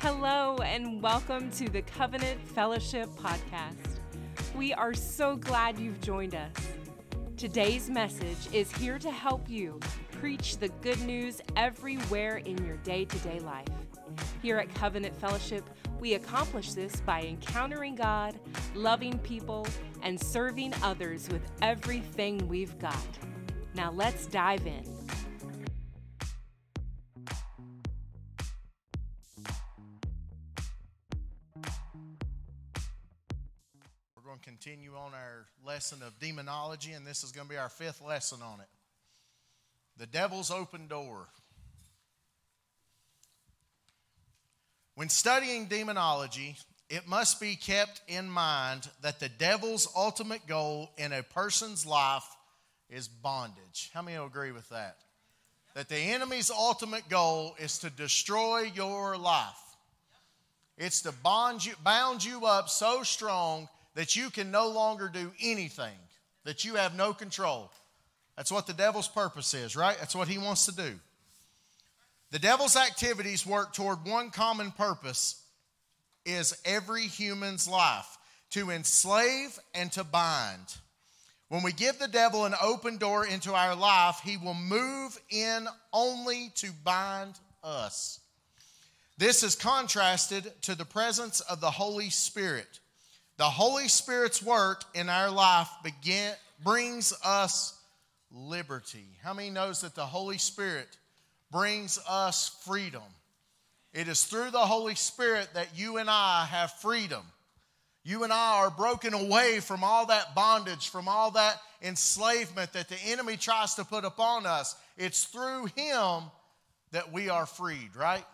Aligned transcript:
Hello, 0.00 0.58
and 0.58 1.02
welcome 1.02 1.50
to 1.50 1.68
the 1.68 1.82
Covenant 1.82 2.40
Fellowship 2.40 3.08
Podcast. 3.16 3.98
We 4.54 4.72
are 4.72 4.94
so 4.94 5.34
glad 5.34 5.76
you've 5.76 6.00
joined 6.00 6.36
us. 6.36 6.52
Today's 7.36 7.90
message 7.90 8.38
is 8.52 8.70
here 8.70 9.00
to 9.00 9.10
help 9.10 9.50
you 9.50 9.80
preach 10.12 10.58
the 10.58 10.68
good 10.82 11.00
news 11.00 11.40
everywhere 11.56 12.36
in 12.36 12.64
your 12.64 12.76
day 12.76 13.06
to 13.06 13.18
day 13.18 13.40
life. 13.40 13.66
Here 14.40 14.58
at 14.58 14.72
Covenant 14.72 15.16
Fellowship, 15.16 15.68
we 15.98 16.14
accomplish 16.14 16.74
this 16.74 17.00
by 17.00 17.22
encountering 17.22 17.96
God, 17.96 18.38
loving 18.76 19.18
people, 19.18 19.66
and 20.02 20.18
serving 20.20 20.74
others 20.80 21.28
with 21.28 21.42
everything 21.60 22.46
we've 22.46 22.78
got. 22.78 23.18
Now 23.74 23.90
let's 23.90 24.26
dive 24.26 24.64
in. 24.64 24.97
Continue 34.68 34.96
on 34.96 35.14
our 35.14 35.46
lesson 35.66 36.02
of 36.02 36.18
demonology, 36.18 36.92
and 36.92 37.06
this 37.06 37.24
is 37.24 37.32
going 37.32 37.46
to 37.46 37.50
be 37.50 37.56
our 37.56 37.70
fifth 37.70 38.02
lesson 38.06 38.40
on 38.42 38.60
it. 38.60 38.66
The 39.96 40.06
devil's 40.06 40.50
open 40.50 40.88
door. 40.88 41.26
When 44.94 45.08
studying 45.08 45.66
demonology, 45.66 46.56
it 46.90 47.08
must 47.08 47.40
be 47.40 47.56
kept 47.56 48.02
in 48.08 48.28
mind 48.28 48.90
that 49.00 49.20
the 49.20 49.30
devil's 49.30 49.88
ultimate 49.96 50.46
goal 50.46 50.90
in 50.98 51.14
a 51.14 51.22
person's 51.22 51.86
life 51.86 52.26
is 52.90 53.08
bondage. 53.08 53.90
How 53.94 54.02
many 54.02 54.18
agree 54.18 54.52
with 54.52 54.68
that? 54.68 54.96
That 55.76 55.88
the 55.88 55.96
enemy's 55.96 56.50
ultimate 56.50 57.08
goal 57.08 57.54
is 57.58 57.78
to 57.78 57.90
destroy 57.90 58.70
your 58.74 59.16
life. 59.16 59.76
It's 60.76 61.00
to 61.02 61.12
bond 61.12 61.64
you, 61.64 61.72
bound 61.82 62.22
you 62.22 62.44
up 62.44 62.68
so 62.68 63.02
strong 63.02 63.68
that 63.98 64.14
you 64.14 64.30
can 64.30 64.52
no 64.52 64.68
longer 64.68 65.10
do 65.12 65.32
anything, 65.42 65.96
that 66.44 66.64
you 66.64 66.76
have 66.76 66.94
no 66.94 67.12
control. 67.12 67.68
That's 68.36 68.52
what 68.52 68.68
the 68.68 68.72
devil's 68.72 69.08
purpose 69.08 69.54
is, 69.54 69.74
right? 69.74 69.96
That's 69.98 70.14
what 70.14 70.28
he 70.28 70.38
wants 70.38 70.66
to 70.66 70.76
do. 70.76 70.94
The 72.30 72.38
devil's 72.38 72.76
activities 72.76 73.44
work 73.44 73.72
toward 73.72 74.06
one 74.06 74.30
common 74.30 74.70
purpose 74.70 75.42
is 76.24 76.56
every 76.64 77.08
human's 77.08 77.66
life 77.66 78.18
to 78.50 78.70
enslave 78.70 79.58
and 79.74 79.90
to 79.90 80.04
bind. 80.04 80.76
When 81.48 81.64
we 81.64 81.72
give 81.72 81.98
the 81.98 82.06
devil 82.06 82.44
an 82.44 82.54
open 82.62 82.98
door 82.98 83.26
into 83.26 83.52
our 83.52 83.74
life, 83.74 84.20
he 84.22 84.36
will 84.36 84.54
move 84.54 85.18
in 85.28 85.66
only 85.92 86.52
to 86.54 86.70
bind 86.84 87.34
us. 87.64 88.20
This 89.16 89.42
is 89.42 89.56
contrasted 89.56 90.52
to 90.62 90.76
the 90.76 90.84
presence 90.84 91.40
of 91.40 91.60
the 91.60 91.72
Holy 91.72 92.10
Spirit. 92.10 92.78
The 93.38 93.44
Holy 93.44 93.86
Spirit's 93.86 94.42
work 94.42 94.82
in 94.94 95.08
our 95.08 95.30
life 95.30 95.68
begin, 95.84 96.32
brings 96.64 97.14
us 97.24 97.80
liberty. 98.32 99.06
How 99.22 99.32
many 99.32 99.48
knows 99.48 99.82
that 99.82 99.94
the 99.94 100.04
Holy 100.04 100.38
Spirit 100.38 100.88
brings 101.52 102.00
us 102.08 102.58
freedom? 102.66 103.04
It 103.94 104.08
is 104.08 104.24
through 104.24 104.50
the 104.50 104.58
Holy 104.58 104.96
Spirit 104.96 105.50
that 105.54 105.68
you 105.76 105.98
and 105.98 106.10
I 106.10 106.46
have 106.50 106.72
freedom. 106.72 107.22
You 108.02 108.24
and 108.24 108.32
I 108.32 108.56
are 108.56 108.70
broken 108.70 109.14
away 109.14 109.60
from 109.60 109.84
all 109.84 110.06
that 110.06 110.34
bondage, 110.34 110.88
from 110.88 111.06
all 111.06 111.30
that 111.32 111.60
enslavement 111.80 112.72
that 112.72 112.88
the 112.88 112.98
enemy 113.06 113.36
tries 113.36 113.74
to 113.76 113.84
put 113.84 114.04
upon 114.04 114.46
us. 114.46 114.74
It's 114.96 115.24
through 115.24 115.66
Him 115.76 116.24
that 116.90 117.12
we 117.12 117.28
are 117.28 117.46
freed, 117.46 117.94
right? 117.94 118.24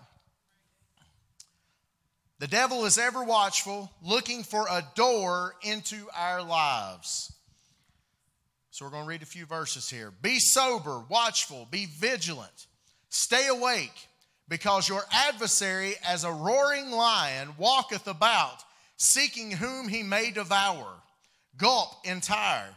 The 2.40 2.48
devil 2.48 2.84
is 2.84 2.98
ever 2.98 3.22
watchful, 3.22 3.90
looking 4.02 4.42
for 4.42 4.66
a 4.68 4.84
door 4.94 5.54
into 5.62 6.08
our 6.16 6.42
lives. 6.42 7.32
So 8.70 8.84
we're 8.84 8.90
going 8.90 9.04
to 9.04 9.08
read 9.08 9.22
a 9.22 9.26
few 9.26 9.46
verses 9.46 9.88
here. 9.88 10.10
Be 10.20 10.40
sober, 10.40 11.00
watchful, 11.08 11.68
be 11.70 11.86
vigilant, 11.86 12.66
stay 13.08 13.46
awake, 13.46 14.08
because 14.48 14.88
your 14.88 15.04
adversary, 15.12 15.94
as 16.04 16.24
a 16.24 16.32
roaring 16.32 16.90
lion, 16.90 17.50
walketh 17.56 18.08
about, 18.08 18.64
seeking 18.96 19.52
whom 19.52 19.88
he 19.88 20.02
may 20.02 20.32
devour. 20.32 20.86
Gulp 21.56 21.90
entire, 22.04 22.74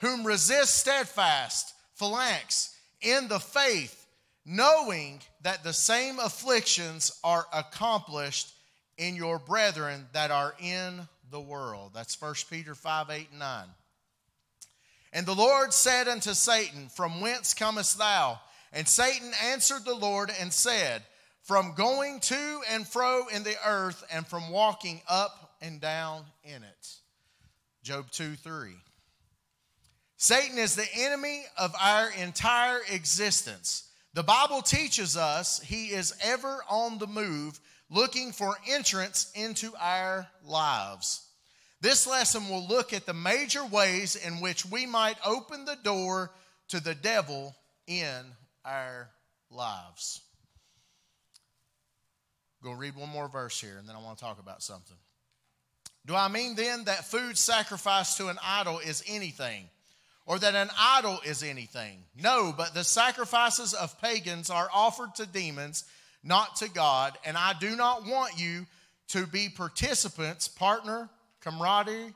whom 0.00 0.26
resist 0.26 0.76
steadfast, 0.76 1.72
phalanx, 1.94 2.76
in 3.00 3.26
the 3.28 3.40
faith, 3.40 4.06
knowing 4.44 5.20
that 5.42 5.64
the 5.64 5.72
same 5.72 6.18
afflictions 6.18 7.18
are 7.24 7.46
accomplished 7.54 8.52
in 8.98 9.16
your 9.16 9.38
brethren 9.38 10.06
that 10.12 10.30
are 10.30 10.54
in 10.60 11.08
the 11.30 11.40
world. 11.40 11.92
That's 11.94 12.20
1 12.20 12.34
Peter 12.50 12.74
5 12.74 13.10
8 13.10 13.26
and 13.30 13.38
9. 13.38 13.64
And 15.12 15.26
the 15.26 15.34
Lord 15.34 15.72
said 15.72 16.08
unto 16.08 16.34
Satan, 16.34 16.88
From 16.88 17.20
whence 17.20 17.54
comest 17.54 17.98
thou? 17.98 18.40
And 18.72 18.86
Satan 18.86 19.32
answered 19.44 19.84
the 19.84 19.94
Lord 19.94 20.30
and 20.40 20.52
said, 20.52 21.02
From 21.42 21.74
going 21.74 22.20
to 22.20 22.60
and 22.70 22.86
fro 22.86 23.26
in 23.34 23.42
the 23.42 23.56
earth, 23.66 24.04
and 24.10 24.26
from 24.26 24.50
walking 24.50 25.00
up 25.08 25.56
and 25.62 25.80
down 25.80 26.24
in 26.44 26.62
it. 26.62 26.88
Job 27.82 28.10
2 28.10 28.34
3. 28.34 28.72
Satan 30.18 30.58
is 30.58 30.74
the 30.74 30.88
enemy 30.96 31.44
of 31.58 31.74
our 31.80 32.10
entire 32.10 32.80
existence. 32.90 33.88
The 34.14 34.22
Bible 34.22 34.62
teaches 34.62 35.16
us 35.16 35.60
he 35.60 35.88
is 35.88 36.14
ever 36.22 36.64
on 36.70 36.98
the 36.98 37.06
move, 37.06 37.60
looking 37.90 38.32
for 38.32 38.56
entrance 38.68 39.30
into 39.34 39.72
our 39.80 40.26
lives. 40.44 41.26
This 41.80 42.06
lesson 42.06 42.48
will 42.48 42.66
look 42.66 42.92
at 42.92 43.06
the 43.06 43.14
major 43.14 43.64
ways 43.64 44.16
in 44.16 44.40
which 44.40 44.64
we 44.66 44.86
might 44.86 45.18
open 45.24 45.64
the 45.64 45.76
door 45.82 46.30
to 46.68 46.80
the 46.80 46.94
devil 46.94 47.54
in 47.86 48.24
our 48.64 49.08
lives. 49.50 50.20
To 52.64 52.74
read 52.74 52.96
one 52.96 53.10
more 53.10 53.28
verse 53.28 53.60
here 53.60 53.76
and 53.78 53.88
then 53.88 53.94
I 53.94 54.00
want 54.00 54.18
to 54.18 54.24
talk 54.24 54.40
about 54.40 54.62
something. 54.62 54.96
Do 56.06 56.14
I 56.14 56.28
mean 56.28 56.56
then 56.56 56.84
that 56.84 57.04
food 57.04 57.38
sacrificed 57.38 58.16
to 58.16 58.28
an 58.28 58.38
idol 58.42 58.78
is 58.78 59.04
anything? 59.06 59.68
Or 60.24 60.38
that 60.38 60.56
an 60.56 60.70
idol 60.76 61.20
is 61.24 61.44
anything? 61.44 62.02
No, 62.20 62.52
but 62.56 62.74
the 62.74 62.82
sacrifices 62.82 63.74
of 63.74 64.00
pagans 64.00 64.50
are 64.50 64.68
offered 64.74 65.14
to 65.16 65.26
demons, 65.26 65.84
not 66.26 66.56
to 66.56 66.68
God. 66.68 67.16
And 67.24 67.36
I 67.36 67.54
do 67.58 67.76
not 67.76 68.04
want 68.04 68.38
you 68.38 68.66
to 69.08 69.26
be 69.26 69.48
participants, 69.48 70.48
partner, 70.48 71.08
camaraderie, 71.40 72.12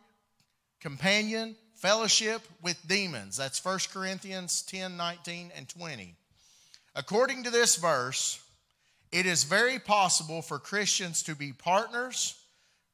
companion, 0.80 1.54
fellowship 1.74 2.42
with 2.62 2.76
demons. 2.86 3.36
That's 3.36 3.64
1 3.64 3.78
Corinthians 3.92 4.62
10 4.62 4.96
19 4.96 5.52
and 5.56 5.68
20. 5.68 6.14
According 6.94 7.44
to 7.44 7.50
this 7.50 7.76
verse, 7.76 8.42
it 9.12 9.26
is 9.26 9.44
very 9.44 9.78
possible 9.78 10.42
for 10.42 10.58
Christians 10.58 11.22
to 11.24 11.34
be 11.34 11.52
partners, 11.52 12.34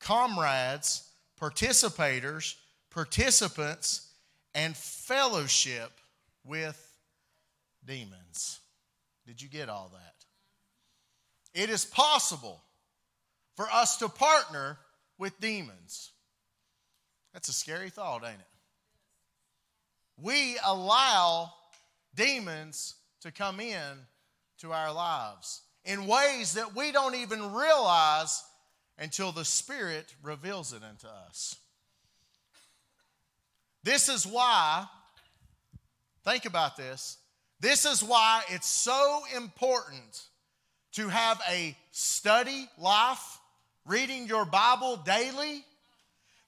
comrades, 0.01 1.09
participators, 1.41 2.55
participants, 2.91 4.09
and 4.55 4.77
fellowship 4.77 5.93
with 6.45 6.83
demons. 7.87 8.61
Did 9.27 9.43
you 9.43 9.49
get 9.49 9.69
all 9.69 9.91
that? 9.93 10.16
It 11.57 11.71
is 11.71 11.87
possible 11.87 12.61
for 13.57 13.67
us 13.71 13.97
to 13.97 14.11
partner 14.11 14.79
with 15.17 15.41
demons. 15.41 16.13
That's 17.33 17.49
a 17.49 17.53
scary 17.55 17.89
thought, 17.89 18.25
ain't 18.25 18.35
it? 18.35 18.47
We 20.23 20.59
allow 20.65 21.55
demons 22.15 22.97
to 23.23 23.33
come 23.33 23.59
in 23.59 23.93
to 24.59 24.73
our 24.73 24.93
lives 24.93 25.63
in 25.87 26.07
ways 26.07 26.53
that 26.53 26.77
we 26.77 26.93
don't 26.93 27.15
even 27.15 27.55
realize 27.55 28.45
until 28.99 29.33
the 29.33 29.45
Spirit 29.45 30.15
reveals 30.23 30.75
it 30.75 30.83
unto 30.83 31.07
us. 31.07 31.57
This 33.83 34.11
is 34.11 34.27
why, 34.27 34.85
think 36.23 36.45
about 36.45 36.77
this, 36.77 37.17
this 37.61 37.87
is 37.87 38.05
why 38.05 38.43
it's 38.51 38.69
so 38.69 39.23
important 39.35 40.27
to 40.97 41.09
have 41.09 41.41
a 41.51 41.77
study 41.91 42.69
life, 42.79 43.39
reading 43.85 44.27
your 44.27 44.47
Bible 44.47 44.97
daily. 44.97 45.63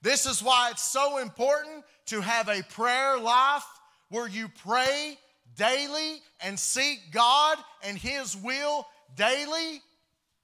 This 0.01 0.25
is 0.25 0.41
why 0.41 0.69
it's 0.71 0.83
so 0.83 1.19
important 1.19 1.83
to 2.07 2.19
have 2.19 2.49
a 2.49 2.63
prayer 2.63 3.19
life 3.19 3.65
where 4.09 4.27
you 4.27 4.49
pray 4.63 5.17
daily 5.55 6.21
and 6.41 6.59
seek 6.59 6.99
God 7.11 7.59
and 7.83 7.95
His 7.95 8.35
will 8.35 8.87
daily. 9.15 9.81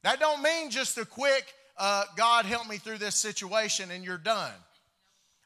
That 0.04 0.20
don't 0.20 0.44
mean 0.44 0.70
just 0.70 1.00
a 1.00 1.06
quick, 1.06 1.52
uh, 1.76 2.04
God 2.16 2.46
help 2.46 2.70
me 2.70 2.78
through 2.78 3.00
this 3.00 3.16
situation 3.16 3.90
and 3.90 4.04
you're 4.04 4.20
done. 4.20 4.54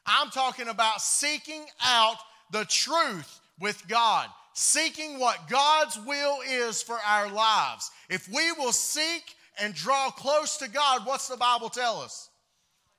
I'm 0.04 0.28
talking 0.28 0.68
about 0.68 1.00
seeking 1.00 1.64
out 1.82 2.16
the 2.50 2.66
truth 2.66 3.40
with 3.58 3.88
God, 3.88 4.28
seeking 4.54 5.18
what 5.18 5.48
God's 5.48 5.98
will 6.04 6.38
is 6.48 6.82
for 6.82 6.98
our 7.06 7.30
lives. 7.30 7.90
If 8.08 8.28
we 8.28 8.52
will 8.52 8.72
seek 8.72 9.22
and 9.60 9.74
draw 9.74 10.10
close 10.10 10.56
to 10.58 10.68
God, 10.68 11.06
what's 11.06 11.28
the 11.28 11.36
Bible 11.36 11.68
tell 11.68 12.00
us? 12.00 12.28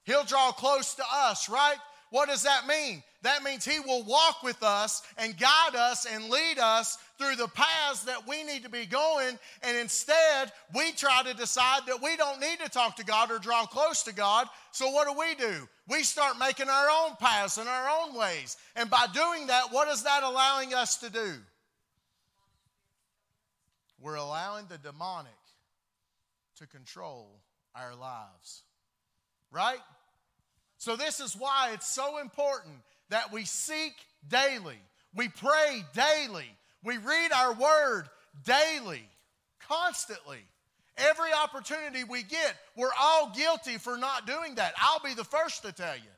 He'll 0.03 0.23
draw 0.23 0.51
close 0.51 0.95
to 0.95 1.03
us, 1.11 1.49
right? 1.49 1.77
What 2.09 2.29
does 2.29 2.43
that 2.43 2.67
mean? 2.67 3.03
That 3.23 3.43
means 3.43 3.63
He 3.63 3.79
will 3.79 4.03
walk 4.03 4.41
with 4.41 4.63
us 4.63 5.03
and 5.17 5.37
guide 5.37 5.75
us 5.75 6.07
and 6.11 6.29
lead 6.29 6.57
us 6.57 6.97
through 7.19 7.35
the 7.35 7.47
paths 7.47 8.03
that 8.05 8.27
we 8.27 8.43
need 8.43 8.63
to 8.63 8.69
be 8.69 8.87
going. 8.87 9.37
And 9.61 9.77
instead, 9.77 10.51
we 10.73 10.91
try 10.93 11.21
to 11.23 11.35
decide 11.35 11.81
that 11.85 12.01
we 12.01 12.17
don't 12.17 12.39
need 12.39 12.59
to 12.63 12.69
talk 12.69 12.95
to 12.95 13.05
God 13.05 13.31
or 13.31 13.37
draw 13.37 13.65
close 13.67 14.01
to 14.03 14.13
God. 14.13 14.47
So, 14.71 14.89
what 14.89 15.07
do 15.07 15.19
we 15.19 15.35
do? 15.35 15.67
We 15.87 16.01
start 16.01 16.39
making 16.39 16.69
our 16.69 16.87
own 16.89 17.15
paths 17.19 17.57
and 17.57 17.69
our 17.69 17.89
own 18.01 18.15
ways. 18.15 18.57
And 18.75 18.89
by 18.89 19.05
doing 19.13 19.47
that, 19.47 19.71
what 19.71 19.87
is 19.87 20.03
that 20.03 20.23
allowing 20.23 20.73
us 20.73 20.97
to 20.97 21.11
do? 21.11 21.33
We're 23.99 24.15
allowing 24.15 24.65
the 24.67 24.79
demonic 24.79 25.31
to 26.57 26.65
control 26.65 27.39
our 27.75 27.93
lives. 27.93 28.63
Right? 29.51 29.79
So, 30.79 30.95
this 30.95 31.19
is 31.19 31.35
why 31.35 31.69
it's 31.73 31.87
so 31.87 32.17
important 32.17 32.77
that 33.11 33.31
we 33.31 33.45
seek 33.45 33.93
daily, 34.27 34.79
we 35.15 35.29
pray 35.29 35.83
daily, 35.93 36.57
we 36.83 36.97
read 36.97 37.31
our 37.31 37.53
word 37.53 38.09
daily, 38.43 39.07
constantly. 39.67 40.39
Every 40.97 41.31
opportunity 41.31 42.03
we 42.03 42.23
get, 42.23 42.55
we're 42.75 42.89
all 42.99 43.31
guilty 43.35 43.77
for 43.77 43.97
not 43.97 44.27
doing 44.27 44.55
that. 44.55 44.73
I'll 44.77 44.99
be 44.99 45.13
the 45.13 45.23
first 45.23 45.63
to 45.63 45.71
tell 45.71 45.95
you. 45.95 46.11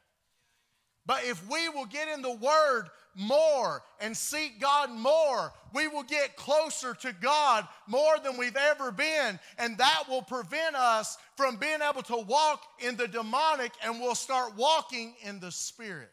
But 1.05 1.23
if 1.25 1.47
we 1.49 1.67
will 1.69 1.85
get 1.85 2.07
in 2.07 2.21
the 2.21 2.31
Word 2.31 2.85
more 3.15 3.83
and 3.99 4.15
seek 4.15 4.59
God 4.59 4.89
more, 4.89 5.51
we 5.73 5.87
will 5.87 6.03
get 6.03 6.35
closer 6.35 6.93
to 6.95 7.13
God 7.21 7.67
more 7.87 8.17
than 8.23 8.37
we've 8.37 8.55
ever 8.55 8.91
been. 8.91 9.39
And 9.57 9.77
that 9.77 10.03
will 10.09 10.21
prevent 10.21 10.75
us 10.75 11.17
from 11.35 11.57
being 11.57 11.79
able 11.87 12.03
to 12.03 12.17
walk 12.17 12.63
in 12.79 12.95
the 12.95 13.07
demonic 13.07 13.73
and 13.83 13.99
we'll 13.99 14.15
start 14.15 14.55
walking 14.55 15.13
in 15.23 15.39
the 15.39 15.51
Spirit. 15.51 16.09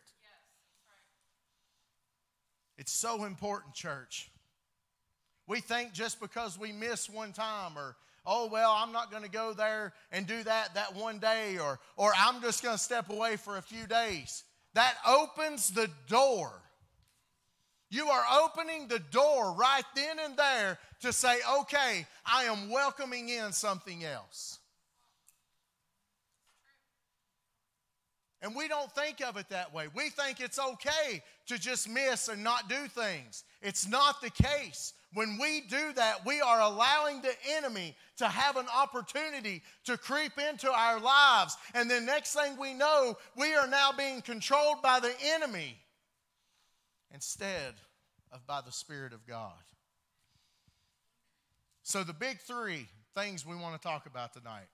It's 2.81 2.93
so 2.93 3.25
important, 3.25 3.75
church. 3.75 4.31
We 5.47 5.61
think 5.61 5.93
just 5.93 6.19
because 6.19 6.59
we 6.59 6.73
miss 6.73 7.09
one 7.09 7.32
time 7.32 7.77
or 7.77 7.94
oh 8.27 8.49
well 8.49 8.71
i'm 8.77 8.93
not 8.93 9.11
going 9.11 9.23
to 9.23 9.31
go 9.31 9.55
there 9.55 9.94
and 10.12 10.27
do 10.27 10.43
that 10.43 10.75
that 10.75 10.94
one 10.94 11.19
day 11.19 11.56
or 11.56 11.81
or 11.97 12.12
i'm 12.19 12.43
just 12.43 12.62
going 12.62 12.77
to 12.77 12.82
step 12.82 13.09
away 13.09 13.37
for 13.37 13.56
a 13.56 13.62
few 13.62 13.87
days 13.87 14.44
that 14.75 14.94
opens 15.09 15.71
the 15.71 15.88
door 16.06 16.53
you 17.91 18.06
are 18.09 18.44
opening 18.44 18.87
the 18.87 19.00
door 19.11 19.53
right 19.53 19.82
then 19.97 20.21
and 20.21 20.37
there 20.37 20.79
to 21.00 21.12
say, 21.12 21.38
okay, 21.61 22.06
I 22.25 22.44
am 22.44 22.71
welcoming 22.71 23.29
in 23.29 23.53
something 23.53 24.05
else. 24.05 24.59
And 28.42 28.54
we 28.54 28.69
don't 28.69 28.90
think 28.92 29.20
of 29.20 29.37
it 29.37 29.50
that 29.50 29.75
way. 29.75 29.88
We 29.94 30.08
think 30.08 30.40
it's 30.40 30.58
okay 30.58 31.22
to 31.46 31.58
just 31.58 31.88
miss 31.88 32.28
and 32.28 32.42
not 32.42 32.69
do 32.70 32.87
things. 32.88 33.44
It's 33.60 33.87
not 33.87 34.22
the 34.22 34.31
case. 34.31 34.94
When 35.12 35.38
we 35.38 35.62
do 35.62 35.92
that, 35.96 36.25
we 36.25 36.40
are 36.40 36.60
allowing 36.60 37.20
the 37.20 37.34
enemy 37.56 37.96
to 38.19 38.28
have 38.28 38.56
an 38.56 38.66
opportunity 38.75 39.62
to 39.84 39.98
creep 39.98 40.38
into 40.38 40.72
our 40.72 41.00
lives. 41.00 41.56
And 41.75 41.90
then, 41.90 42.06
next 42.06 42.34
thing 42.34 42.56
we 42.58 42.72
know, 42.72 43.19
we 43.37 43.54
are 43.54 43.66
now 43.66 43.90
being 43.92 44.22
controlled 44.22 44.81
by 44.82 45.00
the 45.00 45.12
enemy 45.34 45.76
instead 47.12 47.75
of 48.32 48.46
by 48.46 48.60
the 48.64 48.72
Spirit 48.72 49.12
of 49.12 49.26
God. 49.26 49.52
So, 51.82 52.04
the 52.04 52.14
big 52.14 52.38
three 52.40 52.86
things 53.16 53.44
we 53.44 53.56
want 53.56 53.81
to 53.81 53.86
talk 53.86 54.06
about 54.06 54.32
tonight. 54.32 54.69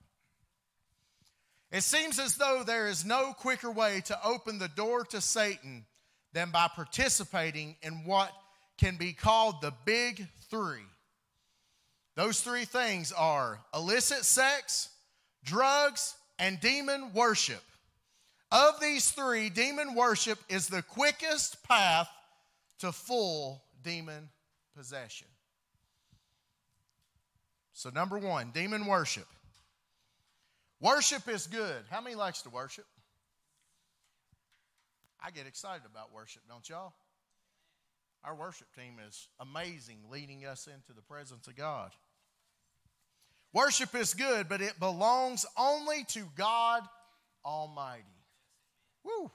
It 1.71 1.83
seems 1.83 2.17
as 2.17 2.35
though 2.35 2.63
there 2.65 2.87
is 2.87 3.03
no 3.03 3.33
quicker 3.33 3.69
way 3.69 4.01
to 4.05 4.25
open 4.25 4.57
the 4.57 4.69
door 4.69 5.03
to 5.05 5.19
Satan 5.19 5.85
than 6.33 6.49
by 6.51 6.69
participating 6.73 7.75
in 7.81 8.05
what 8.05 8.31
can 8.77 8.95
be 8.95 9.11
called 9.11 9.61
the 9.61 9.73
big 9.85 10.27
three. 10.49 10.85
Those 12.15 12.41
three 12.41 12.65
things 12.65 13.11
are 13.11 13.59
illicit 13.73 14.23
sex, 14.23 14.89
drugs, 15.43 16.15
and 16.39 16.59
demon 16.59 17.11
worship. 17.13 17.63
Of 18.51 18.79
these 18.79 19.11
three, 19.11 19.49
demon 19.49 19.93
worship 19.93 20.39
is 20.47 20.67
the 20.67 20.81
quickest 20.81 21.61
path 21.63 22.09
to 22.79 22.91
full 22.91 23.61
demon 23.83 24.29
possession. 24.75 25.27
So, 27.73 27.89
number 27.89 28.17
one, 28.17 28.51
demon 28.53 28.85
worship. 28.85 29.27
Worship 30.79 31.27
is 31.27 31.47
good. 31.47 31.83
How 31.89 32.01
many 32.01 32.15
likes 32.15 32.43
to 32.43 32.49
worship? 32.49 32.85
I 35.23 35.31
get 35.31 35.47
excited 35.47 35.81
about 35.89 36.13
worship, 36.13 36.43
don't 36.47 36.67
y'all? 36.69 36.93
Our 38.23 38.35
worship 38.35 38.67
team 38.75 38.95
is 39.07 39.27
amazing, 39.39 39.97
leading 40.11 40.45
us 40.45 40.67
into 40.67 40.93
the 40.93 41.01
presence 41.01 41.47
of 41.47 41.55
God. 41.55 41.91
Worship 43.53 43.95
is 43.95 44.13
good, 44.13 44.49
but 44.49 44.61
it 44.61 44.79
belongs 44.79 45.45
only 45.57 46.03
to 46.09 46.23
God 46.35 46.83
Almighty. 47.43 48.03
Woo. 49.03 49.31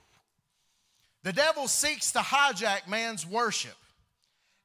The 1.25 1.33
devil 1.33 1.67
seeks 1.67 2.13
to 2.13 2.19
hijack 2.19 2.89
man's 2.89 3.27
worship. 3.27 3.77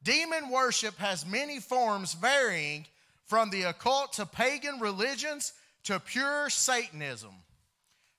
Demon 0.04 0.50
worship 0.50 0.98
has 0.98 1.26
many 1.26 1.60
forms 1.60 2.14
varying 2.14 2.86
from 3.26 3.50
the 3.50 3.64
occult 3.64 4.14
to 4.14 4.26
pagan 4.26 4.80
religions 4.80 5.54
to 5.88 6.02
pure 6.02 6.50
Satanism. 6.50 7.34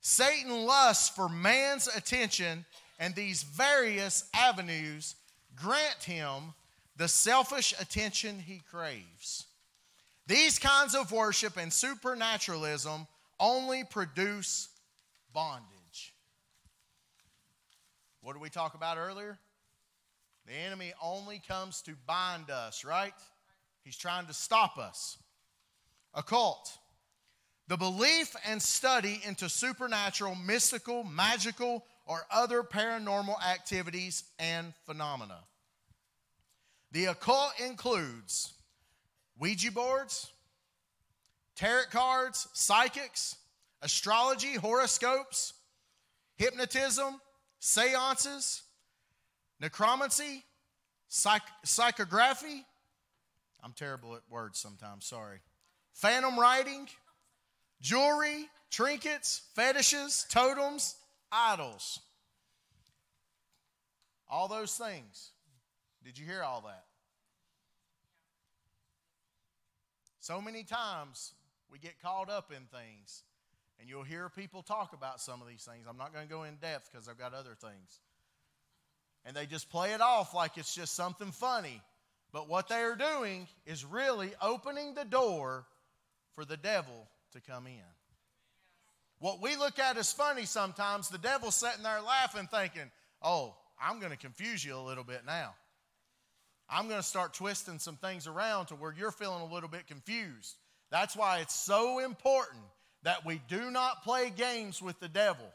Satan 0.01 0.65
lusts 0.65 1.09
for 1.09 1.29
man's 1.29 1.87
attention, 1.87 2.65
and 2.99 3.13
these 3.13 3.43
various 3.43 4.27
avenues 4.33 5.15
grant 5.55 6.03
him 6.03 6.55
the 6.97 7.07
selfish 7.07 7.75
attention 7.79 8.39
he 8.39 8.61
craves. 8.71 9.45
These 10.25 10.57
kinds 10.57 10.95
of 10.95 11.11
worship 11.11 11.57
and 11.57 11.71
supernaturalism 11.71 13.05
only 13.39 13.83
produce 13.83 14.69
bondage. 15.31 16.13
What 18.21 18.33
did 18.33 18.41
we 18.41 18.49
talk 18.49 18.73
about 18.73 18.97
earlier? 18.97 19.37
The 20.47 20.53
enemy 20.53 20.93
only 21.03 21.39
comes 21.47 21.83
to 21.83 21.91
bind 22.07 22.49
us, 22.49 22.83
right? 22.83 23.13
He's 23.83 23.95
trying 23.95 24.25
to 24.25 24.33
stop 24.33 24.79
us. 24.79 25.19
Occult. 26.15 26.79
The 27.69 27.77
belief 27.77 28.35
and 28.47 28.59
study 28.59 29.21
into 29.23 29.47
supernatural, 29.47 30.33
mystical, 30.33 31.03
magical, 31.03 31.85
or 32.07 32.25
other 32.31 32.63
paranormal 32.63 33.39
activities 33.43 34.23
and 34.39 34.73
phenomena. 34.87 35.37
The 36.91 37.05
occult 37.05 37.53
includes 37.63 38.53
Ouija 39.37 39.71
boards, 39.71 40.31
tarot 41.55 41.83
cards, 41.91 42.47
psychics, 42.53 43.35
astrology, 43.83 44.55
horoscopes, 44.55 45.53
hypnotism, 46.37 47.21
seances, 47.59 48.63
necromancy, 49.59 50.43
psych- 51.07 51.43
psychography. 51.63 52.65
I'm 53.63 53.73
terrible 53.73 54.15
at 54.15 54.23
words 54.27 54.57
sometimes, 54.57 55.05
sorry. 55.05 55.41
Phantom 55.93 56.39
writing, 56.39 56.87
jewelry, 57.81 58.49
trinkets, 58.69 59.41
fetishes, 59.55 60.25
totems, 60.29 60.95
idols. 61.31 61.99
All 64.29 64.47
those 64.47 64.75
things. 64.75 65.31
Did 66.03 66.17
you 66.17 66.25
hear 66.25 66.43
all 66.43 66.61
that? 66.61 66.85
So 70.19 70.41
many 70.41 70.63
times 70.63 71.33
we 71.71 71.79
get 71.79 71.99
caught 72.01 72.29
up 72.29 72.51
in 72.51 72.63
things, 72.65 73.23
and 73.79 73.89
you'll 73.89 74.03
hear 74.03 74.29
people 74.29 74.61
talk 74.61 74.93
about 74.93 75.19
some 75.19 75.41
of 75.41 75.47
these 75.47 75.63
things. 75.63 75.85
I'm 75.89 75.97
not 75.97 76.13
going 76.13 76.27
to 76.27 76.31
go 76.31 76.43
in 76.43 76.55
depth 76.55 76.89
because 76.91 77.07
I've 77.07 77.17
got 77.17 77.33
other 77.33 77.55
things. 77.59 77.99
And 79.25 79.35
they 79.35 79.45
just 79.45 79.69
play 79.69 79.93
it 79.93 80.01
off 80.01 80.33
like 80.33 80.57
it's 80.57 80.73
just 80.73 80.95
something 80.95 81.31
funny. 81.31 81.81
But 82.31 82.47
what 82.47 82.69
they 82.69 82.81
are 82.81 82.95
doing 82.95 83.47
is 83.65 83.83
really 83.83 84.31
opening 84.41 84.93
the 84.93 85.03
door 85.03 85.65
for 86.33 86.45
the 86.45 86.57
devil 86.57 87.07
to 87.33 87.41
come 87.41 87.67
in. 87.67 87.81
What 89.19 89.41
we 89.41 89.55
look 89.55 89.79
at 89.79 89.97
as 89.97 90.13
funny 90.13 90.45
sometimes, 90.45 91.09
the 91.09 91.17
devil's 91.17 91.55
sitting 91.55 91.83
there 91.83 92.01
laughing, 92.01 92.47
thinking, 92.51 92.89
oh, 93.21 93.55
I'm 93.81 93.99
going 93.99 94.11
to 94.11 94.17
confuse 94.17 94.63
you 94.63 94.75
a 94.75 94.79
little 94.79 95.03
bit 95.03 95.21
now. 95.25 95.53
I'm 96.69 96.87
going 96.87 97.01
to 97.01 97.07
start 97.07 97.33
twisting 97.33 97.79
some 97.79 97.95
things 97.95 98.27
around 98.27 98.67
to 98.67 98.75
where 98.75 98.93
you're 98.97 99.11
feeling 99.11 99.41
a 99.41 99.53
little 99.53 99.69
bit 99.69 99.87
confused. 99.87 100.55
That's 100.91 101.15
why 101.15 101.39
it's 101.39 101.55
so 101.55 101.99
important 101.99 102.61
that 103.03 103.25
we 103.25 103.41
do 103.47 103.71
not 103.71 104.03
play 104.03 104.31
games 104.35 104.81
with 104.81 104.99
the 104.99 105.07
devil. 105.07 105.45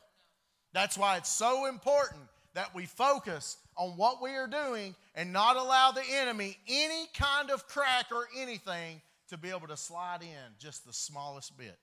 That's 0.72 0.98
why 0.98 1.16
it's 1.16 1.30
so 1.30 1.66
important 1.66 2.22
that 2.54 2.74
we 2.74 2.86
focus 2.86 3.56
on 3.76 3.90
what 3.90 4.22
we 4.22 4.30
are 4.30 4.46
doing 4.46 4.94
and 5.14 5.32
not 5.32 5.56
allow 5.56 5.92
the 5.92 6.02
enemy 6.08 6.56
any 6.68 7.06
kind 7.14 7.50
of 7.50 7.66
crack 7.68 8.06
or 8.12 8.26
anything 8.36 9.00
to 9.34 9.38
be 9.38 9.50
able 9.50 9.66
to 9.66 9.76
slide 9.76 10.22
in 10.22 10.54
just 10.60 10.86
the 10.86 10.92
smallest 10.92 11.58
bit. 11.58 11.76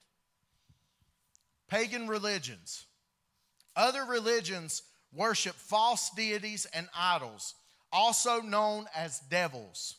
Pagan 1.67 2.08
religions. 2.08 2.86
Other 3.75 4.05
religions 4.05 4.84
worship 5.13 5.55
false 5.55 6.10
deities 6.12 6.65
and 6.74 6.88
idols, 6.98 7.55
also 7.91 8.39
known 8.39 8.86
as 8.96 9.20
devils. 9.29 9.98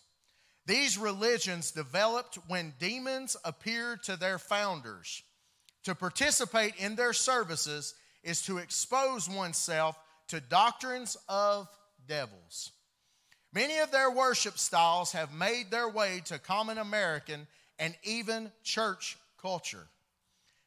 These 0.65 0.97
religions 0.97 1.73
developed 1.73 2.39
when 2.49 2.73
demons 2.79 3.37
appeared 3.45 4.03
to 4.05 4.17
their 4.17 4.39
founders. 4.39 5.23
To 5.85 5.95
participate 5.95 6.77
in 6.77 6.97
their 6.97 7.13
services 7.13 7.95
is 8.23 8.41
to 8.43 8.59
expose 8.59 9.29
oneself 9.29 9.99
to 10.29 10.41
doctrines 10.41 11.19
of 11.29 11.69
devils. 12.09 12.73
Many 13.53 13.79
of 13.79 13.91
their 13.91 14.11
worship 14.11 14.59
styles 14.59 15.13
have 15.13 15.33
made 15.33 15.71
their 15.71 15.89
way 15.89 16.23
to 16.27 16.39
common 16.39 16.79
American 16.79 17.47
and 17.79 17.95
even 18.03 18.51
church 18.63 19.19
culture. 19.41 19.87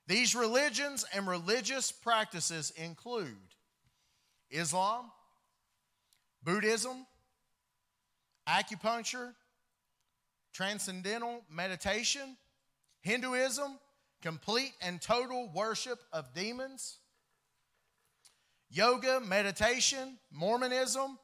These 0.08 0.36
religions 0.36 1.04
and 1.14 1.28
religious 1.28 1.92
practices 1.92 2.72
include 2.76 3.36
Islam, 4.52 5.12
Buddhism, 6.44 7.08
acupuncture, 8.48 9.34
transcendental 10.54 11.44
meditation, 11.50 12.38
Hinduism, 13.02 13.80
complete 14.22 14.74
and 14.82 15.02
total 15.02 15.50
worship 15.54 16.00
of 16.12 16.34
demons, 16.34 16.98
yoga, 18.70 19.20
meditation, 19.20 20.18
Mormonism, 20.32 21.18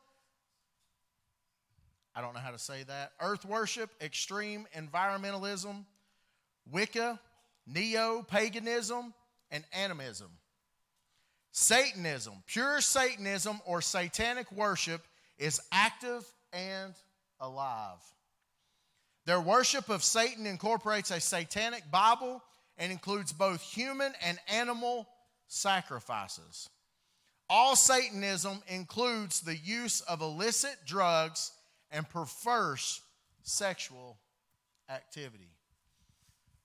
I 2.16 2.22
don't 2.22 2.34
know 2.34 2.40
how 2.40 2.52
to 2.52 2.60
say 2.60 2.84
that, 2.84 3.14
earth 3.22 3.46
worship, 3.46 3.90
extreme 4.02 4.68
environmentalism, 4.76 5.86
Wicca, 6.70 7.20
neo 7.66 8.24
paganism, 8.24 9.14
and 9.50 9.64
animism. 9.74 10.30
Satanism, 11.52 12.44
pure 12.48 12.82
Satanism 12.82 13.62
or 13.66 13.82
satanic 13.82 14.52
worship, 14.52 15.02
is 15.38 15.62
active 15.72 16.26
and 16.54 16.94
alive. 17.40 18.00
Their 19.26 19.42
worship 19.42 19.90
of 19.90 20.04
Satan 20.04 20.46
incorporates 20.46 21.12
a 21.12 21.20
satanic 21.20 21.90
Bible 21.92 22.42
and 22.78 22.92
includes 22.92 23.32
both 23.34 23.62
human 23.62 24.14
and 24.26 24.40
animal 24.48 25.08
sacrifices. 25.48 26.70
All 27.50 27.76
Satanism 27.76 28.62
includes 28.68 29.42
the 29.42 29.56
use 29.56 30.02
of 30.02 30.22
illicit 30.22 30.78
drugs 30.86 31.52
and 31.92 32.08
perverse 32.10 33.02
sexual 33.44 34.18
activity. 34.90 35.50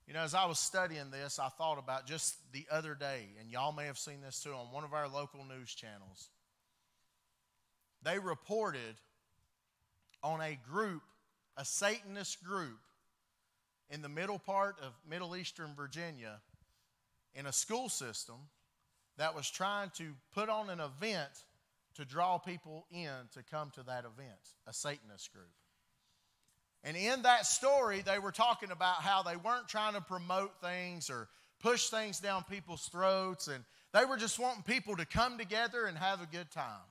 You 0.07 0.13
know, 0.13 0.21
as 0.21 0.33
I 0.33 0.45
was 0.45 0.57
studying 0.57 1.11
this, 1.11 1.37
I 1.37 1.49
thought 1.49 1.79
about 1.79 2.07
just 2.07 2.35
the 2.53 2.65
other 2.71 2.95
day, 2.95 3.27
and 3.39 3.51
y'all 3.51 3.73
may 3.73 3.85
have 3.85 3.97
seen 3.97 4.21
this 4.21 4.41
too 4.41 4.53
on 4.53 4.71
one 4.71 4.85
of 4.85 4.93
our 4.93 5.07
local 5.07 5.43
news 5.43 5.73
channels. 5.73 6.29
They 8.03 8.19
reported 8.19 8.95
on 10.23 10.39
a 10.39 10.57
group 10.69 11.01
a 11.57 11.65
Satanist 11.65 12.43
group 12.43 12.79
in 13.89 14.01
the 14.01 14.09
middle 14.09 14.37
part 14.37 14.75
of 14.81 14.93
Middle 15.09 15.35
Eastern 15.35 15.73
Virginia 15.75 16.39
in 17.33 17.47
a 17.47 17.51
school 17.51 17.89
system 17.89 18.35
that 19.17 19.35
was 19.35 19.49
trying 19.49 19.89
to 19.95 20.13
put 20.33 20.49
on 20.49 20.69
an 20.69 20.79
event 20.79 21.31
to 21.97 22.05
draw 22.05 22.37
people 22.37 22.85
in 22.91 23.11
to 23.33 23.43
come 23.43 23.71
to 23.71 23.83
that 23.83 24.05
event, 24.05 24.39
a 24.65 24.73
Satanist 24.73 25.31
group. 25.33 25.51
And 26.83 26.95
in 26.95 27.23
that 27.23 27.45
story, 27.45 28.01
they 28.05 28.19
were 28.19 28.31
talking 28.31 28.71
about 28.71 29.01
how 29.01 29.23
they 29.23 29.35
weren't 29.35 29.67
trying 29.67 29.93
to 29.93 30.01
promote 30.01 30.51
things 30.61 31.09
or 31.09 31.27
push 31.59 31.89
things 31.89 32.19
down 32.19 32.43
people's 32.49 32.87
throats, 32.87 33.47
and 33.47 33.63
they 33.93 34.05
were 34.05 34.17
just 34.17 34.39
wanting 34.39 34.63
people 34.63 34.95
to 34.95 35.05
come 35.05 35.37
together 35.37 35.85
and 35.85 35.97
have 35.97 36.21
a 36.21 36.27
good 36.27 36.49
time. 36.51 36.85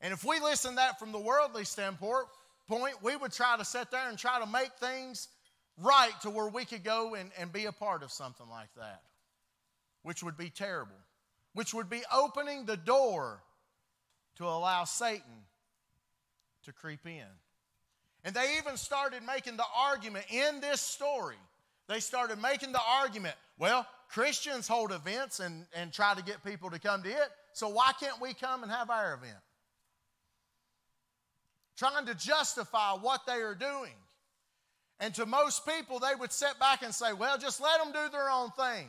And 0.00 0.12
if 0.12 0.24
we 0.24 0.38
listen 0.40 0.76
that 0.76 0.98
from 0.98 1.10
the 1.10 1.18
worldly 1.18 1.64
standpoint, 1.64 2.26
point, 2.68 3.02
we 3.02 3.16
would 3.16 3.32
try 3.32 3.56
to 3.56 3.64
sit 3.64 3.90
there 3.90 4.08
and 4.08 4.18
try 4.18 4.38
to 4.38 4.46
make 4.46 4.72
things 4.78 5.28
right 5.78 6.12
to 6.22 6.30
where 6.30 6.48
we 6.48 6.64
could 6.64 6.84
go 6.84 7.14
and, 7.14 7.30
and 7.38 7.52
be 7.52 7.64
a 7.64 7.72
part 7.72 8.02
of 8.02 8.12
something 8.12 8.48
like 8.48 8.68
that, 8.76 9.02
which 10.02 10.22
would 10.22 10.36
be 10.36 10.50
terrible, 10.50 10.94
which 11.54 11.74
would 11.74 11.90
be 11.90 12.02
opening 12.12 12.64
the 12.64 12.76
door 12.76 13.42
to 14.36 14.44
allow 14.44 14.84
Satan 14.84 15.44
to 16.64 16.72
creep 16.72 17.06
in. 17.06 17.24
And 18.24 18.34
they 18.34 18.58
even 18.58 18.76
started 18.76 19.22
making 19.24 19.56
the 19.56 19.64
argument 19.76 20.26
in 20.30 20.60
this 20.60 20.80
story. 20.80 21.36
They 21.88 22.00
started 22.00 22.40
making 22.40 22.72
the 22.72 22.80
argument 22.86 23.34
well, 23.58 23.86
Christians 24.08 24.68
hold 24.68 24.92
events 24.92 25.40
and, 25.40 25.66
and 25.74 25.92
try 25.92 26.14
to 26.14 26.22
get 26.22 26.44
people 26.44 26.70
to 26.70 26.78
come 26.78 27.02
to 27.02 27.08
it, 27.08 27.28
so 27.52 27.68
why 27.68 27.90
can't 27.98 28.20
we 28.20 28.32
come 28.34 28.62
and 28.62 28.70
have 28.70 28.88
our 28.88 29.14
event? 29.14 29.38
trying 31.78 32.06
to 32.06 32.14
justify 32.14 32.92
what 32.94 33.24
they 33.26 33.40
are 33.40 33.54
doing. 33.54 33.94
And 35.00 35.14
to 35.14 35.26
most 35.26 35.64
people, 35.64 36.00
they 36.00 36.14
would 36.18 36.32
sit 36.32 36.58
back 36.58 36.82
and 36.82 36.92
say, 36.92 37.12
well, 37.12 37.38
just 37.38 37.60
let 37.60 37.78
them 37.82 37.92
do 37.92 38.10
their 38.10 38.28
own 38.28 38.50
thing. 38.50 38.88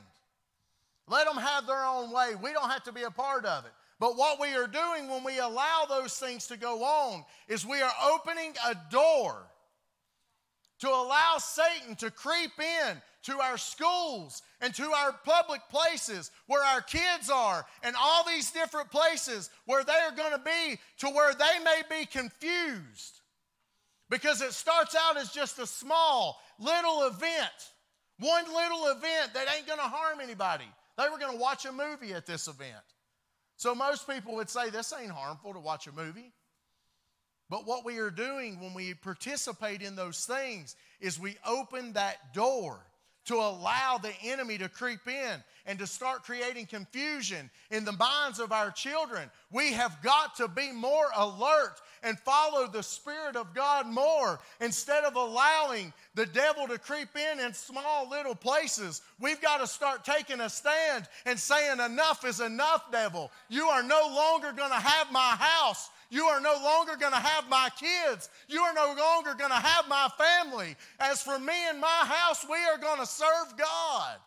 Let 1.10 1.28
them 1.28 1.38
have 1.38 1.66
their 1.66 1.84
own 1.84 2.12
way. 2.12 2.36
We 2.42 2.54
don't 2.54 2.70
have 2.70 2.84
to 2.84 2.92
be 2.92 3.04
a 3.04 3.12
part 3.12 3.46
of 3.46 3.66
it. 3.66 3.72
But 4.00 4.16
what 4.16 4.40
we 4.40 4.56
are 4.56 4.68
doing 4.68 5.10
when 5.10 5.24
we 5.24 5.40
allow 5.40 5.86
those 5.90 6.16
things 6.16 6.48
to 6.48 6.58
go 6.58 6.84
on 6.84 7.26
is 7.50 7.66
we 7.66 7.82
are 7.82 7.92
opening 8.14 8.54
a 8.66 8.76
door 8.90 9.46
to 10.80 10.88
allow 10.88 11.38
Satan 11.38 11.96
to 11.98 12.10
creep 12.10 12.52
in 12.58 13.02
to 13.24 13.40
our 13.42 13.58
schools 13.58 14.42
and 14.62 14.74
to 14.76 14.92
our 14.92 15.12
public 15.26 15.62
places 15.70 16.32
where 16.48 16.64
our 16.64 16.82
kids 16.82 17.30
are 17.30 17.66
and 17.84 17.96
all 18.00 18.24
these 18.26 18.52
different 18.52 18.90
places 18.90 19.50
where 19.66 19.84
they 19.84 19.92
are 19.92 20.16
going 20.16 20.32
to 20.32 20.40
be 20.40 20.80
to 21.00 21.08
where 21.08 21.34
they 21.34 21.64
may 21.64 21.82
be 21.90 22.06
confused. 22.06 23.20
Because 24.10 24.42
it 24.42 24.54
starts 24.54 24.96
out 24.96 25.18
as 25.18 25.32
just 25.32 25.60
a 25.60 25.68
small 25.68 26.42
little 26.58 27.08
event, 27.08 27.74
one 28.20 28.46
little 28.46 28.88
event 28.88 29.34
that 29.34 29.48
ain't 29.56 29.68
going 29.68 29.80
to 29.80 29.84
harm 29.84 30.20
anybody. 30.22 30.66
They 31.00 31.08
were 31.08 31.18
going 31.18 31.32
to 31.32 31.40
watch 31.40 31.64
a 31.64 31.72
movie 31.72 32.12
at 32.12 32.26
this 32.26 32.50
event. 32.50 32.74
So 33.56 33.74
most 33.74 34.06
people 34.06 34.36
would 34.36 34.50
say 34.50 34.70
this 34.70 34.94
ain't 34.94 35.12
harmful 35.12 35.54
to 35.54 35.60
watch 35.60 35.88
a 35.88 35.94
movie. 35.94 36.34
But 37.50 37.66
what 37.66 37.86
we 37.86 38.00
are 38.00 38.12
doing 38.12 38.60
when 38.60 38.74
we 38.74 38.94
participate 38.94 39.82
in 39.82 39.96
those 39.96 40.26
things 40.26 40.76
is 41.00 41.18
we 41.18 41.38
open 41.48 41.94
that 41.94 42.34
door 42.34 42.82
to 43.26 43.36
allow 43.36 43.98
the 43.98 44.12
enemy 44.24 44.58
to 44.58 44.68
creep 44.68 45.08
in 45.08 45.44
and 45.66 45.80
to 45.80 45.88
start 45.88 46.24
creating 46.24 46.66
confusion 46.66 47.50
in 47.72 47.86
the 47.86 47.94
minds 47.94 48.40
of 48.40 48.52
our 48.52 48.70
children. 48.70 49.32
We 49.52 49.72
have 49.74 50.02
got 50.04 50.36
to 50.36 50.50
be 50.50 50.74
more 50.74 51.08
alert 51.16 51.76
and 52.04 52.18
follow 52.20 52.68
the 52.68 52.84
Spirit 52.84 53.36
of 53.36 53.54
God 53.54 53.88
more 53.88 54.40
instead 54.62 55.04
of 55.04 55.16
allowing 55.16 55.94
the 56.16 56.26
devil 56.26 56.68
to 56.68 56.78
creep 56.78 57.16
in 57.16 57.40
in 57.40 57.54
small 57.54 58.10
little 58.10 58.36
places. 58.36 59.02
We've 59.20 59.42
got 59.42 59.60
to 59.60 59.68
start 59.68 60.04
taking 60.04 60.42
a 60.42 60.50
stand 60.50 61.08
and 61.26 61.40
saying, 61.40 61.80
Enough 61.80 62.26
is 62.26 62.40
enough, 62.40 62.92
devil. 62.92 63.32
You 63.50 63.68
are 63.68 63.84
no 63.84 64.02
longer 64.14 64.52
going 64.52 64.72
to 64.72 64.76
have 64.76 65.12
my 65.12 65.36
house. 65.40 65.90
You 66.10 66.26
are 66.26 66.42
no 66.42 66.60
longer 66.64 66.96
going 66.96 67.14
to 67.14 67.20
have 67.20 67.48
my 67.50 67.70
kids. 67.80 68.30
You 68.48 68.62
are 68.62 68.74
no 68.74 68.96
longer 68.98 69.36
going 69.36 69.52
to 69.52 69.56
have 69.56 69.88
my 69.88 70.10
family. 70.18 70.76
As 71.00 71.22
for 71.22 71.38
me 71.38 71.54
and 71.70 71.80
my 71.80 71.88
house, 71.88 72.46
we 72.50 72.58
are 72.58 72.80
going 72.80 73.00
to 73.00 73.06
serve 73.06 73.56
God. 73.58 74.18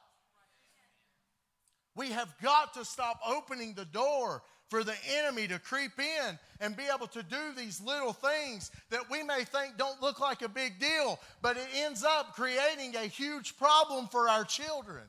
We 1.94 2.10
have 2.10 2.34
got 2.42 2.74
to 2.74 2.84
stop 2.84 3.20
opening 3.26 3.74
the 3.74 3.84
door 3.84 4.42
for 4.68 4.82
the 4.82 4.94
enemy 5.18 5.46
to 5.48 5.58
creep 5.58 5.98
in 5.98 6.38
and 6.60 6.74
be 6.74 6.84
able 6.94 7.06
to 7.08 7.22
do 7.22 7.52
these 7.54 7.80
little 7.82 8.14
things 8.14 8.70
that 8.88 9.10
we 9.10 9.22
may 9.22 9.44
think 9.44 9.76
don't 9.76 10.00
look 10.00 10.18
like 10.18 10.40
a 10.40 10.48
big 10.48 10.80
deal, 10.80 11.20
but 11.42 11.58
it 11.58 11.68
ends 11.74 12.02
up 12.02 12.34
creating 12.34 12.96
a 12.96 13.06
huge 13.06 13.58
problem 13.58 14.08
for 14.08 14.30
our 14.30 14.44
children. 14.44 15.04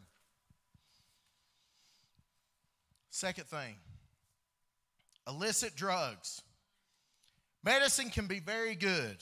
Second 3.10 3.46
thing 3.46 3.76
illicit 5.28 5.76
drugs. 5.78 6.42
Medicine 7.64 8.10
can 8.10 8.28
be 8.28 8.42
very 8.42 8.76
good. 8.76 9.16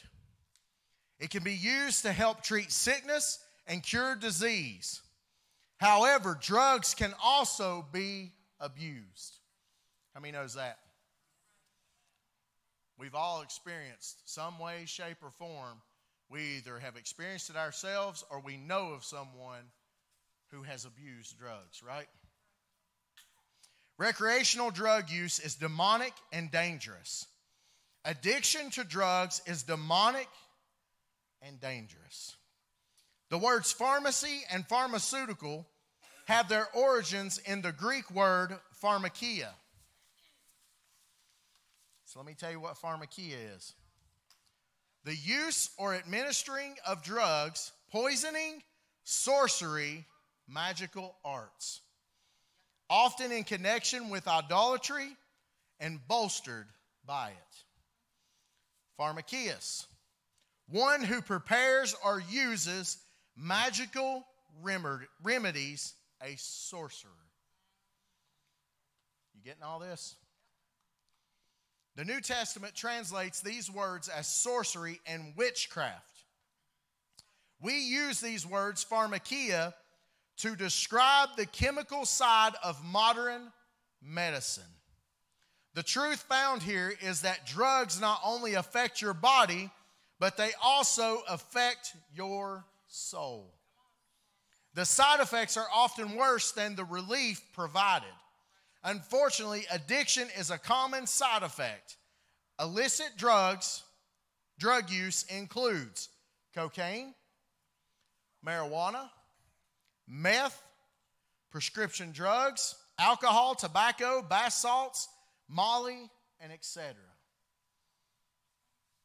It 1.20 1.30
can 1.30 1.44
be 1.44 1.54
used 1.54 2.02
to 2.02 2.12
help 2.12 2.42
treat 2.42 2.72
sickness 2.72 3.38
and 3.68 3.84
cure 3.84 4.16
disease. 4.16 5.01
However, 5.82 6.38
drugs 6.40 6.94
can 6.94 7.12
also 7.24 7.84
be 7.92 8.34
abused. 8.60 9.40
How 10.14 10.22
many 10.22 10.32
knows 10.32 10.54
that? 10.54 10.78
We've 13.00 13.16
all 13.16 13.42
experienced 13.42 14.22
some 14.32 14.60
way, 14.60 14.84
shape, 14.86 15.18
or 15.24 15.32
form. 15.40 15.82
We 16.30 16.58
either 16.58 16.78
have 16.78 16.98
experienced 16.98 17.50
it 17.50 17.56
ourselves 17.56 18.24
or 18.30 18.40
we 18.40 18.58
know 18.58 18.94
of 18.94 19.04
someone 19.04 19.72
who 20.52 20.62
has 20.62 20.86
abused 20.86 21.40
drugs, 21.40 21.82
right? 21.82 22.08
Recreational 23.98 24.70
drug 24.70 25.10
use 25.10 25.40
is 25.40 25.56
demonic 25.56 26.14
and 26.32 26.52
dangerous. 26.52 27.26
Addiction 28.06 28.70
to 28.72 28.84
drugs 28.84 29.42
is 29.48 29.64
demonic 29.64 30.30
and 31.42 31.60
dangerous. 31.60 32.36
The 33.32 33.40
words 33.40 33.72
pharmacy 33.72 34.42
and 34.52 34.68
pharmaceutical 34.68 35.66
have 36.32 36.48
their 36.48 36.68
origins 36.74 37.40
in 37.46 37.62
the 37.62 37.74
Greek 37.74 38.10
word 38.10 38.58
pharmakia. 38.82 39.50
So 42.06 42.20
let 42.20 42.26
me 42.26 42.34
tell 42.34 42.52
you 42.52 42.62
what 42.62 42.76
pharmakia 42.76 43.36
is 43.58 43.74
the 45.04 45.16
use 45.16 45.72
or 45.78 45.94
administering 45.94 46.76
of 46.88 47.04
drugs, 47.04 47.74
poisoning, 47.92 48.62
sorcery, 49.04 50.06
magical 50.48 51.16
arts, 51.26 51.82
often 52.90 53.32
in 53.32 53.44
connection 53.44 54.10
with 54.10 54.28
idolatry 54.28 55.10
and 55.80 56.00
bolstered 56.08 56.68
by 57.06 57.30
it. 57.30 57.64
Pharmakias, 58.98 59.86
one 60.70 61.04
who 61.04 61.22
prepares 61.22 61.94
or 62.06 62.22
uses 62.30 63.00
magical 63.36 64.24
remedies, 65.24 65.94
a 66.24 66.36
sorcerer. 66.38 67.12
You 69.34 69.42
getting 69.44 69.64
all 69.64 69.80
this? 69.80 70.16
The 71.96 72.06
New 72.06 72.22
Testament 72.22 72.74
translates 72.74 73.42
these 73.42 73.70
words 73.70 74.08
as 74.08 74.28
sorcery 74.28 75.00
and 75.06 75.34
witchcraft. 75.36 76.26
We 77.62 77.78
use 77.80 78.22
these 78.22 78.46
words, 78.46 78.86
pharmakia, 78.90 79.74
to 80.38 80.56
describe 80.56 81.30
the 81.38 81.46
chemical 81.46 82.06
side 82.06 82.54
of 82.64 82.84
modern 82.84 83.52
medicine. 84.02 84.64
The 85.74 85.84
truth 85.84 86.22
found 86.22 86.64
here 86.64 86.94
is 87.02 87.22
that 87.22 87.46
drugs 87.46 88.02
not 88.02 88.20
only 88.26 88.56
affect 88.56 89.02
your 89.02 89.14
body, 89.14 89.70
but 90.20 90.38
they 90.38 90.52
also 90.62 91.22
affect 91.30 91.96
your 92.14 92.66
soul. 92.88 93.54
The 94.74 94.86
side 94.86 95.20
effects 95.20 95.58
are 95.58 95.68
often 95.74 96.16
worse 96.16 96.52
than 96.52 96.76
the 96.76 96.86
relief 96.86 97.42
provided. 97.54 98.14
Unfortunately, 98.84 99.66
addiction 99.72 100.28
is 100.38 100.50
a 100.50 100.58
common 100.58 101.06
side 101.06 101.44
effect. 101.44 101.98
Illicit 102.60 103.18
drugs, 103.18 103.84
drug 104.58 104.90
use 104.90 105.24
includes 105.24 106.10
cocaine, 106.56 107.14
marijuana, 108.46 109.10
meth, 110.08 110.64
prescription 111.52 112.12
drugs, 112.12 112.76
alcohol, 112.98 113.56
tobacco, 113.56 114.22
bath 114.22 114.54
salts, 114.54 115.10
molly, 115.50 116.10
and 116.40 116.52
etc. 116.52 116.96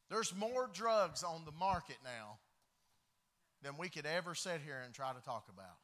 There's 0.09 0.33
more 0.33 0.69
drugs 0.73 1.23
on 1.23 1.43
the 1.45 1.51
market 1.51 1.97
now 2.03 2.39
than 3.67 3.77
we 3.77 3.89
could 3.89 4.05
ever 4.05 4.33
sit 4.33 4.61
here 4.63 4.81
and 4.85 4.93
try 4.93 5.11
to 5.11 5.21
talk 5.23 5.45
about. 5.53 5.75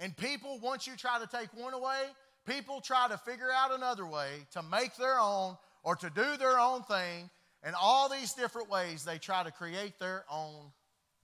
And 0.00 0.16
people, 0.16 0.58
once 0.60 0.84
you 0.84 0.96
try 0.96 1.20
to 1.20 1.28
take 1.28 1.48
one 1.54 1.74
away, 1.74 2.02
people 2.44 2.80
try 2.80 3.06
to 3.08 3.16
figure 3.18 3.50
out 3.54 3.72
another 3.72 4.04
way 4.04 4.30
to 4.52 4.62
make 4.64 4.96
their 4.96 5.20
own 5.20 5.56
or 5.84 5.94
to 5.94 6.10
do 6.10 6.36
their 6.36 6.58
own 6.58 6.82
thing. 6.82 7.30
And 7.62 7.76
all 7.80 8.08
these 8.08 8.32
different 8.32 8.68
ways 8.68 9.04
they 9.04 9.18
try 9.18 9.44
to 9.44 9.52
create 9.52 10.00
their 10.00 10.24
own 10.30 10.72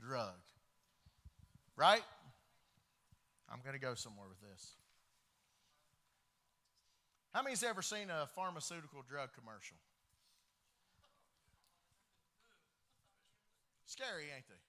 drug. 0.00 0.34
Right? 1.76 2.02
I'm 3.52 3.58
going 3.64 3.74
to 3.74 3.84
go 3.84 3.94
somewhere 3.94 4.28
with 4.28 4.40
this. 4.48 4.74
How 7.32 7.42
many's 7.42 7.64
ever 7.64 7.82
seen 7.82 8.10
a 8.10 8.28
pharmaceutical 8.36 9.02
drug 9.08 9.30
commercial? 9.34 9.76
Scary, 13.86 14.26
ain't 14.34 14.46
they? 14.48 14.63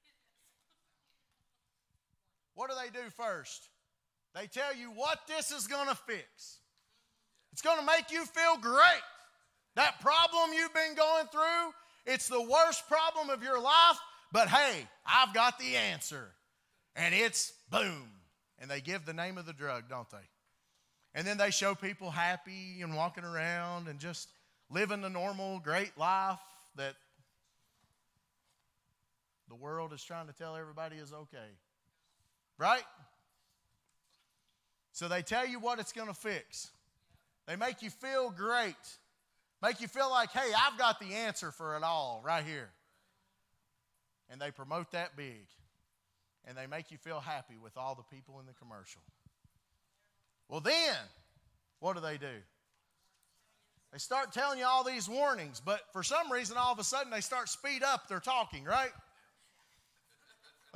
What 2.56 2.70
do 2.70 2.76
they 2.82 2.90
do 2.90 3.10
first? 3.12 3.70
They 4.34 4.48
tell 4.48 4.76
you 4.76 4.88
what 4.88 5.20
this 5.28 5.52
is 5.52 5.68
going 5.68 5.88
to 5.88 5.96
fix. 5.96 6.60
It's 7.54 7.62
going 7.62 7.80
to 7.80 7.86
make 7.86 8.12
you 8.12 8.26
feel 8.26 8.58
great. 8.58 9.04
That 9.76 10.00
problem 10.02 10.52
you've 10.54 10.74
been 10.74 10.96
going 10.96 11.28
through, 11.28 11.74
it's 12.06 12.28
the 12.28 12.42
worst 12.42 12.88
problem 12.88 13.30
of 13.30 13.44
your 13.44 13.60
life, 13.60 13.98
but 14.32 14.48
hey, 14.48 14.88
I've 15.06 15.34
got 15.34 15.60
the 15.60 15.76
answer. 15.76 16.32
And 16.96 17.14
it's 17.14 17.54
boom. 17.70 18.10
And 18.60 18.72
they 18.72 18.82
give 18.82 19.06
the 19.06 19.14
name 19.14 19.38
of 19.38 19.46
the 19.46 19.54
drug, 19.54 19.90
don't 19.90 20.10
they? 20.10 20.18
And 21.14 21.26
then 21.26 21.38
they 21.38 21.52
show 21.52 21.76
people 21.76 22.10
happy 22.10 22.82
and 22.82 22.96
walking 22.96 23.24
around 23.24 23.88
and 23.88 24.00
just 24.00 24.30
living 24.70 25.02
the 25.02 25.10
normal, 25.10 25.60
great 25.60 25.98
life 25.98 26.40
that 26.76 26.96
the 29.48 29.56
world 29.56 29.94
is 29.94 30.04
trying 30.04 30.28
to 30.28 30.34
tell 30.34 30.56
everybody 30.56 30.98
is 30.98 31.14
okay. 31.14 31.52
Right? 32.58 32.84
So 34.92 35.08
they 35.08 35.22
tell 35.22 35.46
you 35.46 35.60
what 35.60 35.80
it's 35.80 35.92
going 35.92 36.08
to 36.08 36.14
fix. 36.14 36.72
They 37.48 37.56
make 37.56 37.82
you 37.82 37.90
feel 37.90 38.30
great. 38.30 38.76
Make 39.62 39.82
you 39.82 39.88
feel 39.88 40.10
like, 40.10 40.32
hey, 40.32 40.52
I've 40.58 40.78
got 40.78 41.00
the 41.00 41.14
answer 41.14 41.52
for 41.52 41.76
it 41.76 41.84
all 41.84 42.22
right 42.26 42.46
here. 42.46 42.70
And 44.30 44.40
they 44.40 44.52
promote 44.52 44.92
that 44.92 45.16
big. 45.18 45.46
And 46.46 46.58
they 46.58 46.68
make 46.68 46.92
you 46.92 46.98
feel 46.98 47.20
happy 47.20 47.56
with 47.62 47.76
all 47.78 47.96
the 47.96 48.16
people 48.16 48.40
in 48.40 48.46
the 48.46 48.54
commercial. 48.54 49.02
Well, 50.48 50.62
then, 50.62 50.96
what 51.80 51.96
do 51.96 52.02
they 52.02 52.18
do? 52.18 52.42
They 53.92 54.00
start 54.00 54.32
telling 54.32 54.60
you 54.60 54.66
all 54.66 54.84
these 54.84 55.08
warnings, 55.08 55.62
but 55.64 55.82
for 55.94 56.04
some 56.04 56.32
reason, 56.32 56.58
all 56.58 56.74
of 56.74 56.80
a 56.80 56.84
sudden, 56.84 57.12
they 57.12 57.22
start 57.22 57.50
speed 57.50 57.82
up 57.82 58.08
their 58.08 58.20
talking, 58.20 58.64
right? 58.64 58.92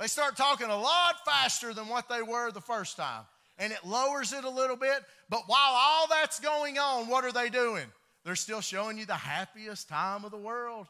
They 0.00 0.08
start 0.08 0.36
talking 0.36 0.66
a 0.66 0.76
lot 0.76 1.24
faster 1.24 1.72
than 1.72 1.86
what 1.86 2.08
they 2.08 2.22
were 2.22 2.50
the 2.50 2.60
first 2.60 2.96
time 2.96 3.24
and 3.60 3.72
it 3.72 3.84
lowers 3.84 4.32
it 4.32 4.44
a 4.44 4.50
little 4.50 4.74
bit. 4.74 5.04
But 5.28 5.42
while 5.46 5.72
all 5.72 6.08
that's 6.08 6.40
going 6.40 6.78
on, 6.78 7.08
what 7.08 7.24
are 7.24 7.32
they 7.32 7.50
doing? 7.50 7.84
They're 8.24 8.34
still 8.34 8.62
showing 8.62 8.98
you 8.98 9.06
the 9.06 9.14
happiest 9.14 9.88
time 9.88 10.24
of 10.24 10.30
the 10.30 10.38
world. 10.38 10.86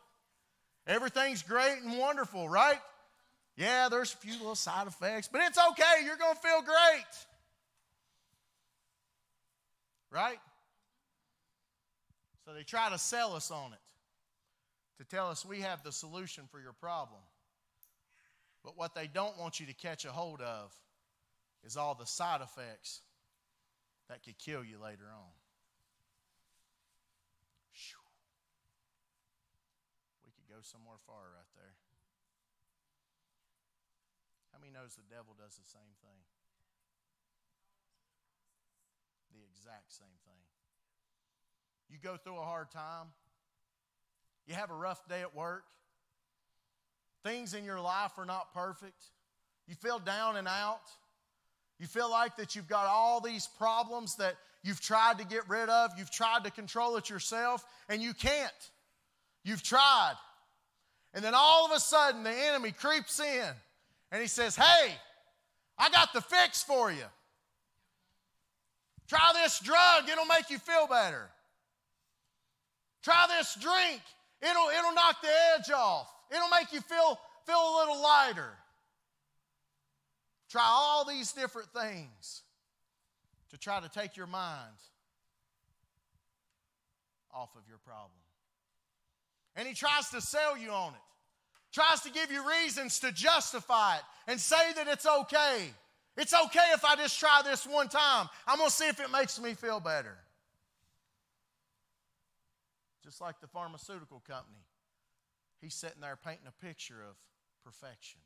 Everything's 0.87 1.43
great 1.43 1.79
and 1.83 1.99
wonderful, 1.99 2.49
right? 2.49 2.79
Yeah, 3.57 3.89
there's 3.89 4.15
a 4.15 4.17
few 4.17 4.33
little 4.33 4.55
side 4.55 4.87
effects, 4.87 5.29
but 5.31 5.43
it's 5.43 5.59
okay. 5.59 6.05
You're 6.05 6.17
going 6.17 6.35
to 6.35 6.41
feel 6.41 6.63
great. 6.63 7.05
Right? 10.13 10.39
So 12.47 12.55
they 12.55 12.63
try 12.63 12.89
to 12.91 12.99
sell 12.99 13.35
us 13.35 13.51
on 13.51 13.73
it 13.73 13.79
to 14.99 15.05
tell 15.05 15.29
us 15.29 15.45
we 15.45 15.61
have 15.61 15.83
the 15.83 15.93
solution 15.93 16.45
for 16.51 16.61
your 16.61 16.73
problem. 16.73 17.21
But 18.65 18.77
what 18.77 18.95
they 18.95 19.07
don't 19.07 19.39
want 19.39 19.59
you 19.61 19.67
to 19.67 19.73
catch 19.73 20.05
a 20.05 20.13
hold 20.13 20.41
of 20.41 20.75
is 21.65 21.77
all 21.77 21.95
the 21.95 22.07
side 22.07 22.41
effects 22.41 23.01
that 24.09 24.23
could 24.23 24.39
kill 24.39 24.65
you 24.65 24.79
later 24.79 25.05
on. 25.15 25.31
We 30.25 30.33
could 30.33 30.49
go 30.49 30.61
somewhere 30.63 30.99
far 31.07 31.23
right 31.35 31.51
there. 31.57 31.75
How 34.53 34.59
many 34.59 34.73
knows 34.73 34.95
the 34.95 35.07
devil 35.09 35.35
does 35.39 35.57
the 35.57 35.65
same 35.65 35.95
thing? 36.03 36.21
The 39.33 39.41
exact 39.47 39.93
same 39.93 40.19
thing. 40.27 40.43
You 41.89 41.99
go 42.03 42.17
through 42.17 42.37
a 42.37 42.45
hard 42.45 42.71
time, 42.71 43.09
you 44.47 44.55
have 44.55 44.71
a 44.71 44.75
rough 44.75 45.07
day 45.09 45.23
at 45.23 45.35
work, 45.35 45.65
things 47.23 47.55
in 47.55 47.65
your 47.65 47.81
life 47.81 48.13
are 48.19 48.25
not 48.25 48.53
perfect, 48.55 49.05
you 49.67 49.75
feel 49.75 49.99
down 49.99 50.37
and 50.37 50.49
out. 50.49 50.81
You 51.81 51.87
feel 51.87 52.11
like 52.11 52.37
that 52.37 52.55
you've 52.55 52.69
got 52.69 52.87
all 52.87 53.21
these 53.23 53.49
problems 53.57 54.17
that 54.17 54.35
you've 54.63 54.83
tried 54.83 55.19
to 55.19 55.25
get 55.25 55.49
rid 55.49 55.71
of, 55.71 55.93
you've 55.97 56.11
tried 56.11 56.45
to 56.45 56.51
control 56.51 56.97
it 56.97 57.09
yourself, 57.09 57.65
and 57.89 58.03
you 58.03 58.13
can't. 58.13 58.53
You've 59.43 59.63
tried. 59.63 60.15
And 61.15 61.25
then 61.25 61.33
all 61.35 61.65
of 61.65 61.73
a 61.73 61.81
sudden, 61.81 62.23
the 62.23 62.31
enemy 62.31 62.73
creeps 62.73 63.19
in 63.19 63.49
and 64.13 64.21
he 64.21 64.29
says, 64.29 64.55
Hey, 64.57 64.95
I 65.79 65.89
got 65.89 66.13
the 66.13 66.21
fix 66.21 66.63
for 66.63 66.93
you. 66.93 67.05
Try 69.09 69.33
this 69.43 69.59
drug, 69.59 70.09
it'll 70.09 70.27
make 70.27 70.51
you 70.51 70.59
feel 70.59 70.87
better. 70.87 71.31
Try 73.03 73.27
this 73.39 73.55
drink, 73.55 74.03
it'll, 74.43 74.69
it'll 74.69 74.95
knock 74.95 75.23
the 75.23 75.29
edge 75.57 75.71
off. 75.71 76.09
It'll 76.31 76.49
make 76.49 76.73
you 76.73 76.81
feel, 76.81 77.19
feel 77.47 77.57
a 77.57 77.75
little 77.79 78.03
lighter. 78.03 78.51
Try 80.49 80.65
all 80.65 81.05
these 81.05 81.33
different 81.33 81.69
things 81.69 82.43
to 83.51 83.59
try 83.59 83.81
to 83.81 83.89
take 83.89 84.17
your 84.17 84.27
mind 84.27 84.77
off 87.33 87.51
of 87.57 87.63
your 87.69 87.79
problem. 87.79 88.11
And 89.57 89.67
he 89.67 89.75
tries 89.75 90.11
to 90.11 90.21
sell 90.21 90.57
you 90.57 90.71
on 90.71 90.93
it, 90.93 91.01
tries 91.73 92.01
to 92.03 92.11
give 92.11 92.31
you 92.31 92.49
reasons 92.49 93.01
to 93.01 93.13
justify 93.13 93.97
it 93.97 94.03
and 94.27 94.41
say 94.41 94.73
that 94.77 94.89
it's 94.89 95.07
okay. 95.07 95.71
It's 96.17 96.35
okay 96.35 96.73
if 96.75 96.85
I 96.85 96.97
just 96.97 97.19
try 97.19 97.43
this 97.45 97.67
one 97.67 97.89
time. 97.89 98.29
I'm 98.47 98.59
going 98.59 98.71
to 98.71 98.75
see 98.75 98.89
if 98.89 99.01
it 99.01 99.11
makes 99.11 99.41
me 99.41 99.55
feel 99.55 99.81
better. 99.81 100.17
Just 103.05 103.21
like 103.21 103.41
the 103.41 103.47
pharmaceutical 103.47 104.21
company, 104.27 104.59
he's 105.61 105.75
sitting 105.75 106.01
there 106.01 106.17
painting 106.17 106.47
a 106.49 106.65
picture 106.65 107.03
of 107.09 107.17
perfection. 107.65 108.21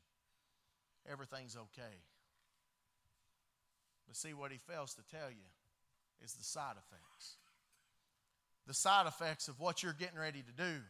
everything's 1.11 1.55
okay. 1.55 1.95
But 4.07 4.15
see, 4.15 4.33
what 4.33 4.51
he 4.51 4.57
fails 4.57 4.93
to 4.95 5.03
tell 5.15 5.29
you 5.29 5.45
is 6.23 6.33
the 6.33 6.43
side 6.43 6.75
effects. 6.77 7.35
The 8.67 8.73
side 8.73 9.07
effects 9.07 9.47
of 9.47 9.59
what 9.59 9.83
you're 9.83 9.93
getting 9.93 10.17
ready 10.17 10.41
to 10.41 10.51
do 10.51 10.81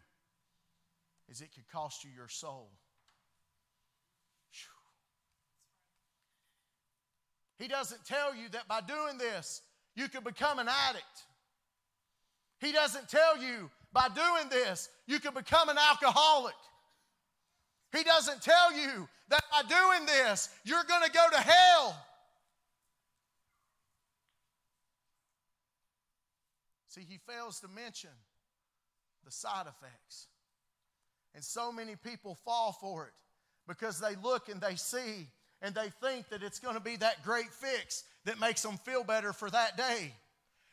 is 1.30 1.42
it 1.42 1.50
could 1.54 1.68
cost 1.70 2.04
you 2.04 2.12
your 2.16 2.30
soul. 2.30 2.70
He 7.58 7.68
doesn't 7.68 8.06
tell 8.06 8.36
you 8.36 8.50
that 8.50 8.68
by 8.68 8.82
doing 8.82 9.18
this, 9.18 9.62
you 9.96 10.10
could 10.10 10.24
become 10.24 10.60
an 10.60 10.68
addict. 10.90 11.06
He 12.60 12.72
doesn't 12.72 13.10
tell 13.10 13.42
you 13.42 13.70
by 13.96 14.10
doing 14.10 14.50
this, 14.52 14.90
you 15.08 15.20
can 15.20 15.34
become 15.34 15.70
an 15.70 15.78
alcoholic. 15.78 16.54
He 17.96 18.04
doesn't 18.04 18.42
tell 18.42 18.76
you 18.76 19.08
that 19.30 19.44
by 19.50 19.62
doing 19.62 20.06
this, 20.06 20.50
you're 20.66 20.84
going 20.84 21.04
to 21.04 21.12
go 21.12 21.26
to 21.32 21.38
hell. 21.38 22.06
See, 26.90 27.06
he 27.08 27.20
fails 27.26 27.62
to 27.62 27.70
mention 27.70 28.10
the 29.24 29.32
side 29.32 29.66
effects. 29.66 30.28
And 31.34 31.44
so 31.44 31.72
many 31.72 31.96
people 31.96 32.38
fall 32.44 32.74
for 32.74 33.06
it 33.06 33.14
because 33.66 34.02
they 34.02 34.16
look 34.22 34.50
and 34.50 34.60
they 34.60 34.76
see 34.76 35.28
and 35.62 35.74
they 35.74 35.90
think 36.02 36.28
that 36.30 36.44
it's 36.44 36.60
going 36.60 36.76
to 36.76 36.82
be 36.82 36.98
that 36.98 37.24
great 37.24 37.50
fix 37.50 38.04
that 38.26 38.42
makes 38.42 38.62
them 38.62 38.78
feel 38.84 39.06
better 39.06 39.32
for 39.32 39.50
that 39.50 39.78
day. 39.78 40.12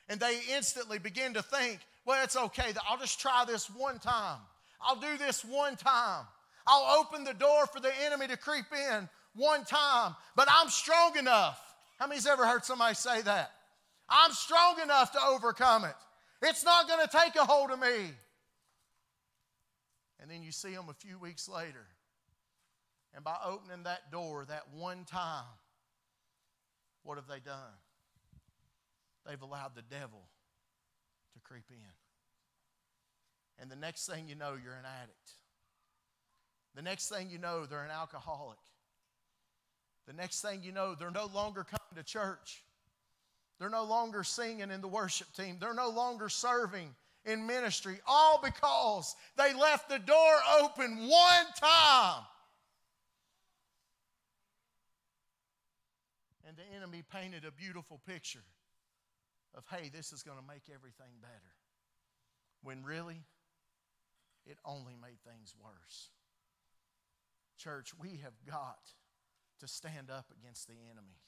And 0.08 0.18
they 0.18 0.40
instantly 0.52 0.98
begin 0.98 1.35
to 1.35 1.42
think, 1.42 1.78
well, 2.04 2.22
it's 2.24 2.36
okay, 2.36 2.72
I'll 2.88 2.98
just 2.98 3.20
try 3.20 3.44
this 3.46 3.68
one 3.68 3.98
time. 3.98 4.38
I'll 4.80 4.96
do 4.96 5.16
this 5.18 5.44
one 5.44 5.76
time. 5.76 6.24
I'll 6.66 7.00
open 7.00 7.24
the 7.24 7.34
door 7.34 7.66
for 7.66 7.80
the 7.80 7.92
enemy 8.04 8.26
to 8.28 8.36
creep 8.36 8.66
in 8.72 9.08
one 9.34 9.64
time, 9.64 10.14
but 10.36 10.48
I'm 10.50 10.68
strong 10.68 11.16
enough. 11.16 11.60
How 11.98 12.06
many's 12.06 12.26
ever 12.26 12.46
heard 12.46 12.64
somebody 12.64 12.94
say 12.94 13.22
that? 13.22 13.52
I'm 14.08 14.32
strong 14.32 14.80
enough 14.82 15.12
to 15.12 15.18
overcome 15.22 15.84
it. 15.84 15.94
It's 16.42 16.64
not 16.64 16.88
going 16.88 17.06
to 17.06 17.16
take 17.16 17.36
a 17.36 17.44
hold 17.44 17.70
of 17.70 17.78
me. 17.78 18.10
And 20.20 20.30
then 20.30 20.42
you 20.42 20.52
see 20.52 20.74
them 20.74 20.86
a 20.88 20.94
few 20.94 21.18
weeks 21.18 21.48
later. 21.48 21.86
And 23.14 23.24
by 23.24 23.36
opening 23.44 23.84
that 23.84 24.10
door 24.10 24.44
that 24.48 24.62
one 24.74 25.04
time, 25.04 25.44
what 27.02 27.16
have 27.16 27.26
they 27.26 27.40
done? 27.40 27.74
They've 29.26 29.40
allowed 29.40 29.74
the 29.74 29.82
devil 29.82 30.22
to 31.35 31.40
creep 31.40 31.64
in. 31.71 31.77
And 33.61 33.71
the 33.71 33.77
next 33.77 34.07
thing 34.07 34.29
you 34.29 34.35
know, 34.35 34.57
you're 34.62 34.75
an 34.75 34.87
addict. 35.03 35.33
The 36.75 36.83
next 36.83 37.09
thing 37.09 37.31
you 37.31 37.38
know, 37.38 37.66
they're 37.66 37.85
an 37.85 37.90
alcoholic. 37.90 38.59
The 40.07 40.14
next 40.14 40.40
thing 40.40 40.62
you 40.62 40.73
know, 40.73 40.95
they're 40.95 41.11
no 41.11 41.27
longer 41.27 41.64
coming 41.64 41.97
to 41.97 42.03
church. 42.03 42.64
They're 43.59 43.71
no 43.71 43.85
longer 43.85 44.25
singing 44.25 44.71
in 44.71 44.81
the 44.81 44.88
worship 44.88 45.33
team. 45.35 45.59
They're 45.61 45.75
no 45.75 45.90
longer 45.90 46.29
serving 46.29 46.95
in 47.25 47.47
ministry, 47.47 48.01
all 48.07 48.40
because 48.42 49.14
they 49.37 49.55
left 49.55 49.88
the 49.88 50.01
door 50.01 50.35
open 50.61 50.97
one 51.09 51.47
time. 51.61 52.25
And 56.49 56.57
the 56.57 56.77
enemy 56.77 57.05
painted 57.12 57.45
a 57.45 57.53
beautiful 57.53 58.01
picture 58.05 58.42
of, 59.54 59.64
hey, 59.70 59.90
this 59.92 60.12
is 60.12 60.22
going 60.22 60.38
to 60.38 60.46
make 60.46 60.64
everything 60.72 61.20
better. 61.20 61.54
When 62.62 62.82
really, 62.82 63.24
it 64.46 64.58
only 64.64 64.94
made 65.00 65.20
things 65.26 65.54
worse. 65.62 66.10
Church, 67.58 67.92
we 67.98 68.20
have 68.22 68.34
got 68.46 68.94
to 69.60 69.68
stand 69.68 70.10
up 70.10 70.26
against 70.36 70.66
the 70.66 70.74
enemy. 70.90 71.20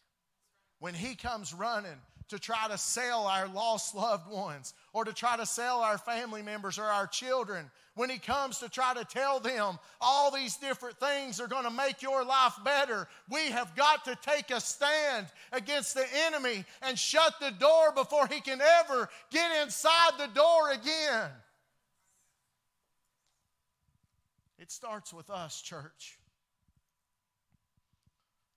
When 0.85 0.93
he 0.93 1.15
comes 1.15 1.55
running 1.55 1.97
to 2.29 2.39
try 2.39 2.69
to 2.69 2.77
sell 2.77 3.27
our 3.27 3.49
lost 3.49 3.95
loved 3.95 4.31
ones 4.31 4.75
or 4.93 5.07
to 5.07 5.15
try 5.15 5.35
to 5.35 5.47
sell 5.47 5.81
our 5.81 5.97
family 5.97 6.43
members 6.43 6.79
or 6.79 6.85
our 6.85 7.07
children, 7.07 7.71
when 7.95 8.11
he 8.11 8.19
comes 8.19 8.59
to 8.59 8.69
try 8.69 8.93
to 8.93 9.03
tell 9.07 9.41
them 9.41 9.79
all 9.99 10.31
these 10.31 10.59
different 10.59 11.01
things 11.01 11.41
are 11.41 11.49
going 11.49 11.65
to 11.65 11.71
make 11.71 12.03
your 12.03 12.23
life 12.23 12.53
better, 12.67 13.09
we 13.31 13.47
have 13.47 13.75
got 13.75 14.05
to 14.05 14.15
take 14.17 14.51
a 14.51 14.61
stand 14.61 15.27
against 15.53 15.95
the 15.95 16.05
enemy 16.27 16.67
and 16.83 16.99
shut 16.99 17.33
the 17.41 17.53
door 17.53 17.91
before 17.95 18.27
he 18.27 18.43
can 18.43 18.61
ever 18.61 19.09
get 19.31 19.63
inside 19.63 20.19
the 20.19 20.29
door 20.35 20.71
again. 20.71 21.31
It 24.59 24.71
starts 24.71 25.15
with 25.15 25.31
us, 25.31 25.63
church. 25.63 26.19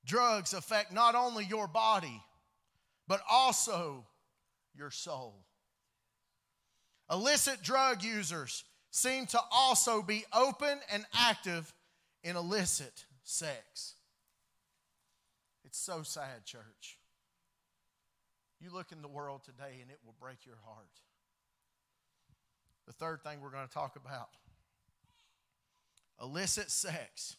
Drugs 0.07 0.53
affect 0.53 0.93
not 0.93 1.15
only 1.15 1.45
your 1.45 1.67
body, 1.67 2.23
but 3.09 3.19
also 3.29 4.05
your 4.73 4.89
soul. 4.89 5.45
Illicit 7.11 7.61
drug 7.61 8.03
users 8.03 8.63
seem 8.89 9.25
to 9.27 9.39
also 9.51 10.01
be 10.01 10.23
open 10.33 10.79
and 10.91 11.05
active 11.13 11.73
in 12.23 12.37
illicit 12.37 13.05
sex. 13.23 13.95
It's 15.65 15.77
so 15.77 16.03
sad, 16.03 16.45
church. 16.45 16.97
You 18.61 18.71
look 18.73 18.93
in 18.93 19.01
the 19.01 19.09
world 19.09 19.43
today 19.43 19.79
and 19.81 19.91
it 19.91 19.99
will 20.05 20.15
break 20.21 20.45
your 20.45 20.57
heart. 20.65 20.87
The 22.85 22.93
third 22.93 23.21
thing 23.23 23.41
we're 23.41 23.51
going 23.51 23.67
to 23.67 23.73
talk 23.73 23.97
about 23.97 24.29
illicit 26.21 26.71
sex. 26.71 27.35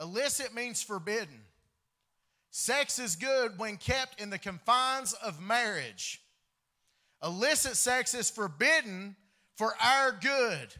Illicit 0.00 0.52
means 0.52 0.82
forbidden. 0.82 1.40
Sex 2.60 2.98
is 2.98 3.14
good 3.14 3.56
when 3.56 3.76
kept 3.76 4.20
in 4.20 4.30
the 4.30 4.38
confines 4.38 5.12
of 5.12 5.40
marriage. 5.40 6.20
Illicit 7.22 7.76
sex 7.76 8.14
is 8.14 8.30
forbidden 8.30 9.14
for 9.54 9.74
our 9.80 10.10
good. 10.10 10.74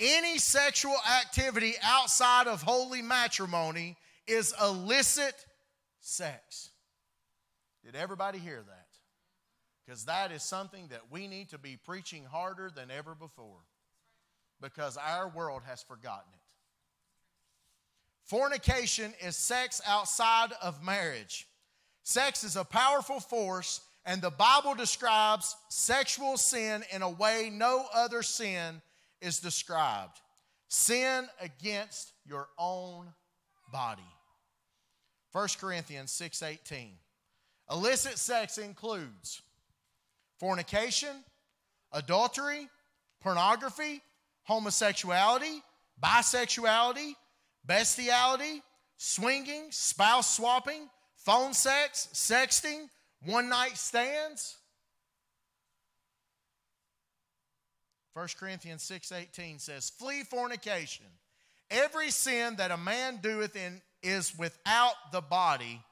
Any 0.00 0.38
sexual 0.38 0.96
activity 1.20 1.74
outside 1.80 2.48
of 2.48 2.62
holy 2.62 3.02
matrimony 3.02 3.96
is 4.26 4.52
illicit 4.60 5.46
sex. 6.00 6.70
Did 7.84 7.94
everybody 7.94 8.40
hear 8.40 8.60
that? 8.60 8.88
Because 9.86 10.06
that 10.06 10.32
is 10.32 10.42
something 10.42 10.88
that 10.88 11.02
we 11.12 11.28
need 11.28 11.50
to 11.50 11.58
be 11.58 11.76
preaching 11.76 12.24
harder 12.24 12.68
than 12.68 12.90
ever 12.90 13.14
before 13.14 13.60
because 14.60 14.96
our 14.96 15.28
world 15.28 15.62
has 15.68 15.84
forgotten 15.84 16.32
it. 16.32 16.40
Fornication 18.32 19.12
is 19.20 19.36
sex 19.36 19.82
outside 19.86 20.52
of 20.62 20.82
marriage. 20.82 21.46
Sex 22.02 22.44
is 22.44 22.56
a 22.56 22.64
powerful 22.64 23.20
force, 23.20 23.82
and 24.06 24.22
the 24.22 24.30
Bible 24.30 24.74
describes 24.74 25.54
sexual 25.68 26.38
sin 26.38 26.82
in 26.94 27.02
a 27.02 27.10
way 27.10 27.50
no 27.52 27.84
other 27.92 28.22
sin 28.22 28.80
is 29.20 29.38
described 29.40 30.18
sin 30.68 31.28
against 31.42 32.14
your 32.24 32.48
own 32.58 33.12
body. 33.70 34.10
1 35.32 35.58
Corinthians 35.58 36.10
6:18. 36.10 36.98
Illicit 37.70 38.18
sex 38.18 38.56
includes 38.56 39.42
fornication, 40.38 41.22
adultery, 41.92 42.70
pornography, 43.20 44.00
homosexuality, 44.48 45.62
bisexuality, 46.02 47.14
bestiality, 47.64 48.62
swinging, 48.96 49.70
spouse 49.70 50.36
swapping, 50.36 50.88
phone 51.16 51.54
sex, 51.54 52.08
sexting, 52.12 52.88
one 53.24 53.48
night 53.48 53.76
stands. 53.76 54.58
1 58.14 58.36
Corinthians 58.36 58.82
6:18 58.82 59.58
says, 59.58 59.90
"Flee 59.90 60.22
fornication. 60.24 61.18
Every 61.70 62.10
sin 62.10 62.56
that 62.56 62.70
a 62.70 62.76
man 62.76 63.18
doeth 63.18 63.56
in 63.56 63.82
is 64.02 64.36
without 64.36 65.12
the 65.12 65.22
body, 65.22 65.82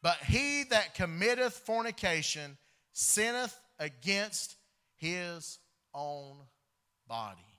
but 0.00 0.18
he 0.24 0.62
that 0.64 0.94
committeth 0.94 1.58
fornication 1.66 2.56
sinneth 2.92 3.60
against 3.78 4.56
his 4.94 5.58
own 5.92 6.48
body." 7.06 7.55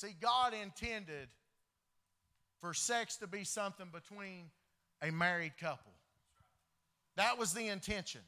See, 0.00 0.14
God 0.18 0.54
intended 0.54 1.28
for 2.58 2.72
sex 2.72 3.16
to 3.16 3.26
be 3.26 3.44
something 3.44 3.88
between 3.92 4.46
a 5.02 5.12
married 5.12 5.52
couple. 5.60 5.92
That 7.16 7.38
was 7.38 7.52
the 7.52 7.68
intention. 7.68 8.22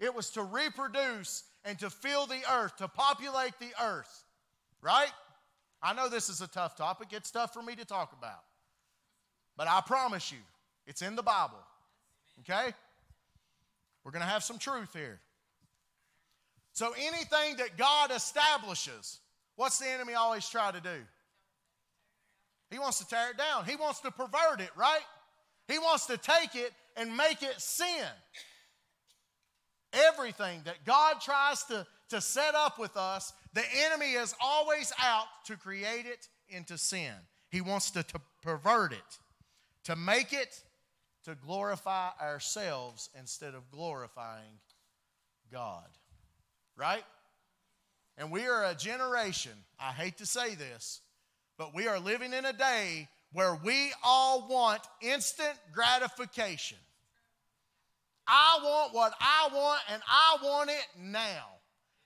It 0.00 0.12
was 0.12 0.30
to 0.30 0.42
reproduce 0.42 1.44
and 1.64 1.78
to 1.78 1.88
fill 1.88 2.26
the 2.26 2.40
earth, 2.52 2.78
to 2.78 2.88
populate 2.88 3.52
the 3.60 3.70
earth, 3.80 4.24
right? 4.82 5.12
I 5.80 5.92
know 5.92 6.08
this 6.08 6.28
is 6.28 6.40
a 6.40 6.48
tough 6.48 6.74
topic. 6.74 7.08
It's 7.12 7.30
tough 7.30 7.54
for 7.54 7.62
me 7.62 7.76
to 7.76 7.84
talk 7.84 8.12
about. 8.12 8.42
But 9.56 9.68
I 9.68 9.80
promise 9.86 10.32
you, 10.32 10.38
it's 10.84 11.02
in 11.02 11.14
the 11.14 11.22
Bible, 11.22 11.62
okay? 12.40 12.74
We're 14.02 14.10
going 14.10 14.24
to 14.24 14.28
have 14.28 14.42
some 14.42 14.58
truth 14.58 14.92
here. 14.92 15.20
So 16.72 16.92
anything 16.98 17.58
that 17.58 17.76
God 17.76 18.10
establishes, 18.10 19.20
What's 19.58 19.80
the 19.80 19.88
enemy 19.88 20.14
always 20.14 20.48
try 20.48 20.70
to 20.70 20.80
do? 20.80 21.04
He 22.70 22.78
wants 22.78 23.00
to 23.00 23.08
tear 23.08 23.30
it 23.30 23.36
down. 23.36 23.64
He 23.64 23.74
wants 23.74 23.98
to 24.02 24.12
pervert 24.12 24.60
it, 24.60 24.70
right? 24.76 25.02
He 25.66 25.80
wants 25.80 26.06
to 26.06 26.16
take 26.16 26.54
it 26.54 26.70
and 26.96 27.16
make 27.16 27.42
it 27.42 27.60
sin. 27.60 28.06
Everything 29.92 30.60
that 30.64 30.84
God 30.86 31.20
tries 31.20 31.64
to, 31.64 31.84
to 32.10 32.20
set 32.20 32.54
up 32.54 32.78
with 32.78 32.96
us, 32.96 33.32
the 33.52 33.64
enemy 33.86 34.12
is 34.12 34.32
always 34.40 34.92
out 35.02 35.26
to 35.46 35.56
create 35.56 36.06
it 36.06 36.28
into 36.48 36.78
sin. 36.78 37.14
He 37.50 37.60
wants 37.60 37.90
to, 37.90 38.04
to 38.04 38.20
pervert 38.44 38.92
it, 38.92 39.18
to 39.86 39.96
make 39.96 40.32
it 40.32 40.62
to 41.24 41.34
glorify 41.34 42.10
ourselves 42.22 43.10
instead 43.18 43.54
of 43.54 43.72
glorifying 43.72 44.60
God. 45.50 45.88
Right? 46.76 47.02
And 48.18 48.32
we 48.32 48.46
are 48.48 48.64
a 48.64 48.74
generation, 48.74 49.52
I 49.78 49.92
hate 49.92 50.18
to 50.18 50.26
say 50.26 50.56
this, 50.56 51.00
but 51.56 51.72
we 51.72 51.86
are 51.86 52.00
living 52.00 52.32
in 52.32 52.44
a 52.44 52.52
day 52.52 53.08
where 53.32 53.54
we 53.62 53.92
all 54.04 54.48
want 54.48 54.80
instant 55.00 55.54
gratification. 55.72 56.78
I 58.26 58.58
want 58.62 58.92
what 58.92 59.14
I 59.20 59.48
want 59.54 59.80
and 59.92 60.02
I 60.08 60.36
want 60.42 60.70
it 60.70 60.86
now. 61.00 61.44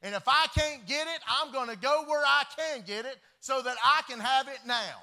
And 0.02 0.14
if 0.14 0.28
I 0.28 0.46
can't 0.54 0.86
get 0.86 1.06
it, 1.06 1.20
I'm 1.26 1.50
going 1.50 1.70
to 1.70 1.76
go 1.76 2.04
where 2.06 2.22
I 2.24 2.42
can 2.56 2.82
get 2.86 3.06
it 3.06 3.16
so 3.40 3.62
that 3.62 3.76
I 3.82 4.02
can 4.08 4.20
have 4.20 4.48
it 4.48 4.58
now. 4.66 5.00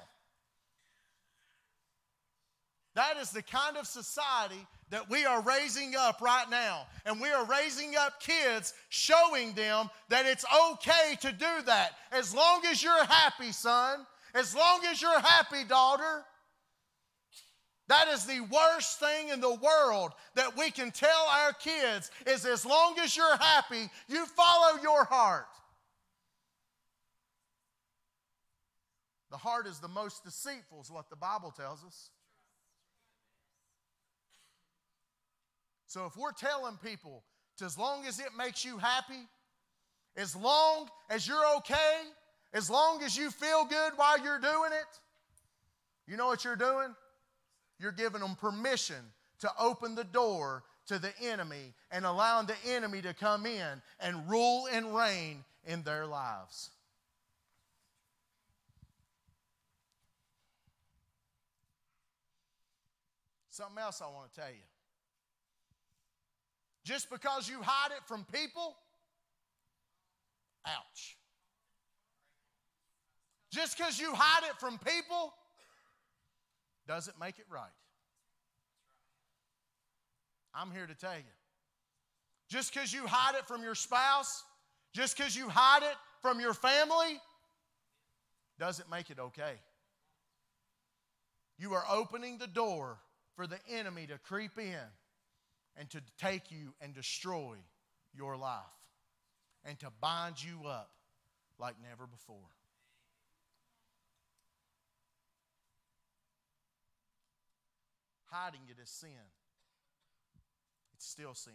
That 2.94 3.16
is 3.20 3.30
the 3.30 3.42
kind 3.42 3.76
of 3.76 3.86
society 3.86 4.66
that 4.90 5.08
we 5.08 5.24
are 5.24 5.40
raising 5.40 5.94
up 5.96 6.20
right 6.20 6.48
now. 6.50 6.86
And 7.06 7.20
we 7.20 7.30
are 7.30 7.44
raising 7.44 7.96
up 7.96 8.20
kids, 8.20 8.74
showing 8.88 9.52
them 9.54 9.88
that 10.08 10.26
it's 10.26 10.44
okay 10.72 11.16
to 11.20 11.32
do 11.32 11.62
that. 11.66 11.92
As 12.12 12.34
long 12.34 12.62
as 12.66 12.82
you're 12.82 13.04
happy, 13.04 13.52
son, 13.52 14.06
as 14.34 14.54
long 14.54 14.80
as 14.88 15.00
you're 15.00 15.20
happy, 15.20 15.64
daughter. 15.64 16.24
That 17.88 18.06
is 18.08 18.24
the 18.24 18.40
worst 18.42 19.00
thing 19.00 19.30
in 19.30 19.40
the 19.40 19.54
world 19.54 20.12
that 20.36 20.56
we 20.56 20.70
can 20.70 20.92
tell 20.92 21.26
our 21.28 21.52
kids 21.52 22.10
is 22.24 22.46
as 22.46 22.64
long 22.64 22.96
as 23.00 23.16
you're 23.16 23.36
happy, 23.36 23.90
you 24.08 24.26
follow 24.26 24.80
your 24.80 25.04
heart. 25.04 25.46
The 29.32 29.36
heart 29.36 29.66
is 29.66 29.78
the 29.78 29.88
most 29.88 30.24
deceitful, 30.24 30.80
is 30.82 30.90
what 30.90 31.10
the 31.10 31.16
Bible 31.16 31.50
tells 31.50 31.84
us. 31.84 32.10
So 35.90 36.06
if 36.06 36.16
we're 36.16 36.30
telling 36.30 36.76
people, 36.76 37.24
to, 37.56 37.64
as 37.64 37.76
long 37.76 38.06
as 38.06 38.20
it 38.20 38.28
makes 38.38 38.64
you 38.64 38.78
happy, 38.78 39.26
as 40.16 40.36
long 40.36 40.88
as 41.10 41.26
you're 41.26 41.56
okay, 41.56 42.02
as 42.54 42.70
long 42.70 43.02
as 43.02 43.16
you 43.16 43.28
feel 43.28 43.64
good 43.64 43.94
while 43.96 44.16
you're 44.22 44.38
doing 44.38 44.70
it, 44.70 45.00
you 46.06 46.16
know 46.16 46.28
what 46.28 46.44
you're 46.44 46.54
doing? 46.54 46.94
You're 47.80 47.90
giving 47.90 48.20
them 48.20 48.36
permission 48.36 49.02
to 49.40 49.50
open 49.58 49.96
the 49.96 50.04
door 50.04 50.62
to 50.86 51.00
the 51.00 51.10
enemy 51.20 51.74
and 51.90 52.04
allowing 52.04 52.46
the 52.46 52.54
enemy 52.68 53.02
to 53.02 53.12
come 53.12 53.44
in 53.44 53.82
and 53.98 54.30
rule 54.30 54.68
and 54.72 54.94
reign 54.94 55.42
in 55.66 55.82
their 55.82 56.06
lives. 56.06 56.70
Something 63.50 63.78
else 63.82 64.00
I 64.00 64.06
want 64.06 64.32
to 64.32 64.40
tell 64.40 64.50
you. 64.50 64.69
Just 66.84 67.10
because 67.10 67.48
you 67.48 67.60
hide 67.62 67.92
it 67.92 68.02
from 68.06 68.24
people, 68.32 68.76
ouch. 70.66 71.16
Just 73.52 73.76
because 73.76 73.98
you 73.98 74.12
hide 74.14 74.48
it 74.48 74.56
from 74.58 74.78
people 74.78 75.34
doesn't 76.86 77.18
make 77.20 77.38
it 77.38 77.46
right. 77.50 77.68
I'm 80.54 80.70
here 80.70 80.86
to 80.86 80.94
tell 80.94 81.14
you. 81.14 81.22
Just 82.48 82.72
because 82.72 82.92
you 82.92 83.06
hide 83.06 83.36
it 83.38 83.46
from 83.46 83.62
your 83.62 83.74
spouse, 83.74 84.44
just 84.92 85.16
because 85.16 85.36
you 85.36 85.48
hide 85.48 85.82
it 85.82 85.96
from 86.20 86.40
your 86.40 86.54
family, 86.54 87.20
doesn't 88.58 88.90
make 88.90 89.10
it 89.10 89.18
okay. 89.18 89.54
You 91.58 91.74
are 91.74 91.84
opening 91.90 92.38
the 92.38 92.46
door 92.46 92.98
for 93.36 93.46
the 93.46 93.58
enemy 93.70 94.06
to 94.06 94.18
creep 94.18 94.58
in 94.58 94.78
and 95.76 95.88
to 95.90 96.00
take 96.18 96.50
you 96.50 96.74
and 96.80 96.94
destroy 96.94 97.56
your 98.14 98.36
life 98.36 98.60
and 99.64 99.78
to 99.80 99.88
bind 100.00 100.42
you 100.42 100.68
up 100.68 100.90
like 101.58 101.74
never 101.82 102.06
before. 102.06 102.36
Hiding 108.26 108.60
it 108.68 108.80
is 108.82 108.88
sin. 108.88 109.08
It's 110.94 111.06
still 111.06 111.34
sin. 111.34 111.52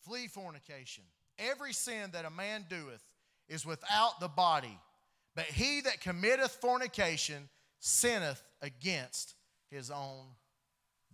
Flee 0.00 0.26
fornication. 0.26 1.04
Every 1.38 1.72
sin 1.72 2.10
that 2.12 2.24
a 2.24 2.30
man 2.30 2.64
doeth 2.68 3.04
is 3.48 3.64
without 3.64 4.18
the 4.20 4.28
body, 4.28 4.78
but 5.36 5.44
he 5.44 5.82
that 5.82 6.00
committeth 6.00 6.50
fornication 6.50 7.48
sinneth 7.78 8.42
against 8.60 9.34
his 9.70 9.90
own 9.90 10.26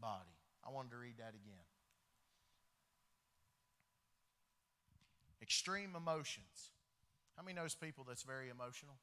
body. 0.01 0.31
I 0.67 0.71
wanted 0.73 0.91
to 0.91 0.97
read 0.97 1.19
that 1.19 1.31
again. 1.31 1.65
Extreme 5.43 5.91
emotions. 5.97 6.71
How 7.37 7.43
many 7.43 7.55
knows 7.55 7.75
people 7.75 8.05
that's 8.09 8.23
very 8.23 8.49
emotional? 8.49 8.95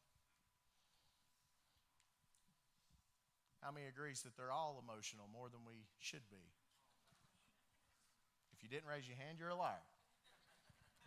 How 3.61 3.71
many 3.71 3.85
agrees 3.85 4.21
that 4.23 4.35
they're 4.35 4.51
all 4.51 4.83
emotional 4.83 5.25
more 5.31 5.49
than 5.49 5.59
we 5.67 5.85
should 5.99 6.27
be? 6.31 6.41
If 8.57 8.63
you 8.63 8.69
didn't 8.69 8.89
raise 8.89 9.07
your 9.07 9.17
hand, 9.17 9.37
you're 9.39 9.49
a 9.49 9.55
liar. 9.55 9.85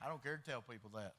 I 0.01 0.09
don't 0.09 0.23
care 0.23 0.37
to 0.37 0.43
tell 0.43 0.63
people 0.63 0.91
that. 0.95 1.15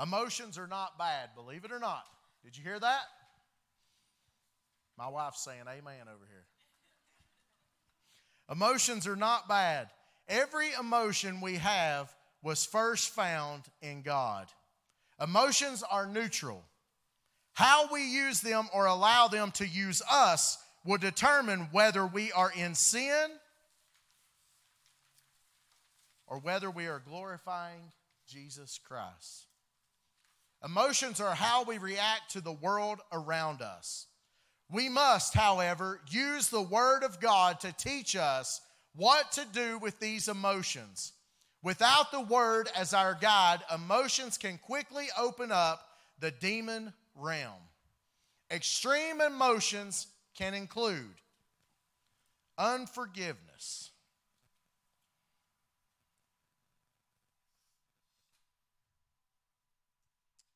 Emotions 0.00 0.58
are 0.58 0.66
not 0.66 0.98
bad, 0.98 1.30
believe 1.34 1.64
it 1.64 1.72
or 1.72 1.78
not. 1.78 2.04
Did 2.44 2.56
you 2.56 2.62
hear 2.62 2.78
that? 2.78 3.04
My 4.98 5.08
wife's 5.08 5.44
saying 5.44 5.62
amen 5.62 6.08
over 6.08 6.24
here. 6.30 6.46
Emotions 8.50 9.06
are 9.06 9.16
not 9.16 9.48
bad. 9.48 9.88
Every 10.28 10.68
emotion 10.78 11.40
we 11.40 11.54
have 11.56 12.14
was 12.42 12.64
first 12.64 13.10
found 13.10 13.62
in 13.82 14.02
God. 14.02 14.46
Emotions 15.20 15.82
are 15.90 16.06
neutral. 16.06 16.62
How 17.52 17.88
we 17.92 18.04
use 18.04 18.40
them 18.40 18.68
or 18.72 18.86
allow 18.86 19.28
them 19.28 19.50
to 19.52 19.66
use 19.66 20.02
us 20.10 20.58
will 20.84 20.98
determine 20.98 21.68
whether 21.72 22.06
we 22.06 22.30
are 22.32 22.52
in 22.54 22.74
sin 22.74 23.30
or 26.26 26.38
whether 26.38 26.70
we 26.70 26.86
are 26.86 27.02
glorifying 27.06 27.92
Jesus 28.28 28.78
Christ. 28.86 29.46
Emotions 30.64 31.20
are 31.20 31.34
how 31.34 31.64
we 31.64 31.78
react 31.78 32.32
to 32.32 32.40
the 32.40 32.52
world 32.52 33.00
around 33.12 33.62
us. 33.62 34.06
We 34.70 34.88
must, 34.88 35.34
however, 35.34 36.00
use 36.08 36.48
the 36.48 36.62
Word 36.62 37.04
of 37.04 37.20
God 37.20 37.60
to 37.60 37.72
teach 37.72 38.16
us 38.16 38.60
what 38.94 39.32
to 39.32 39.44
do 39.52 39.78
with 39.78 40.00
these 40.00 40.28
emotions. 40.28 41.12
Without 41.62 42.10
the 42.10 42.20
Word 42.20 42.68
as 42.76 42.92
our 42.92 43.14
guide, 43.14 43.60
emotions 43.72 44.38
can 44.38 44.58
quickly 44.58 45.06
open 45.18 45.52
up 45.52 45.86
the 46.18 46.30
demon 46.30 46.92
realm. 47.14 47.60
Extreme 48.50 49.20
emotions 49.20 50.08
can 50.34 50.54
include 50.54 51.14
unforgiveness. 52.58 53.90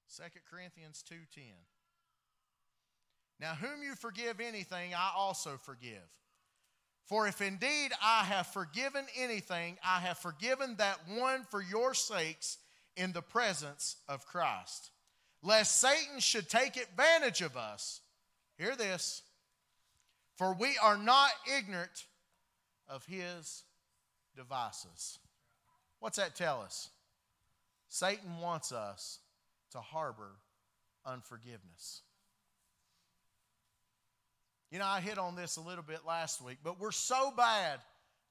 Second 0.07 0.43
Corinthians 0.51 1.03
2:10 1.03 1.70
Now 3.41 3.55
whom 3.55 3.83
you 3.83 3.95
forgive 3.95 4.41
anything 4.41 4.95
I 4.95 5.11
also 5.17 5.57
forgive. 5.57 6.09
For 7.07 7.27
if 7.27 7.41
indeed 7.41 7.91
I 8.03 8.25
have 8.25 8.47
forgiven 8.49 9.07
anything 9.17 9.79
I 9.85 10.01
have 10.01 10.19
forgiven 10.19 10.77
that 10.77 10.99
one 11.09 11.45
for 11.51 11.63
your 11.63 11.95
sakes 11.95 12.59
in 12.97 13.13
the 13.13 13.23
presence 13.23 13.97
of 14.09 14.27
Christ 14.27 14.91
lest 15.43 15.81
Satan 15.81 16.21
should 16.21 16.49
take 16.49 16.77
advantage 16.77 17.41
of 17.41 17.57
us. 17.57 18.01
Hear 18.59 18.77
this. 18.77 19.23
For 20.37 20.55
we 20.55 20.77
are 20.83 20.97
not 20.97 21.31
ignorant 21.59 22.07
of 22.89 23.05
his 23.07 23.65
devices. 24.37 25.19
What's 25.99 26.17
that 26.17 26.35
tell 26.35 26.63
us? 26.63 26.91
Satan 27.89 28.39
wants 28.41 28.73
us 28.73 29.19
to 29.73 29.79
harbor 29.81 30.37
unforgiveness. 31.05 32.03
You 34.71 34.79
know, 34.79 34.87
I 34.87 35.01
hit 35.01 35.19
on 35.19 35.35
this 35.35 35.57
a 35.57 35.61
little 35.61 35.83
bit 35.83 36.01
last 36.07 36.43
week, 36.43 36.59
but 36.63 36.81
we're 36.81 36.93
so 36.93 37.33
bad 37.37 37.81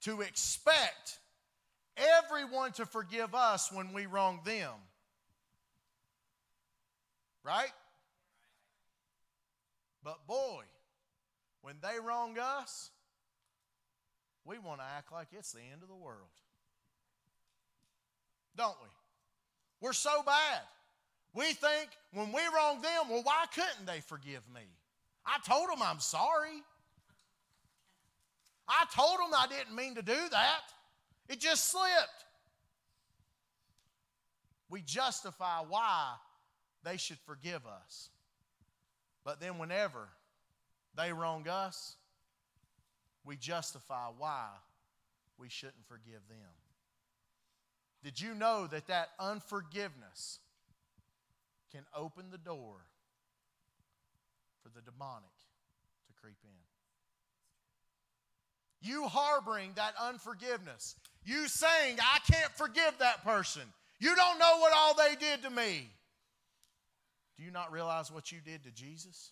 to 0.02 0.22
expect 0.22 1.20
everyone 1.98 2.72
to 2.74 2.86
forgive 2.86 3.36
us 3.36 3.72
when 3.72 3.92
we 3.94 4.06
wrong 4.06 4.40
them. 4.46 4.72
Right? 7.44 7.72
But 10.04 10.26
boy, 10.28 10.64
when 11.62 11.76
they 11.82 12.00
wrong 12.00 12.38
us, 12.40 12.90
we 14.46 14.58
want 14.60 14.80
to 14.80 14.86
act 14.98 15.12
like 15.12 15.28
it's 15.34 15.52
the 15.52 15.60
end 15.72 15.84
of 15.84 15.90
the 15.90 15.96
world. 15.96 16.30
Don't 18.56 18.76
we? 18.82 18.90
We're 19.82 19.94
so 19.94 20.24
bad. 20.26 20.62
We 21.34 21.46
think 21.54 21.90
when 22.14 22.32
we 22.32 22.42
wrong 22.56 22.82
them, 22.82 23.10
well, 23.10 23.22
why 23.24 23.46
couldn't 23.54 23.86
they 23.86 24.00
forgive 24.00 24.42
me? 24.54 24.62
I 25.30 25.38
told 25.48 25.70
them 25.70 25.80
I'm 25.84 26.00
sorry. 26.00 26.64
I 28.68 28.86
told 28.96 29.20
them 29.20 29.32
I 29.38 29.46
didn't 29.48 29.76
mean 29.76 29.96
to 29.96 30.02
do 30.02 30.18
that. 30.32 30.62
It 31.28 31.40
just 31.40 31.70
slipped. 31.72 32.26
We 34.70 34.82
justify 34.82 35.60
why 35.68 36.14
they 36.84 36.98
should 36.98 37.20
forgive 37.26 37.62
us. 37.66 38.10
But 39.24 39.40
then, 39.40 39.58
whenever 39.60 40.08
they 40.96 41.14
wrong 41.14 41.48
us, 41.48 41.96
we 43.24 43.36
justify 43.36 44.08
why 44.18 44.48
we 45.38 45.50
shouldn't 45.50 45.86
forgive 45.88 46.28
them. 46.28 46.50
Did 48.04 48.20
you 48.20 48.34
know 48.34 48.66
that 48.68 48.88
that 48.88 49.10
unforgiveness 49.20 50.40
can 51.72 51.84
open 51.96 52.32
the 52.32 52.38
door 52.38 52.78
for 54.70 54.80
the 54.80 54.92
demonic 54.92 55.30
to 56.08 56.14
creep 56.22 56.38
in? 56.44 56.50
You 58.82 59.08
harboring 59.08 59.72
that 59.76 59.94
unforgiveness, 60.02 60.96
you 61.26 61.48
saying, 61.48 61.98
I 62.00 62.20
can't 62.32 62.52
forgive 62.54 62.94
that 63.00 63.24
person. 63.24 63.64
You 64.00 64.16
don't 64.16 64.40
know 64.40 64.58
what 64.60 64.74
all 64.74 64.94
they 64.96 65.16
did 65.16 65.44
to 65.44 65.50
me. 65.50 65.90
Do 67.38 67.44
you 67.44 67.52
not 67.52 67.72
realize 67.72 68.12
what 68.12 68.32
you 68.32 68.40
did 68.44 68.64
to 68.64 68.72
Jesus? 68.72 69.32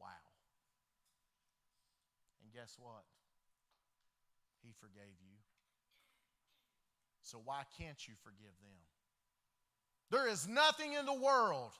Wow. 0.00 0.06
And 2.42 2.52
guess 2.52 2.76
what? 2.78 3.04
He 4.62 4.72
forgave 4.80 5.18
you. 5.20 5.36
So 7.22 7.40
why 7.44 7.62
can't 7.78 8.06
you 8.06 8.14
forgive 8.22 8.54
them? 8.62 8.78
There 10.10 10.28
is 10.28 10.48
nothing 10.48 10.94
in 10.94 11.06
the 11.06 11.14
world. 11.14 11.70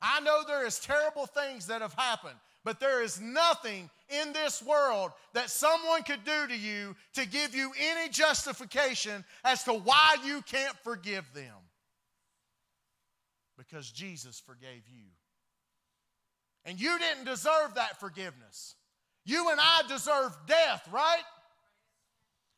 I 0.00 0.20
know 0.20 0.42
there 0.46 0.66
is 0.66 0.78
terrible 0.78 1.26
things 1.26 1.66
that 1.66 1.80
have 1.80 1.94
happened, 1.94 2.36
but 2.64 2.80
there 2.80 3.02
is 3.02 3.20
nothing 3.20 3.88
in 4.08 4.32
this 4.32 4.62
world 4.62 5.12
that 5.32 5.50
someone 5.50 6.02
could 6.02 6.24
do 6.24 6.46
to 6.48 6.56
you 6.56 6.96
to 7.14 7.26
give 7.26 7.54
you 7.54 7.72
any 7.78 8.08
justification 8.08 9.24
as 9.44 9.64
to 9.64 9.72
why 9.72 10.16
you 10.24 10.42
can't 10.42 10.76
forgive 10.82 11.24
them. 11.34 11.54
Because 13.56 13.90
Jesus 13.90 14.40
forgave 14.40 14.82
you. 14.88 15.06
And 16.64 16.80
you 16.80 16.98
didn't 16.98 17.24
deserve 17.24 17.74
that 17.74 18.00
forgiveness. 18.00 18.74
You 19.24 19.50
and 19.50 19.60
I 19.60 19.82
deserve 19.88 20.36
death, 20.46 20.88
right? 20.92 21.22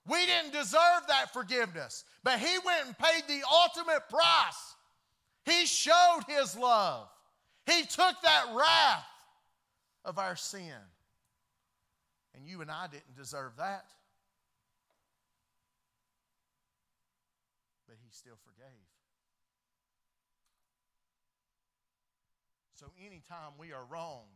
We 0.06 0.24
didn't 0.26 0.52
deserve 0.52 1.02
that 1.08 1.32
forgiveness, 1.32 2.04
but 2.22 2.38
He 2.38 2.58
went 2.64 2.86
and 2.86 2.98
paid 2.98 3.22
the 3.26 3.42
ultimate 3.50 4.08
price. 4.08 4.74
He 5.44 5.66
showed 5.66 6.20
His 6.28 6.56
love, 6.56 7.08
He 7.66 7.82
took 7.82 8.20
that 8.22 8.46
wrath 8.54 9.04
of 10.04 10.18
our 10.18 10.36
sin. 10.36 10.72
And 12.36 12.48
you 12.48 12.60
and 12.62 12.70
I 12.70 12.88
didn't 12.88 13.16
deserve 13.16 13.52
that. 13.58 13.86
But 17.86 17.96
He 18.02 18.10
still 18.10 18.38
forgave. 18.44 18.64
So, 22.74 22.86
anytime 22.98 23.52
we 23.56 23.72
are 23.72 23.84
wronged, 23.88 24.26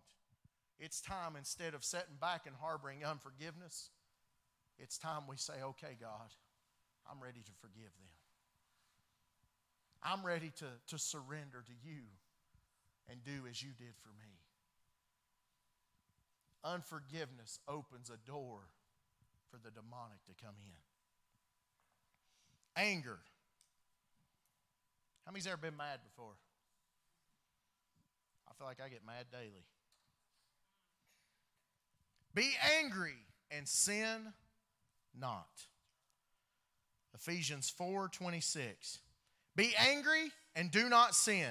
it's 0.79 1.01
time 1.01 1.35
instead 1.37 1.75
of 1.75 1.85
sitting 1.85 2.17
back 2.21 2.47
and 2.47 2.55
harboring 2.55 3.05
unforgiveness, 3.05 3.91
it's 4.79 4.97
time 4.97 5.23
we 5.29 5.37
say, 5.37 5.55
okay, 5.63 5.97
God, 6.01 6.31
I'm 7.11 7.21
ready 7.21 7.41
to 7.41 7.53
forgive 7.61 7.91
them. 7.99 8.18
I'm 10.03 10.25
ready 10.25 10.53
to, 10.59 10.67
to 10.89 10.99
surrender 10.99 11.65
to 11.67 11.89
you 11.89 12.03
and 13.11 13.23
do 13.25 13.47
as 13.49 13.63
you 13.63 13.71
did 13.77 13.95
for 14.03 14.11
me. 14.11 14.39
Unforgiveness 16.65 17.61
opens 17.69 18.11
a 18.11 18.17
door 18.29 18.61
for 19.51 19.57
the 19.57 19.71
demonic 19.71 20.25
to 20.27 20.45
come 20.45 20.55
in. 20.59 20.79
Anger. 22.83 23.19
How 25.25 25.33
many's 25.33 25.47
ever 25.47 25.57
been 25.57 25.77
mad 25.77 26.01
before? 26.05 26.35
I 28.49 28.55
feel 28.55 28.67
like 28.67 28.81
I 28.85 28.89
get 28.89 29.07
mad 29.07 29.27
daily. 29.33 29.67
Be 32.35 32.51
angry 32.81 33.17
and 33.51 33.67
sin 33.67 34.33
not. 35.19 35.67
Ephesians 37.15 37.71
4 37.71 38.09
26. 38.09 38.99
Be 39.59 39.75
angry 39.77 40.31
and 40.55 40.71
do 40.71 40.89
not 40.89 41.17
sin. 41.17 41.51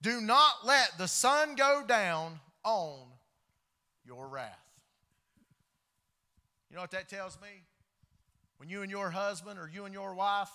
Do 0.00 0.22
not 0.22 0.64
let 0.64 0.96
the 0.96 1.06
sun 1.06 1.56
go 1.56 1.84
down 1.86 2.40
on 2.64 3.00
your 4.06 4.26
wrath. 4.26 4.58
You 6.70 6.76
know 6.76 6.80
what 6.80 6.90
that 6.92 7.10
tells 7.10 7.38
me? 7.42 7.64
When 8.56 8.70
you 8.70 8.80
and 8.80 8.90
your 8.90 9.10
husband 9.10 9.58
or 9.58 9.70
you 9.70 9.84
and 9.84 9.92
your 9.92 10.14
wife 10.14 10.48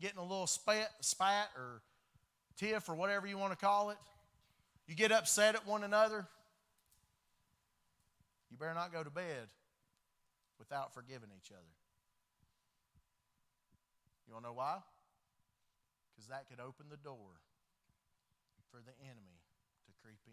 getting 0.00 0.16
a 0.16 0.22
little 0.22 0.46
spat, 0.46 0.88
spat 1.02 1.50
or 1.54 1.82
tiff 2.56 2.88
or 2.88 2.94
whatever 2.94 3.26
you 3.26 3.36
want 3.36 3.52
to 3.52 3.58
call 3.58 3.90
it, 3.90 3.98
you 4.86 4.94
get 4.94 5.12
upset 5.12 5.56
at 5.56 5.66
one 5.66 5.84
another, 5.84 6.26
you 8.50 8.56
better 8.56 8.72
not 8.72 8.94
go 8.94 9.04
to 9.04 9.10
bed 9.10 9.48
without 10.58 10.94
forgiving 10.94 11.28
each 11.36 11.52
other. 11.52 11.60
You 14.26 14.32
want 14.32 14.46
to 14.46 14.48
know 14.48 14.54
why? 14.54 14.78
Because 16.18 16.30
that 16.30 16.48
could 16.48 16.58
open 16.58 16.86
the 16.90 16.96
door 16.96 17.38
for 18.72 18.78
the 18.78 18.90
enemy 19.04 19.38
to 19.86 19.92
creep 20.02 20.18
in. 20.26 20.32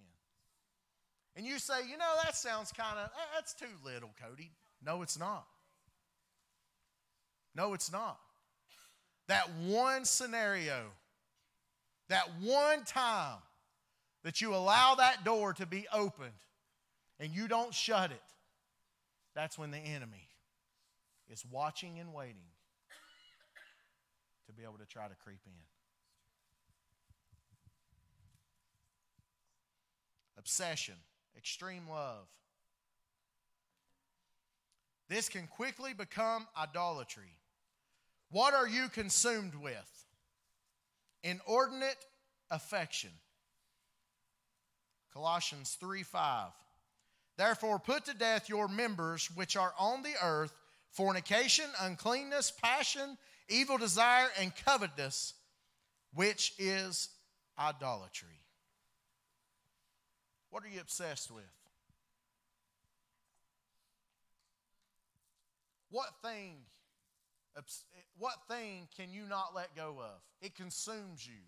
And 1.35 1.45
you 1.45 1.59
say, 1.59 1.87
you 1.87 1.95
know, 1.95 2.11
that 2.23 2.35
sounds 2.35 2.71
kind 2.71 2.97
of, 2.97 3.11
that's 3.35 3.53
too 3.53 3.67
little, 3.83 4.09
Cody. 4.19 4.49
No, 4.83 5.03
it's 5.03 5.19
not. 5.19 5.45
No, 7.53 7.75
it's 7.75 7.91
not. 7.91 8.17
That 9.27 9.47
one 9.63 10.05
scenario, 10.05 10.85
that 12.09 12.29
one 12.41 12.83
time 12.83 13.37
that 14.23 14.41
you 14.41 14.55
allow 14.55 14.95
that 14.95 15.23
door 15.23 15.53
to 15.53 15.67
be 15.67 15.85
opened 15.93 16.31
and 17.19 17.31
you 17.31 17.47
don't 17.47 17.75
shut 17.75 18.09
it, 18.09 18.23
that's 19.35 19.55
when 19.55 19.69
the 19.69 19.77
enemy 19.77 20.29
is 21.29 21.45
watching 21.45 21.99
and 21.99 22.11
waiting 22.11 22.49
to 24.47 24.53
be 24.53 24.63
able 24.63 24.79
to 24.79 24.85
try 24.85 25.07
to 25.07 25.15
creep 25.23 25.41
in. 25.45 25.74
Obsession, 30.45 30.93
extreme 31.35 31.89
love. 31.89 32.27
This 35.09 35.27
can 35.27 35.47
quickly 35.47 35.93
become 35.93 36.45
idolatry. 36.55 37.33
What 38.29 38.53
are 38.53 38.67
you 38.67 38.87
consumed 38.89 39.55
with? 39.55 40.05
Inordinate 41.23 41.97
affection. 42.51 43.09
Colossians 45.11 45.77
3 45.79 46.03
5. 46.03 46.51
Therefore, 47.37 47.79
put 47.79 48.05
to 48.05 48.13
death 48.13 48.47
your 48.47 48.67
members 48.67 49.31
which 49.33 49.57
are 49.57 49.73
on 49.79 50.03
the 50.03 50.13
earth 50.23 50.53
fornication, 50.91 51.65
uncleanness, 51.81 52.51
passion, 52.51 53.17
evil 53.49 53.79
desire, 53.79 54.27
and 54.39 54.53
covetousness, 54.55 55.33
which 56.13 56.53
is 56.59 57.09
idolatry. 57.57 58.39
What 60.49 60.63
are 60.63 60.67
you 60.67 60.81
obsessed 60.81 61.31
with? 61.31 61.43
What 65.91 66.09
thing, 66.21 66.57
what 68.17 68.35
thing 68.49 68.87
can 68.97 69.13
you 69.13 69.23
not 69.29 69.55
let 69.55 69.75
go 69.75 69.97
of? 69.99 70.21
It 70.41 70.55
consumes 70.55 71.25
you. 71.25 71.41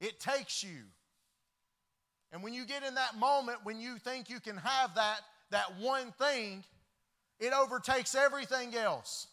It 0.00 0.20
takes 0.20 0.62
you. 0.62 0.84
And 2.32 2.42
when 2.42 2.52
you 2.52 2.64
get 2.64 2.82
in 2.82 2.96
that 2.96 3.16
moment 3.16 3.58
when 3.64 3.80
you 3.80 3.96
think 3.98 4.28
you 4.28 4.40
can 4.40 4.56
have 4.56 4.96
that, 4.96 5.20
that 5.50 5.78
one 5.80 6.12
thing, 6.12 6.64
it 7.38 7.52
overtakes 7.52 8.14
everything 8.14 8.74
else. 8.74 9.28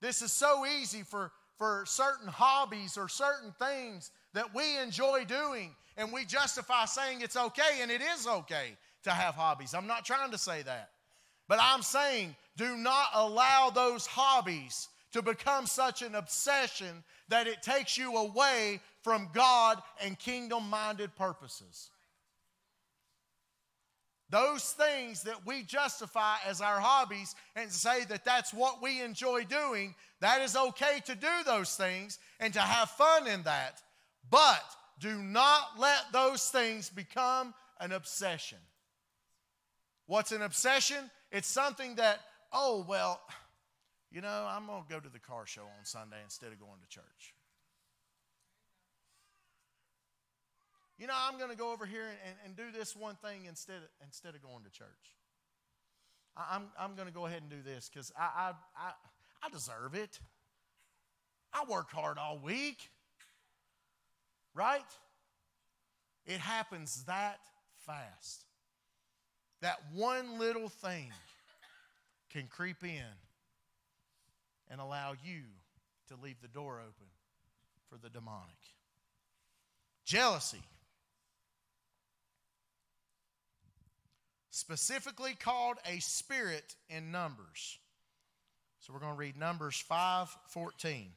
This 0.00 0.22
is 0.22 0.32
so 0.32 0.64
easy 0.66 1.02
for, 1.02 1.30
for 1.58 1.84
certain 1.86 2.28
hobbies 2.28 2.96
or 2.96 3.08
certain 3.08 3.52
things 3.58 4.10
that 4.32 4.54
we 4.54 4.78
enjoy 4.78 5.24
doing, 5.24 5.74
and 5.96 6.12
we 6.12 6.24
justify 6.24 6.84
saying 6.84 7.20
it's 7.20 7.36
okay, 7.36 7.80
and 7.82 7.90
it 7.90 8.00
is 8.00 8.26
okay 8.26 8.76
to 9.04 9.10
have 9.10 9.34
hobbies. 9.34 9.74
I'm 9.74 9.86
not 9.86 10.04
trying 10.04 10.30
to 10.30 10.38
say 10.38 10.62
that. 10.62 10.90
But 11.48 11.58
I'm 11.60 11.82
saying 11.82 12.36
do 12.56 12.76
not 12.76 13.08
allow 13.14 13.70
those 13.70 14.06
hobbies 14.06 14.88
to 15.12 15.22
become 15.22 15.66
such 15.66 16.02
an 16.02 16.14
obsession 16.14 17.02
that 17.28 17.46
it 17.46 17.62
takes 17.62 17.98
you 17.98 18.16
away 18.16 18.80
from 19.02 19.28
God 19.32 19.82
and 20.04 20.18
kingdom 20.18 20.68
minded 20.68 21.14
purposes. 21.16 21.90
Those 24.28 24.62
things 24.62 25.24
that 25.24 25.44
we 25.44 25.64
justify 25.64 26.36
as 26.46 26.60
our 26.60 26.78
hobbies 26.78 27.34
and 27.56 27.70
say 27.72 28.04
that 28.04 28.24
that's 28.24 28.54
what 28.54 28.80
we 28.80 29.02
enjoy 29.02 29.42
doing, 29.44 29.96
that 30.20 30.40
is 30.40 30.54
okay 30.54 31.00
to 31.06 31.16
do 31.16 31.26
those 31.44 31.74
things 31.74 32.20
and 32.38 32.52
to 32.54 32.60
have 32.60 32.90
fun 32.90 33.26
in 33.26 33.42
that. 33.42 33.82
But 34.30 34.62
do 35.00 35.16
not 35.16 35.78
let 35.78 36.12
those 36.12 36.48
things 36.48 36.88
become 36.90 37.54
an 37.80 37.92
obsession. 37.92 38.58
What's 40.06 40.32
an 40.32 40.42
obsession? 40.42 41.10
It's 41.32 41.48
something 41.48 41.96
that, 41.96 42.20
oh, 42.52 42.84
well, 42.88 43.20
you 44.10 44.20
know, 44.20 44.46
I'm 44.48 44.66
going 44.66 44.82
to 44.82 44.88
go 44.88 45.00
to 45.00 45.08
the 45.08 45.18
car 45.18 45.46
show 45.46 45.62
on 45.62 45.84
Sunday 45.84 46.16
instead 46.24 46.52
of 46.52 46.60
going 46.60 46.80
to 46.80 46.88
church. 46.88 47.34
you 51.00 51.06
know, 51.06 51.14
I'm 51.16 51.38
going 51.38 51.50
to 51.50 51.56
go 51.56 51.72
over 51.72 51.86
here 51.86 52.04
and, 52.04 52.36
and 52.44 52.54
do 52.54 52.78
this 52.78 52.94
one 52.94 53.16
thing 53.16 53.46
instead 53.48 53.78
of, 53.78 53.88
instead 54.04 54.34
of 54.34 54.42
going 54.42 54.62
to 54.64 54.70
church. 54.70 55.16
I, 56.36 56.56
am 56.56 56.62
I'm, 56.78 56.90
I'm 56.90 56.94
going 56.94 57.08
to 57.08 57.14
go 57.14 57.24
ahead 57.24 57.40
and 57.40 57.50
do 57.50 57.62
this 57.64 57.90
because 57.92 58.12
I, 58.18 58.28
I, 58.36 58.52
I, 58.76 58.92
I 59.42 59.48
deserve 59.48 59.94
it. 59.94 60.20
I 61.54 61.64
work 61.64 61.90
hard 61.90 62.18
all 62.18 62.38
week, 62.38 62.90
right? 64.54 64.80
It 66.26 66.38
happens 66.38 67.04
that 67.04 67.38
fast. 67.86 68.44
That 69.62 69.80
one 69.94 70.38
little 70.38 70.68
thing 70.68 71.12
can 72.30 72.46
creep 72.46 72.82
in 72.82 73.02
and 74.70 74.80
allow 74.80 75.12
you 75.24 75.42
to 76.08 76.14
leave 76.22 76.40
the 76.40 76.48
door 76.48 76.80
open 76.80 77.06
for 77.88 77.98
the 77.98 78.08
demonic. 78.08 78.56
Jealousy 80.04 80.62
specifically 84.50 85.34
called 85.34 85.78
a 85.86 85.98
spirit 86.00 86.74
in 86.88 87.10
Numbers. 87.10 87.78
So 88.80 88.92
we're 88.92 89.00
going 89.00 89.12
to 89.12 89.18
read 89.18 89.36
Numbers 89.36 89.76
5 89.76 90.28
14. 90.48 91.12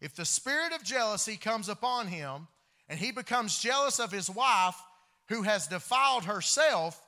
If 0.00 0.14
the 0.14 0.24
spirit 0.24 0.72
of 0.72 0.84
jealousy 0.84 1.36
comes 1.36 1.68
upon 1.68 2.06
him 2.06 2.46
and 2.88 2.98
he 2.98 3.10
becomes 3.10 3.58
jealous 3.58 3.98
of 3.98 4.12
his 4.12 4.30
wife 4.30 4.76
who 5.28 5.42
has 5.42 5.66
defiled 5.66 6.24
herself, 6.24 7.00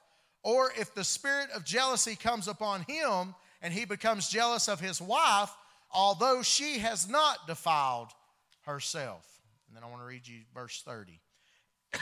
or 0.43 0.73
if 0.79 0.95
the 0.95 1.05
spirit 1.05 1.51
of 1.55 1.65
jealousy 1.65 2.17
comes 2.17 2.49
upon 2.49 2.83
him 2.83 3.35
and 3.63 3.73
he 3.73 3.85
becomes 3.85 4.29
jealous 4.29 4.69
of 4.69 4.81
his 4.81 5.01
wife, 5.01 5.51
although 5.93 6.43
she 6.43 6.79
has 6.79 7.09
not 7.09 7.47
defiled 7.47 8.09
herself. 8.63 9.27
And 9.69 9.77
then 9.77 9.85
I 9.85 9.91
want 9.91 10.03
to 10.03 10.07
read 10.07 10.27
you 10.27 10.41
verse 10.55 10.83
30 10.85 11.21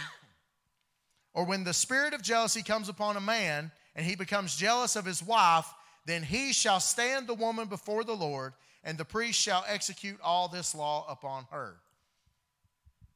or 1.35 1.45
when 1.45 1.65
the 1.65 1.75
spirit 1.75 2.15
of 2.15 2.23
jealousy 2.23 2.63
comes 2.63 2.89
upon 2.89 3.17
a 3.17 3.21
man 3.21 3.71
and 3.95 4.07
he 4.07 4.17
becomes 4.17 4.57
jealous 4.57 4.97
of 4.97 5.05
his 5.05 5.23
wife, 5.23 5.67
then 6.07 6.23
he 6.23 6.53
shall 6.53 6.81
stand 6.81 7.27
the 7.27 7.35
woman 7.35 7.69
before 7.69 8.05
the 8.05 8.17
Lord, 8.17 8.55
and 8.89 8.97
the 8.97 9.05
priest 9.05 9.39
shall 9.39 9.63
execute 9.69 10.19
all 10.25 10.49
this 10.49 10.75
law 10.75 11.05
upon 11.11 11.45
her. 11.51 11.75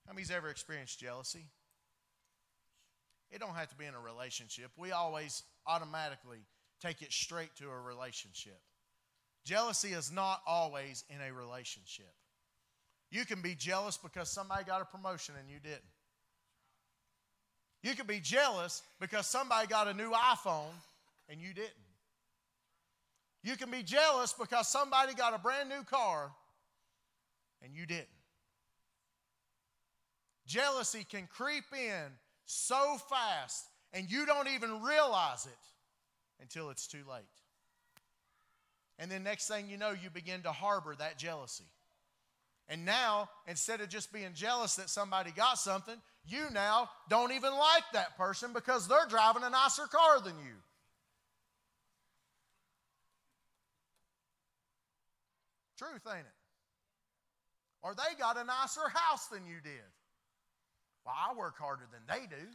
How 0.07 0.13
many's 0.13 0.31
ever 0.31 0.51
experienced 0.51 1.01
jealousy? 1.01 1.47
It 3.31 3.41
don't 3.41 3.55
have 3.55 3.71
to 3.71 3.77
be 3.77 3.87
in 3.87 3.95
a 3.95 3.99
relationship. 3.99 4.71
We 4.77 4.93
always 4.93 5.43
automatically 5.67 6.41
take 6.83 7.01
it 7.01 7.11
straight 7.11 7.57
to 7.57 7.71
a 7.71 7.81
relationship. 7.81 8.61
Jealousy 9.47 9.95
is 9.95 10.13
not 10.13 10.43
always 10.47 11.05
in 11.09 11.17
a 11.27 11.33
relationship. 11.33 12.13
You 13.11 13.25
can 13.25 13.41
be 13.41 13.55
jealous 13.55 13.97
because 13.97 14.29
somebody 14.29 14.65
got 14.65 14.83
a 14.83 14.85
promotion 14.85 15.37
and 15.41 15.49
you 15.49 15.59
didn't. 15.59 15.81
You 17.83 17.95
could 17.95 18.07
be 18.07 18.21
jealous 18.21 18.83
because 19.01 19.27
somebody 19.27 19.69
got 19.69 19.89
a 19.89 19.95
new 19.95 20.11
iPhone 20.11 20.75
and 21.31 21.41
you 21.41 21.55
didn't. 21.55 21.92
You 23.43 23.57
can 23.57 23.71
be 23.71 23.83
jealous 23.83 24.33
because 24.33 24.69
somebody 24.69 25.15
got 25.15 25.35
a 25.35 25.39
brand 25.39 25.69
new 25.69 25.83
car 25.85 26.33
and 27.63 27.75
you 27.75 27.87
didn't. 27.87 28.07
Jealousy 30.47 31.05
can 31.09 31.27
creep 31.27 31.65
in 31.73 32.05
so 32.45 32.99
fast 33.09 33.69
and 33.93 34.11
you 34.11 34.27
don't 34.27 34.49
even 34.49 34.83
realize 34.83 35.47
it 35.47 35.53
until 36.41 36.71
it's 36.71 36.87
too 36.87 37.03
late. 37.11 37.25
And 38.99 39.11
then 39.11 39.25
next 39.25 39.49
thing 39.49 39.69
you 39.69 39.77
know, 39.77 39.91
you 39.91 40.11
begin 40.11 40.43
to 40.43 40.53
harbor 40.53 40.95
that 40.99 41.19
jealousy. 41.19 41.65
And 42.69 42.85
now, 42.85 43.29
instead 43.47 43.81
of 43.81 43.89
just 43.89 44.13
being 44.13 44.35
jealous 44.35 44.77
that 44.77 44.89
somebody 44.89 45.33
got 45.33 45.59
something, 45.59 45.97
you 46.25 46.45
now 46.53 46.89
don't 47.09 47.33
even 47.33 47.53
like 47.53 47.83
that 47.93 48.17
person 48.17 48.53
because 48.53 48.87
they're 48.87 49.07
driving 49.09 49.43
a 49.43 49.51
nicer 49.51 49.87
car 49.87 50.21
than 50.21 50.39
you. 50.39 50.55
Truth, 55.83 56.15
ain't 56.15 56.27
it? 56.27 56.39
Or 57.83 57.95
they 57.95 58.17
got 58.17 58.37
a 58.39 58.45
nicer 58.45 58.89
house 58.95 59.27
than 59.27 59.45
you 59.47 59.57
did. 59.63 59.91
Well, 61.05 61.15
I 61.19 61.35
work 61.35 61.59
harder 61.59 61.89
than 61.91 62.03
they 62.07 62.27
do. 62.27 62.47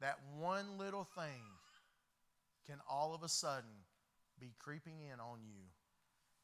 That 0.00 0.18
one 0.40 0.78
little 0.78 1.06
thing 1.14 1.42
can 2.66 2.78
all 2.90 3.14
of 3.14 3.22
a 3.22 3.28
sudden 3.28 3.70
be 4.40 4.54
creeping 4.58 4.96
in 5.12 5.20
on 5.20 5.38
you 5.44 5.62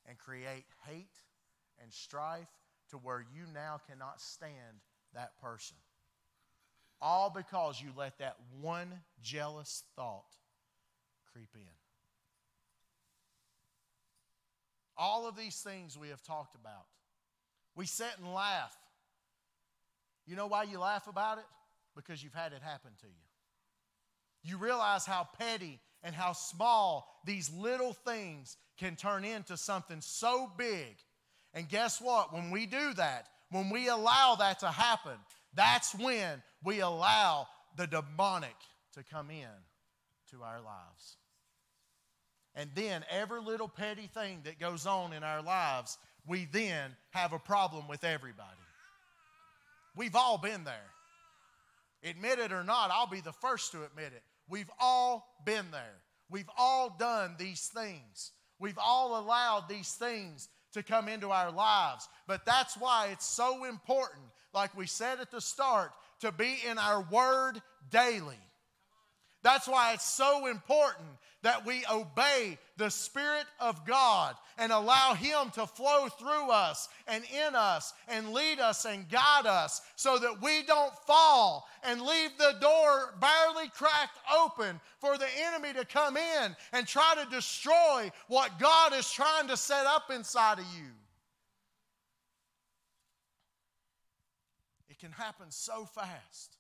and 0.09 0.17
create 0.17 0.67
hate 0.87 1.17
and 1.83 1.93
strife 1.93 2.47
to 2.91 2.99
where 2.99 3.25
you 3.35 3.43
now 3.53 3.81
cannot 3.91 4.21
stand 4.21 4.79
that 5.15 5.33
person. 5.41 5.77
All 7.03 7.33
because 7.35 7.83
you 7.83 7.89
let 7.97 8.19
that 8.19 8.37
one 8.61 9.01
jealous 9.21 9.83
thought 9.97 10.31
creep 11.33 11.51
in. 11.57 11.86
All 14.97 15.27
of 15.27 15.37
these 15.37 15.57
things 15.61 15.97
we 15.97 16.09
have 16.09 16.23
talked 16.23 16.55
about. 16.55 16.87
We 17.75 17.87
sit 17.87 18.13
and 18.19 18.33
laugh. 18.33 18.75
You 20.27 20.37
know 20.37 20.47
why 20.47 20.65
you 20.65 20.79
laugh 20.79 21.07
about 21.07 21.39
it? 21.39 21.45
Because 21.95 22.23
you've 22.23 22.35
had 22.35 22.53
it 22.53 22.63
happen 22.63 22.91
to 23.01 23.07
you. 23.07 23.13
You 24.43 24.59
realize 24.59 25.05
how 25.05 25.29
petty 25.39 25.81
and 26.03 26.15
how 26.15 26.33
small 26.33 27.07
these 27.25 27.51
little 27.53 27.93
things 27.93 28.57
can 28.79 28.97
turn 28.97 29.25
into 29.25 29.57
something 29.57 30.01
so 30.01 30.51
big 30.57 30.97
and 31.57 31.67
guess 31.71 32.03
what? 32.03 32.35
When 32.35 32.51
we 32.51 32.67
do 32.67 32.93
that, 32.95 33.29
when 33.51 33.71
we 33.71 33.89
allow 33.89 34.37
that 34.39 34.61
to 34.61 34.69
happen, 34.69 35.17
that's 35.55 35.95
when 35.95 36.43
we 36.63 36.81
allow 36.81 37.49
the 37.79 37.87
demonic 37.87 38.55
to 38.93 39.03
come 39.03 39.31
in 39.31 39.49
to 40.31 40.43
our 40.43 40.61
lives. 40.61 41.17
And 42.57 42.71
then 42.75 43.05
every 43.11 43.41
little 43.43 43.69
petty 43.69 44.09
thing 44.13 44.41
that 44.45 44.59
goes 44.59 44.87
on 44.87 45.13
in 45.13 45.23
our 45.23 45.43
lives, 45.43 45.99
we 46.27 46.49
then 46.51 46.97
have 47.11 47.35
a 47.35 47.39
problem 47.39 47.87
with 47.87 48.03
everybody. 48.03 48.49
We've 49.95 50.17
all 50.17 50.39
been 50.39 50.65
there. 50.65 50.91
Admit 52.03 52.39
it 52.39 52.53
or 52.53 52.65
not, 52.65 52.91
I'll 52.91 53.07
be 53.07 53.21
the 53.21 53.33
first 53.33 53.73
to 53.73 53.85
admit 53.85 54.13
it. 54.15 54.23
We've 54.49 54.71
all 54.81 55.37
been 55.45 55.67
there. 55.71 56.01
We've 56.31 56.51
all 56.57 56.97
done 56.99 57.37
these 57.39 57.67
things. 57.69 58.33
We've 58.59 58.79
all 58.79 59.21
allowed 59.21 59.69
these 59.69 59.93
things 59.93 60.49
to 60.73 60.83
come 60.83 61.09
into 61.09 61.31
our 61.31 61.51
lives. 61.51 62.09
But 62.27 62.47
that's 62.47 62.77
why 62.77 63.09
it's 63.13 63.27
so 63.27 63.65
important, 63.65 64.25
like 64.55 64.77
we 64.77 64.87
said 64.87 65.21
at 65.21 65.31
the 65.31 65.41
start, 65.41 65.93
to 66.21 66.33
be 66.33 66.59
in 66.69 66.79
our 66.79 67.03
word 67.11 67.61
daily. 67.91 68.39
That's 69.47 69.69
why 69.69 69.93
it's 69.93 70.05
so 70.05 70.49
important 70.49 71.07
that 71.43 71.65
we 71.65 71.85
obey 71.89 72.59
the 72.79 72.91
Spirit 72.91 73.45
of 73.61 73.87
God 73.87 74.35
and 74.59 74.73
allow 74.73 75.15
Him 75.15 75.51
to 75.53 75.69
flow 75.69 76.09
through 76.09 76.51
us 76.51 76.89
and 77.07 77.23
in 77.33 77.55
us 77.55 77.95
and 78.09 78.33
lead 78.33 78.59
us 78.59 78.87
and 78.87 79.09
guide 79.09 79.47
us 79.47 79.83
so 79.95 80.19
that 80.19 80.43
we 80.43 80.65
don't 80.65 80.93
fall 81.07 81.69
and 81.85 82.03
leave 82.03 82.31
the 82.39 82.57
door 82.61 83.15
barely 83.21 83.69
cracked 83.69 84.19
open 84.37 84.81
for 84.99 85.17
the 85.17 85.29
enemy 85.45 85.73
to 85.75 85.85
come 85.85 86.17
in 86.17 86.57
and 86.73 86.85
try 86.85 87.15
to 87.15 87.31
destroy 87.31 88.11
what 88.27 88.59
God 88.59 88.95
is 88.95 89.09
trying 89.09 89.47
to 89.47 89.57
set 89.57 89.87
up 89.87 90.11
inside 90.11 90.59
of 90.59 90.67
you. 90.77 90.91
It 94.89 94.99
can 94.99 95.13
happen 95.13 95.47
so 95.51 95.85
fast 95.85 96.57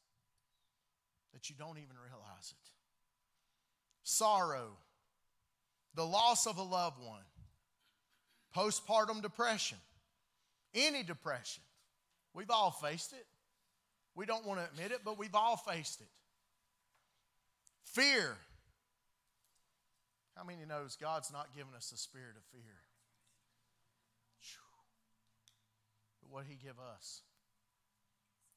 that 1.32 1.50
you 1.50 1.56
don't 1.58 1.78
even 1.78 1.96
realize 2.00 2.15
sorrow, 4.06 4.68
the 5.94 6.06
loss 6.06 6.46
of 6.46 6.58
a 6.58 6.62
loved 6.62 7.02
one, 7.02 7.24
postpartum 8.54 9.20
depression, 9.20 9.78
any 10.74 11.02
depression. 11.02 11.62
We've 12.32 12.50
all 12.50 12.70
faced 12.70 13.12
it. 13.12 13.26
We 14.14 14.24
don't 14.24 14.46
want 14.46 14.60
to 14.60 14.66
admit 14.66 14.92
it, 14.92 15.00
but 15.04 15.18
we've 15.18 15.34
all 15.34 15.56
faced 15.56 16.00
it. 16.00 16.08
Fear, 17.82 18.36
How 20.36 20.44
many 20.44 20.66
knows 20.68 20.96
God's 20.96 21.32
not 21.32 21.54
given 21.56 21.72
us 21.74 21.90
the 21.90 21.96
spirit 21.96 22.36
of 22.36 22.44
fear? 22.52 22.76
But 26.22 26.30
what 26.30 26.44
He 26.46 26.56
give 26.56 26.78
us? 26.78 27.22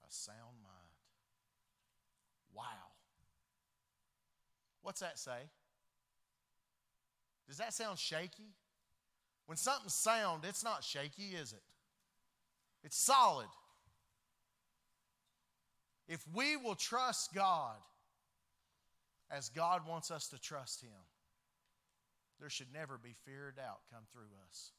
A 0.04 0.12
sound 0.12 0.62
mind. 0.64 0.76
Wow. 2.54 2.89
What's 4.82 5.02
that 5.02 5.20
say? 5.20 5.50
Does 7.48 7.58
that 7.58 7.74
sound 7.74 7.98
shaky? 8.00 8.54
When 9.48 9.58
something's 9.58 9.96
sound, 9.96 10.46
it's 10.46 10.64
not 10.64 10.84
shaky, 10.84 11.36
is 11.36 11.54
it? 11.54 11.64
It's 12.84 12.98
solid. 12.98 13.48
If 16.08 16.24
we 16.34 16.56
will 16.56 16.76
trust 16.76 17.34
God 17.34 17.76
as 19.32 19.50
God 19.50 19.88
wants 19.88 20.12
us 20.12 20.28
to 20.30 20.40
trust 20.40 20.82
Him, 20.82 20.92
there 22.40 22.50
should 22.50 22.72
never 22.74 22.98
be 22.98 23.14
fear 23.26 23.48
or 23.48 23.52
doubt 23.52 23.80
come 23.92 24.04
through 24.12 24.30
us. 24.48 24.72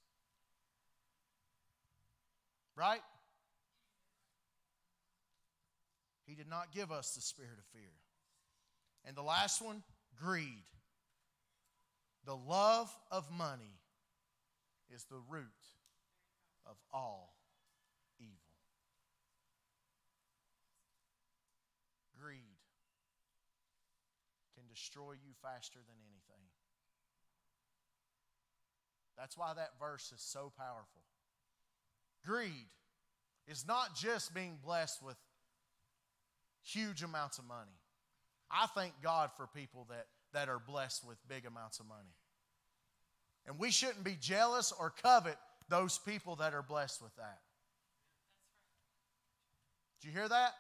Right? 2.77 3.03
He 6.27 6.35
did 6.35 6.49
not 6.49 6.73
give 6.73 6.91
us 6.91 7.15
the 7.15 7.21
spirit 7.21 7.59
of 7.59 7.65
fear. 7.73 7.91
And 9.05 9.17
the 9.17 9.23
last 9.23 9.63
one, 9.63 9.83
greed. 10.23 10.65
The 12.27 12.37
love 12.37 12.95
of 13.11 13.31
money 13.31 13.81
is 14.95 15.05
the 15.05 15.21
root 15.29 15.45
of 16.67 16.77
all 16.93 17.35
evil. 18.19 18.35
Greed 22.23 22.39
can 24.55 24.65
destroy 24.69 25.13
you 25.13 25.33
faster 25.43 25.79
than 25.79 25.97
anything. 26.05 26.45
That's 29.17 29.37
why 29.37 29.53
that 29.55 29.79
verse 29.79 30.13
is 30.15 30.23
so 30.23 30.53
powerful. 30.57 31.03
Greed 32.25 32.69
is 33.47 33.67
not 33.67 33.97
just 33.97 34.35
being 34.35 34.59
blessed 34.63 35.03
with 35.03 35.17
huge 36.63 37.03
amounts 37.03 37.39
of 37.39 37.47
money. 37.47 37.80
I 38.51 38.67
thank 38.75 38.93
God 39.03 39.31
for 39.37 39.47
people 39.47 39.87
that, 39.91 40.07
that 40.33 40.49
are 40.49 40.59
blessed 40.59 41.07
with 41.07 41.17
big 41.29 41.47
amounts 41.47 41.81
of 41.81 41.87
money. 41.87 42.15
And 43.47 43.59
we 43.59 43.71
shouldn't 43.71 44.05
be 44.05 44.17
jealous 44.21 44.73
or 44.79 44.93
covet 45.03 45.37
those 45.69 45.99
people 45.99 46.37
that 46.37 46.53
are 46.53 46.63
blessed 46.63 47.01
with 47.03 47.15
that. 47.17 47.39
Did 50.01 50.09
you 50.09 50.15
hear 50.15 50.29
that? 50.29 50.53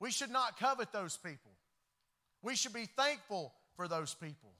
We 0.00 0.10
should 0.10 0.30
not 0.30 0.58
covet 0.58 0.92
those 0.92 1.16
people. 1.16 1.50
We 2.42 2.54
should 2.54 2.72
be 2.72 2.86
thankful 2.96 3.52
for 3.76 3.88
those 3.88 4.14
people. 4.14 4.50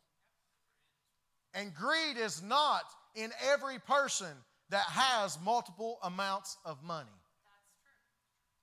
And 1.55 1.75
greed 1.75 2.17
is 2.17 2.43
not 2.43 2.83
in 3.15 3.31
every 3.53 3.79
person 3.79 4.29
that 4.71 4.85
has 4.85 5.39
multiple 5.43 5.99
amounts 6.03 6.57
of 6.65 6.83
money. 6.83 7.09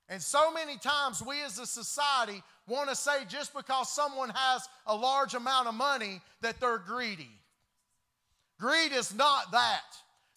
And 0.07 0.21
so 0.21 0.51
many 0.51 0.77
times 0.77 1.23
we 1.25 1.41
as 1.41 1.57
a 1.57 1.65
society 1.65 2.43
want 2.67 2.89
to 2.89 2.95
say 2.95 3.25
just 3.27 3.53
because 3.53 3.91
someone 3.91 4.29
has 4.29 4.67
a 4.87 4.95
large 4.95 5.33
amount 5.33 5.67
of 5.67 5.75
money 5.75 6.21
that 6.41 6.59
they're 6.59 6.77
greedy. 6.77 7.39
Greed 8.59 8.91
is 8.91 9.13
not 9.13 9.51
that. 9.51 9.83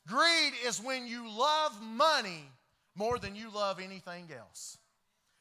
Greed 0.07 0.53
is 0.66 0.83
when 0.83 1.07
you 1.07 1.31
love 1.31 1.81
money 1.83 2.45
more 2.95 3.18
than 3.18 3.37
you 3.37 3.51
love 3.55 3.81
anything 3.81 4.29
else. 4.37 4.79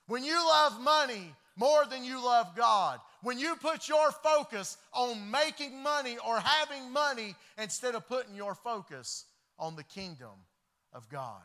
When 0.08 0.24
you 0.24 0.36
love 0.36 0.80
money 0.80 1.34
more 1.58 1.86
than 1.86 2.04
you 2.06 2.24
love 2.24 2.56
God. 2.56 3.00
When 3.24 3.40
you 3.40 3.56
put 3.56 3.90
your 3.90 4.12
focus 4.12 4.78
on 4.94 5.30
making 5.32 5.82
money 5.82 6.18
or 6.26 6.40
having 6.40 6.94
money 6.94 7.36
instead 7.58 7.96
of 7.96 8.08
putting 8.08 8.36
your 8.36 8.56
focus 8.56 9.26
on 9.60 9.76
the 9.76 9.84
kingdom 9.84 10.46
of 10.94 11.10
God. 11.10 11.42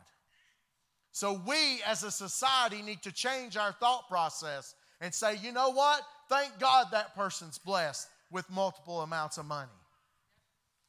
So, 1.11 1.41
we 1.45 1.81
as 1.85 2.03
a 2.03 2.09
society 2.09 2.81
need 2.81 3.03
to 3.03 3.11
change 3.11 3.57
our 3.57 3.71
thought 3.73 4.07
process 4.07 4.73
and 5.03 5.13
say, 5.13 5.35
you 5.43 5.51
know 5.51 5.69
what? 5.69 6.01
Thank 6.29 6.57
God 6.59 6.87
that 6.93 7.13
person's 7.13 7.57
blessed 7.57 8.07
with 8.31 8.49
multiple 8.49 9.01
amounts 9.01 9.37
of 9.37 9.45
money. 9.45 9.69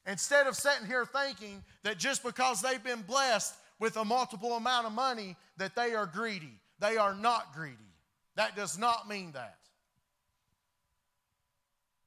Instead 0.07 0.47
of 0.47 0.55
sitting 0.55 0.87
here 0.87 1.05
thinking 1.05 1.61
that 1.83 1.99
just 1.99 2.23
because 2.23 2.61
they've 2.61 2.83
been 2.83 3.01
blessed 3.01 3.53
with 3.77 3.97
a 3.97 4.05
multiple 4.05 4.53
amount 4.53 4.87
of 4.87 4.93
money, 4.93 5.35
that 5.57 5.75
they 5.75 5.93
are 5.93 6.05
greedy. 6.05 6.61
They 6.79 6.95
are 6.95 7.13
not 7.13 7.53
greedy. 7.53 7.75
That 8.37 8.55
does 8.55 8.79
not 8.79 9.09
mean 9.09 9.33
that. 9.33 9.57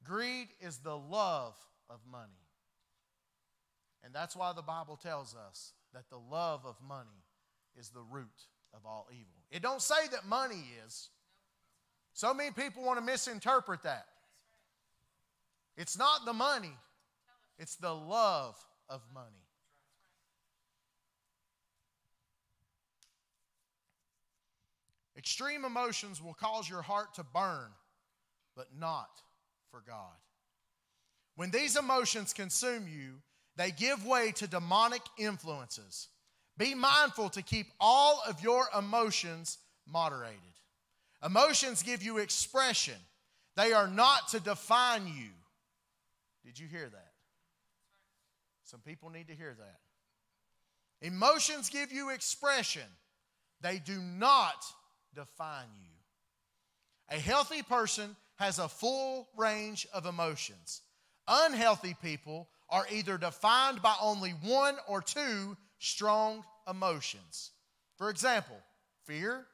Greed 0.02 0.48
is 0.62 0.78
the 0.78 0.96
love 0.96 1.56
of 1.90 1.98
money. 2.10 2.24
And 4.02 4.14
that's 4.14 4.34
why 4.34 4.54
the 4.54 4.62
Bible 4.62 4.96
tells 4.96 5.34
us 5.34 5.72
that 5.92 6.08
the 6.08 6.16
love 6.16 6.64
of 6.64 6.76
money 6.86 7.24
is 7.78 7.90
the 7.90 8.02
root 8.10 8.28
of 8.72 8.86
all 8.86 9.08
evil. 9.10 9.42
It 9.50 9.60
don't 9.60 9.82
say 9.82 10.08
that 10.12 10.26
money 10.26 10.64
is. 10.86 11.10
So 12.12 12.34
many 12.34 12.50
people 12.50 12.82
want 12.82 12.98
to 12.98 13.04
misinterpret 13.04 13.82
that. 13.84 14.06
It's 15.76 15.96
not 15.96 16.24
the 16.24 16.32
money, 16.32 16.76
it's 17.58 17.76
the 17.76 17.94
love 17.94 18.56
of 18.88 19.00
money. 19.14 19.26
Extreme 25.16 25.64
emotions 25.64 26.22
will 26.22 26.34
cause 26.34 26.68
your 26.68 26.82
heart 26.82 27.14
to 27.14 27.24
burn, 27.24 27.70
but 28.54 28.68
not 28.78 29.10
for 29.70 29.82
God. 29.84 30.14
When 31.34 31.50
these 31.50 31.76
emotions 31.76 32.32
consume 32.32 32.86
you, 32.88 33.14
they 33.56 33.72
give 33.72 34.06
way 34.06 34.32
to 34.32 34.46
demonic 34.46 35.02
influences. 35.18 36.08
Be 36.56 36.74
mindful 36.74 37.30
to 37.30 37.42
keep 37.42 37.66
all 37.80 38.22
of 38.28 38.42
your 38.42 38.66
emotions 38.76 39.58
moderated. 39.86 40.57
Emotions 41.24 41.82
give 41.82 42.02
you 42.02 42.18
expression, 42.18 42.94
they 43.56 43.72
are 43.72 43.88
not 43.88 44.28
to 44.28 44.40
define 44.40 45.06
you. 45.06 45.30
Did 46.44 46.58
you 46.58 46.66
hear 46.68 46.88
that? 46.88 47.12
Some 48.64 48.80
people 48.80 49.10
need 49.10 49.28
to 49.28 49.34
hear 49.34 49.56
that. 49.58 49.80
Emotions 51.00 51.70
give 51.70 51.92
you 51.92 52.10
expression, 52.10 52.82
they 53.60 53.78
do 53.78 53.98
not 53.98 54.64
define 55.14 55.68
you. 55.80 55.88
A 57.10 57.18
healthy 57.18 57.62
person 57.62 58.16
has 58.36 58.58
a 58.58 58.68
full 58.68 59.28
range 59.36 59.86
of 59.92 60.06
emotions. 60.06 60.82
Unhealthy 61.26 61.94
people 62.00 62.48
are 62.70 62.86
either 62.92 63.18
defined 63.18 63.82
by 63.82 63.94
only 64.00 64.30
one 64.30 64.76
or 64.86 65.00
two 65.00 65.56
strong 65.78 66.44
emotions. 66.68 67.52
For 67.96 68.10
example, 68.10 68.56
fear, 69.04 69.46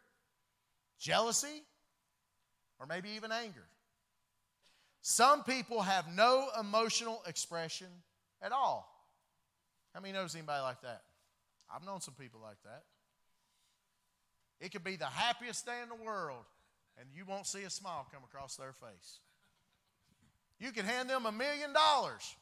jealousy, 0.98 1.62
or 2.78 2.86
maybe 2.86 3.10
even 3.10 3.32
anger. 3.32 3.64
Some 5.00 5.44
people 5.44 5.82
have 5.82 6.08
no 6.08 6.48
emotional 6.58 7.22
expression 7.26 7.88
at 8.40 8.52
all. 8.52 8.90
How 9.92 10.00
many 10.00 10.14
knows 10.14 10.34
anybody 10.34 10.62
like 10.62 10.80
that? 10.82 11.02
I've 11.72 11.84
known 11.84 12.00
some 12.00 12.14
people 12.14 12.40
like 12.42 12.56
that. 12.64 12.82
It 14.60 14.72
could 14.72 14.84
be 14.84 14.96
the 14.96 15.06
happiest 15.06 15.66
day 15.66 15.82
in 15.82 15.88
the 15.88 16.04
world, 16.04 16.44
and 16.98 17.08
you 17.14 17.24
won't 17.26 17.46
see 17.46 17.62
a 17.64 17.70
smile 17.70 18.06
come 18.12 18.22
across 18.24 18.56
their 18.56 18.72
face. 18.72 19.18
You 20.58 20.72
could 20.72 20.84
hand 20.84 21.10
them 21.10 21.26
a 21.26 21.32
million 21.32 21.72
dollars, 21.72 22.34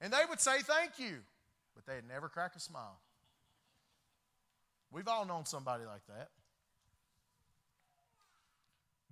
and 0.00 0.12
they 0.12 0.22
would 0.28 0.40
say 0.40 0.60
thank 0.60 0.98
you, 0.98 1.18
but 1.74 1.84
they'd 1.86 2.08
never 2.08 2.28
crack 2.28 2.52
a 2.56 2.60
smile. 2.60 3.00
We've 4.90 5.08
all 5.08 5.24
known 5.24 5.44
somebody 5.44 5.84
like 5.84 6.06
that. 6.08 6.30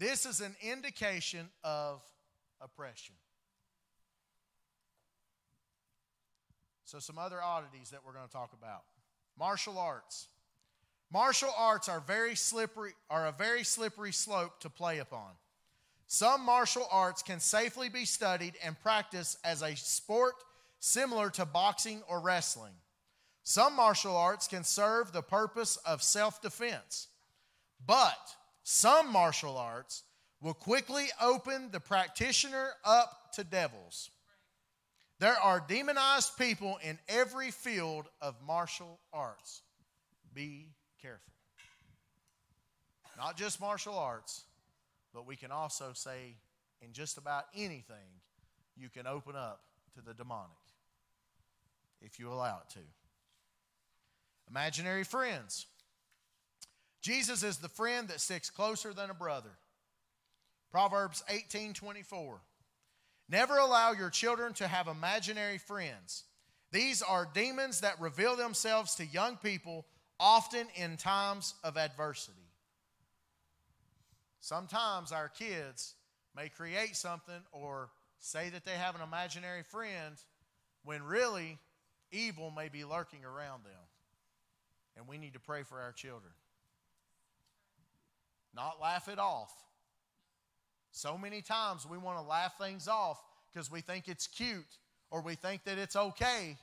This 0.00 0.24
is 0.24 0.40
an 0.40 0.56
indication 0.62 1.50
of 1.62 2.02
oppression. 2.58 3.14
So, 6.86 6.98
some 7.00 7.18
other 7.18 7.40
oddities 7.42 7.90
that 7.90 8.00
we're 8.04 8.14
going 8.14 8.26
to 8.26 8.32
talk 8.32 8.54
about 8.54 8.84
martial 9.38 9.78
arts. 9.78 10.28
Martial 11.12 11.52
arts 11.54 11.86
are 11.90 12.00
very 12.00 12.34
slippery 12.34 12.92
are 13.10 13.26
a 13.26 13.32
very 13.32 13.62
slippery 13.62 14.12
slope 14.12 14.58
to 14.60 14.70
play 14.70 15.00
upon. 15.00 15.32
Some 16.06 16.46
martial 16.46 16.88
arts 16.90 17.22
can 17.22 17.38
safely 17.38 17.90
be 17.90 18.06
studied 18.06 18.54
and 18.64 18.80
practiced 18.80 19.36
as 19.44 19.60
a 19.60 19.76
sport 19.76 20.34
similar 20.78 21.28
to 21.30 21.44
boxing 21.44 22.02
or 22.08 22.20
wrestling. 22.20 22.72
Some 23.42 23.76
martial 23.76 24.16
arts 24.16 24.48
can 24.48 24.64
serve 24.64 25.12
the 25.12 25.22
purpose 25.22 25.76
of 25.84 26.02
self-defense. 26.02 27.08
But 27.86 28.34
some 28.70 29.10
martial 29.10 29.58
arts 29.58 30.04
will 30.40 30.54
quickly 30.54 31.06
open 31.20 31.70
the 31.72 31.80
practitioner 31.80 32.68
up 32.84 33.32
to 33.32 33.42
devils. 33.42 34.10
There 35.18 35.34
are 35.34 35.60
demonized 35.66 36.38
people 36.38 36.78
in 36.80 36.96
every 37.08 37.50
field 37.50 38.06
of 38.22 38.36
martial 38.46 39.00
arts. 39.12 39.62
Be 40.32 40.68
careful. 41.02 41.32
Not 43.16 43.36
just 43.36 43.60
martial 43.60 43.98
arts, 43.98 44.44
but 45.12 45.26
we 45.26 45.34
can 45.34 45.50
also 45.50 45.90
say 45.92 46.36
in 46.80 46.92
just 46.92 47.18
about 47.18 47.46
anything, 47.56 48.20
you 48.76 48.88
can 48.88 49.08
open 49.08 49.34
up 49.34 49.62
to 49.96 50.00
the 50.00 50.14
demonic 50.14 50.50
if 52.00 52.20
you 52.20 52.32
allow 52.32 52.60
it 52.64 52.72
to. 52.74 52.86
Imaginary 54.48 55.02
friends. 55.02 55.66
Jesus 57.00 57.42
is 57.42 57.58
the 57.58 57.68
friend 57.68 58.08
that 58.08 58.20
sticks 58.20 58.50
closer 58.50 58.92
than 58.92 59.10
a 59.10 59.14
brother. 59.14 59.50
Proverbs 60.70 61.22
18 61.28 61.74
24. 61.74 62.40
Never 63.28 63.58
allow 63.58 63.92
your 63.92 64.10
children 64.10 64.52
to 64.54 64.66
have 64.66 64.88
imaginary 64.88 65.58
friends. 65.58 66.24
These 66.72 67.02
are 67.02 67.28
demons 67.32 67.80
that 67.80 68.00
reveal 68.00 68.36
themselves 68.36 68.96
to 68.96 69.06
young 69.06 69.36
people 69.36 69.86
often 70.18 70.66
in 70.74 70.96
times 70.96 71.54
of 71.64 71.76
adversity. 71.76 72.36
Sometimes 74.40 75.12
our 75.12 75.28
kids 75.28 75.94
may 76.36 76.48
create 76.48 76.96
something 76.96 77.42
or 77.52 77.90
say 78.18 78.48
that 78.50 78.64
they 78.64 78.72
have 78.72 78.94
an 78.94 79.00
imaginary 79.00 79.62
friend 79.62 80.16
when 80.84 81.02
really 81.02 81.58
evil 82.12 82.50
may 82.50 82.68
be 82.68 82.84
lurking 82.84 83.24
around 83.24 83.64
them. 83.64 83.72
And 84.96 85.06
we 85.08 85.18
need 85.18 85.34
to 85.34 85.40
pray 85.40 85.62
for 85.62 85.80
our 85.80 85.92
children. 85.92 86.32
Not 88.54 88.80
laugh 88.80 89.08
it 89.08 89.18
off. 89.18 89.52
So 90.92 91.16
many 91.16 91.40
times 91.40 91.86
we 91.86 91.98
want 91.98 92.18
to 92.18 92.24
laugh 92.24 92.58
things 92.58 92.88
off 92.88 93.22
because 93.52 93.70
we 93.70 93.80
think 93.80 94.08
it's 94.08 94.26
cute 94.26 94.78
or 95.10 95.20
we 95.20 95.34
think 95.34 95.64
that 95.64 95.78
it's 95.78 95.96
okay 95.96 96.56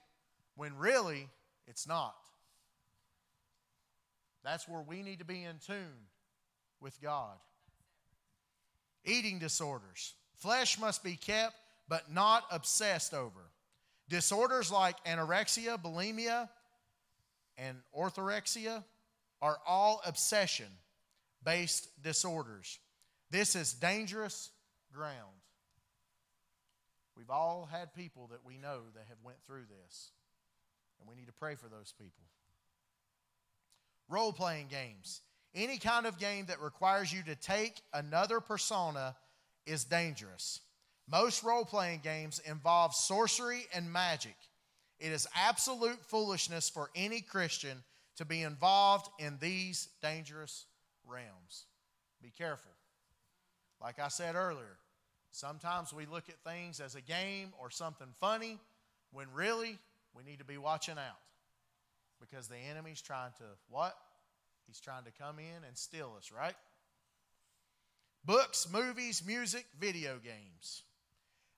when 0.55 0.75
really 0.77 1.29
it's 1.65 1.88
not. 1.88 2.15
That's 4.43 4.67
where 4.67 4.81
we 4.81 5.01
need 5.01 5.19
to 5.19 5.25
be 5.25 5.43
in 5.43 5.57
tune 5.65 6.07
with 6.79 7.01
God. 7.01 7.35
Eating 9.05 9.39
disorders. 9.39 10.13
Flesh 10.35 10.79
must 10.79 11.03
be 11.03 11.15
kept, 11.15 11.55
but 11.88 12.11
not 12.11 12.43
obsessed 12.51 13.13
over. 13.13 13.51
Disorders 14.09 14.71
like 14.71 14.95
anorexia, 15.05 15.81
bulimia, 15.81 16.49
and 17.57 17.77
orthorexia 17.97 18.83
are 19.41 19.57
all 19.65 20.01
obsession 20.05 20.67
based 21.47 21.87
disorders. 22.03 22.77
This 23.31 23.55
is 23.55 23.71
dangerous 23.71 24.49
ground. 24.93 25.15
We've 27.15 27.29
all 27.29 27.69
had 27.71 27.95
people 27.95 28.27
that 28.31 28.45
we 28.45 28.57
know 28.57 28.81
that 28.95 29.05
have 29.07 29.17
went 29.23 29.37
through 29.47 29.63
this, 29.85 30.11
and 30.99 31.07
we 31.07 31.15
need 31.15 31.27
to 31.27 31.33
pray 31.33 31.55
for 31.55 31.69
those 31.69 31.93
people. 31.97 32.25
Role 34.09 34.33
playing 34.33 34.67
games. 34.67 35.21
Any 35.55 35.77
kind 35.77 36.05
of 36.05 36.19
game 36.19 36.47
that 36.47 36.61
requires 36.61 37.13
you 37.13 37.23
to 37.23 37.35
take 37.35 37.81
another 37.93 38.41
persona 38.41 39.15
is 39.65 39.85
dangerous. 39.85 40.59
Most 41.09 41.45
role 41.45 41.63
playing 41.63 42.01
games 42.03 42.41
involve 42.43 42.93
sorcery 42.93 43.67
and 43.73 43.93
magic. 43.93 44.35
It 44.99 45.13
is 45.13 45.29
absolute 45.33 46.03
foolishness 46.07 46.69
for 46.69 46.89
any 46.93 47.21
Christian 47.21 47.85
to 48.17 48.25
be 48.25 48.41
involved 48.41 49.07
in 49.17 49.37
these 49.39 49.87
dangerous 50.01 50.65
realms. 51.08 51.66
Be 52.22 52.32
careful. 52.36 52.72
Like 53.82 53.99
I 53.99 54.08
said 54.08 54.36
earlier, 54.36 54.78
sometimes 55.32 55.93
we 55.93 56.05
look 56.05 56.30
at 56.30 56.36
things 56.43 56.80
as 56.80 56.95
a 56.95 57.01
game 57.01 57.53
or 57.62 57.70
something 57.70 58.08
funny 58.20 58.60
when 59.12 59.28
really 59.34 59.78
we 60.14 60.24
need 60.24 60.39
to 60.39 60.45
be 60.45 60.58
watching 60.58 60.97
out 60.97 61.20
because 62.20 62.47
the 62.47 62.58
enemy's 62.58 63.01
trying 63.01 63.32
to 63.38 63.43
what? 63.70 63.95
He's 64.66 64.80
trying 64.80 65.05
to 65.05 65.12
come 65.12 65.39
in 65.39 65.64
and 65.66 65.78
steal 65.78 66.14
us, 66.18 66.32
right? 66.32 66.55
Books, 68.26 68.68
movies, 68.72 69.24
music, 69.26 69.66
video 69.80 70.18
games. 70.18 70.84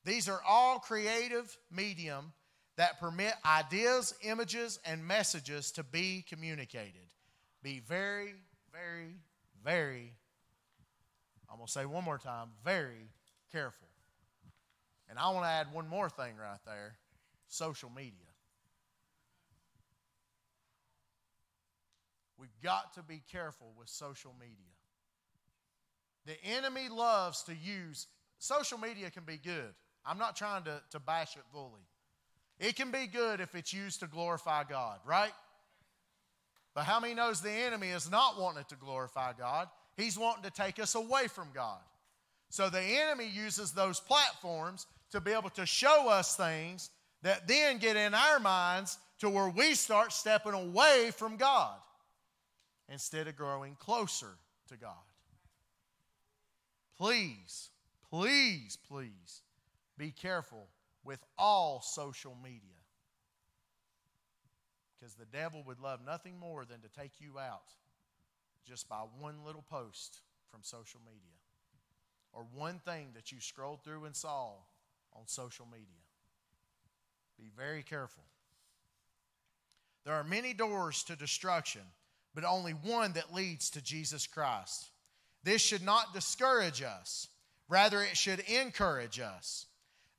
These 0.06 0.30
are 0.30 0.42
all 0.48 0.80
creative 0.80 1.58
medium 1.72 2.34
that 2.78 3.00
permit 3.00 3.34
ideas, 3.46 4.14
images, 4.22 4.80
and 4.86 5.06
messages 5.06 5.72
to 5.72 5.84
be 5.84 6.24
communicated. 6.30 7.10
Be 7.62 7.80
very, 7.80 8.34
very, 8.72 9.18
very, 9.64 10.14
I'm 11.50 11.58
going 11.58 11.68
to 11.68 11.72
say 11.72 11.86
one 11.86 12.04
more 12.04 12.18
time, 12.18 12.50
very 12.64 13.10
careful. 13.52 13.88
And 15.10 15.18
I 15.18 15.30
want 15.32 15.46
to 15.46 15.50
add 15.50 15.74
one 15.74 15.88
more 15.88 16.10
thing 16.10 16.36
right 16.40 16.60
there 16.66 16.96
social 17.48 17.90
media. 17.90 18.14
We've 22.38 22.50
got 22.64 22.94
to 22.94 23.04
be 23.04 23.22
careful 23.32 23.74
with 23.78 23.90
social 23.90 24.34
media. 24.40 24.56
The 26.26 26.42
enemy 26.46 26.88
loves 26.90 27.44
to 27.44 27.54
use 27.54 28.08
social 28.38 28.78
media 28.78 29.10
can 29.10 29.24
be 29.24 29.38
good. 29.38 29.74
I'm 30.06 30.18
not 30.18 30.36
trying 30.36 30.64
to, 30.64 30.82
to 30.92 31.00
bash 31.00 31.36
it 31.36 31.44
fully. 31.52 31.82
It 32.60 32.76
can 32.76 32.92
be 32.92 33.08
good 33.08 33.40
if 33.42 33.56
it's 33.56 33.74
used 33.74 34.02
to 34.02 34.08
glorify 34.08 34.64
God, 34.64 35.00
right? 35.06 35.32
But 36.74 36.86
how 36.86 37.00
many 37.00 37.14
knows 37.14 37.42
the 37.42 37.52
enemy 37.52 37.90
is 37.90 38.10
not 38.10 38.40
wanting 38.40 38.66
to 38.70 38.76
glorify 38.76 39.34
God? 39.34 39.68
He's 39.98 40.18
wanting 40.18 40.44
to 40.44 40.52
take 40.52 40.80
us 40.80 40.96
away 40.96 41.28
from 41.28 41.50
God. 41.54 41.80
So 42.50 42.70
the 42.70 42.82
enemy 42.82 43.28
uses 43.28 43.72
those 43.72 44.00
platforms 44.00 44.88
to 45.12 45.20
be 45.20 45.32
able 45.32 45.50
to 45.52 45.66
show 45.66 46.10
us 46.10 46.36
things 46.36 46.90
that 47.22 47.48
then 47.48 47.78
get 47.78 47.96
in 47.96 48.14
our 48.14 48.40
minds 48.40 48.98
to 49.20 49.30
where 49.30 49.50
we 49.50 49.74
start 49.74 50.14
stepping 50.14 50.54
away 50.54 51.12
from 51.16 51.36
God 51.36 51.76
instead 52.88 53.28
of 53.28 53.36
growing 53.36 53.76
closer 53.76 54.38
to 54.70 54.78
God. 54.78 54.94
Please, 56.98 57.70
please, 58.10 58.78
please 58.88 59.42
be 59.98 60.12
careful 60.12 60.68
with 61.04 61.20
all 61.38 61.82
social 61.82 62.36
media. 62.44 62.79
Because 65.00 65.16
the 65.16 65.26
devil 65.26 65.64
would 65.66 65.80
love 65.80 66.00
nothing 66.06 66.38
more 66.38 66.66
than 66.66 66.82
to 66.82 66.90
take 66.90 67.14
you 67.20 67.40
out 67.40 67.74
just 68.68 68.90
by 68.90 69.04
one 69.20 69.46
little 69.46 69.64
post 69.70 70.20
from 70.52 70.62
social 70.62 71.00
media 71.06 71.22
or 72.34 72.46
one 72.54 72.80
thing 72.86 73.08
that 73.16 73.32
you 73.32 73.40
scrolled 73.40 73.84
through 73.84 74.06
and 74.06 74.16
saw 74.16 74.52
on 75.14 75.24
social 75.26 75.66
media. 75.72 75.86
Be 77.38 77.52
very 77.56 77.84
careful. 77.84 78.24
There 80.06 80.14
are 80.14 80.24
many 80.24 80.54
doors 80.54 81.04
to 81.04 81.16
destruction, 81.16 81.82
but 82.36 82.44
only 82.44 82.72
one 82.72 83.14
that 83.14 83.34
leads 83.34 83.70
to 83.72 83.82
Jesus 83.82 84.28
Christ. 84.28 84.90
This 85.44 85.62
should 85.62 85.84
not 85.84 86.14
discourage 86.14 86.82
us, 86.82 87.28
rather, 87.70 88.02
it 88.02 88.18
should 88.18 88.42
encourage 88.42 89.20
us. 89.20 89.66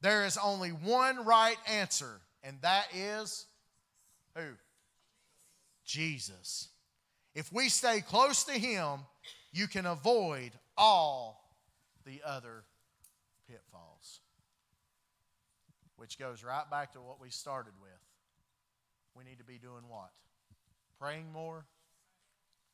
There 0.01 0.25
is 0.25 0.39
only 0.43 0.71
one 0.71 1.25
right 1.25 1.59
answer, 1.69 2.21
and 2.43 2.57
that 2.63 2.87
is 2.95 3.47
who? 4.35 4.43
Jesus. 5.91 6.69
If 7.35 7.53
we 7.53 7.69
stay 7.69 8.01
close 8.01 8.45
to 8.45 8.53
Him, 8.53 9.01
you 9.53 9.67
can 9.67 9.87
avoid 9.87 10.53
all 10.77 11.57
the 12.07 12.23
other 12.25 12.65
pitfalls. 13.49 14.21
Which 15.97 16.19
goes 16.19 16.43
right 16.45 16.69
back 16.71 16.93
to 16.93 17.01
what 17.01 17.21
we 17.21 17.31
started 17.31 17.73
with. 17.81 17.91
We 19.17 19.25
need 19.25 19.39
to 19.39 19.45
be 19.45 19.59
doing 19.59 19.83
what? 19.89 20.11
Praying 20.99 21.33
more, 21.33 21.67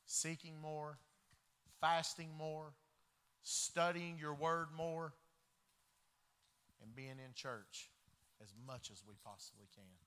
seeking 0.05 0.61
more, 0.61 0.99
fasting 1.81 2.29
more, 2.37 2.73
studying 3.41 4.17
your 4.19 4.35
word 4.35 4.67
more, 4.75 5.13
and 6.83 6.95
being 6.95 7.17
in 7.25 7.33
church 7.33 7.89
as 8.41 8.53
much 8.67 8.91
as 8.91 9.03
we 9.07 9.15
possibly 9.25 9.65
can. 9.73 10.06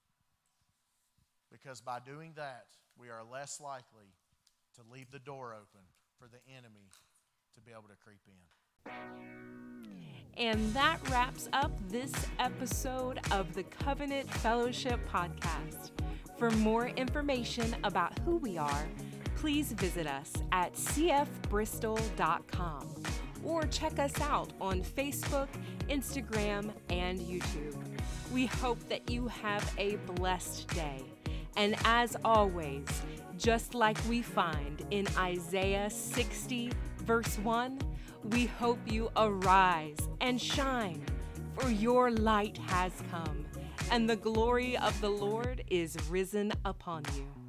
Because 1.51 1.81
by 1.81 1.99
doing 1.99 2.33
that, 2.37 2.67
we 2.99 3.09
are 3.09 3.23
less 3.31 3.61
likely 3.61 4.15
to 4.77 4.83
leave 4.93 5.11
the 5.11 5.19
door 5.19 5.55
open 5.55 5.87
for 6.19 6.29
the 6.29 6.39
enemy 6.57 6.89
to 7.55 7.61
be 7.61 7.73
able 7.73 7.89
to 7.89 7.97
creep 8.03 8.21
in. 8.27 8.33
And 10.37 10.73
that 10.75 10.99
wraps 11.11 11.49
up 11.53 11.73
this 11.89 12.13
episode 12.39 13.19
of 13.31 13.55
the 13.55 13.63
Covenant 13.65 14.31
Fellowship 14.35 15.01
Podcast. 15.09 15.91
For 16.39 16.51
more 16.53 16.87
information 16.89 17.77
about 17.85 18.19
who 18.21 18.37
we 18.37 18.57
are, 18.57 18.89
please 19.37 19.73
visit 19.73 20.07
us 20.07 20.33
at 20.53 20.73
cfbristol.com 20.75 22.95
or 23.45 23.65
check 23.65 23.99
us 23.99 24.19
out 24.21 24.53
on 24.61 24.83
Facebook, 24.83 25.49
Instagram, 25.89 26.71
and 26.89 27.19
YouTube. 27.19 27.77
We 28.33 28.47
hope 28.47 28.79
that 28.89 29.11
you 29.11 29.27
have 29.29 29.75
a 29.79 29.97
blessed 29.97 30.69
day. 30.69 31.03
And 31.57 31.77
as 31.85 32.17
always, 32.25 32.87
just 33.37 33.75
like 33.75 33.99
we 34.09 34.23
find 34.23 34.85
in 34.91 35.07
Isaiah 35.17 35.91
60, 35.91 36.73
verse 36.99 37.39
1, 37.39 37.79
we 38.25 38.47
hope 38.47 38.79
you 38.87 39.11
arise 39.17 39.97
and 40.21 40.41
shine, 40.41 41.05
for 41.59 41.71
your 41.71 42.11
light 42.11 42.59
has 42.59 42.93
come, 43.11 43.47
and 43.91 44.09
the 44.09 44.17
glory 44.17 44.77
of 44.77 44.99
the 45.01 45.09
Lord 45.09 45.65
is 45.69 45.97
risen 46.09 46.53
upon 46.65 47.03
you. 47.17 47.40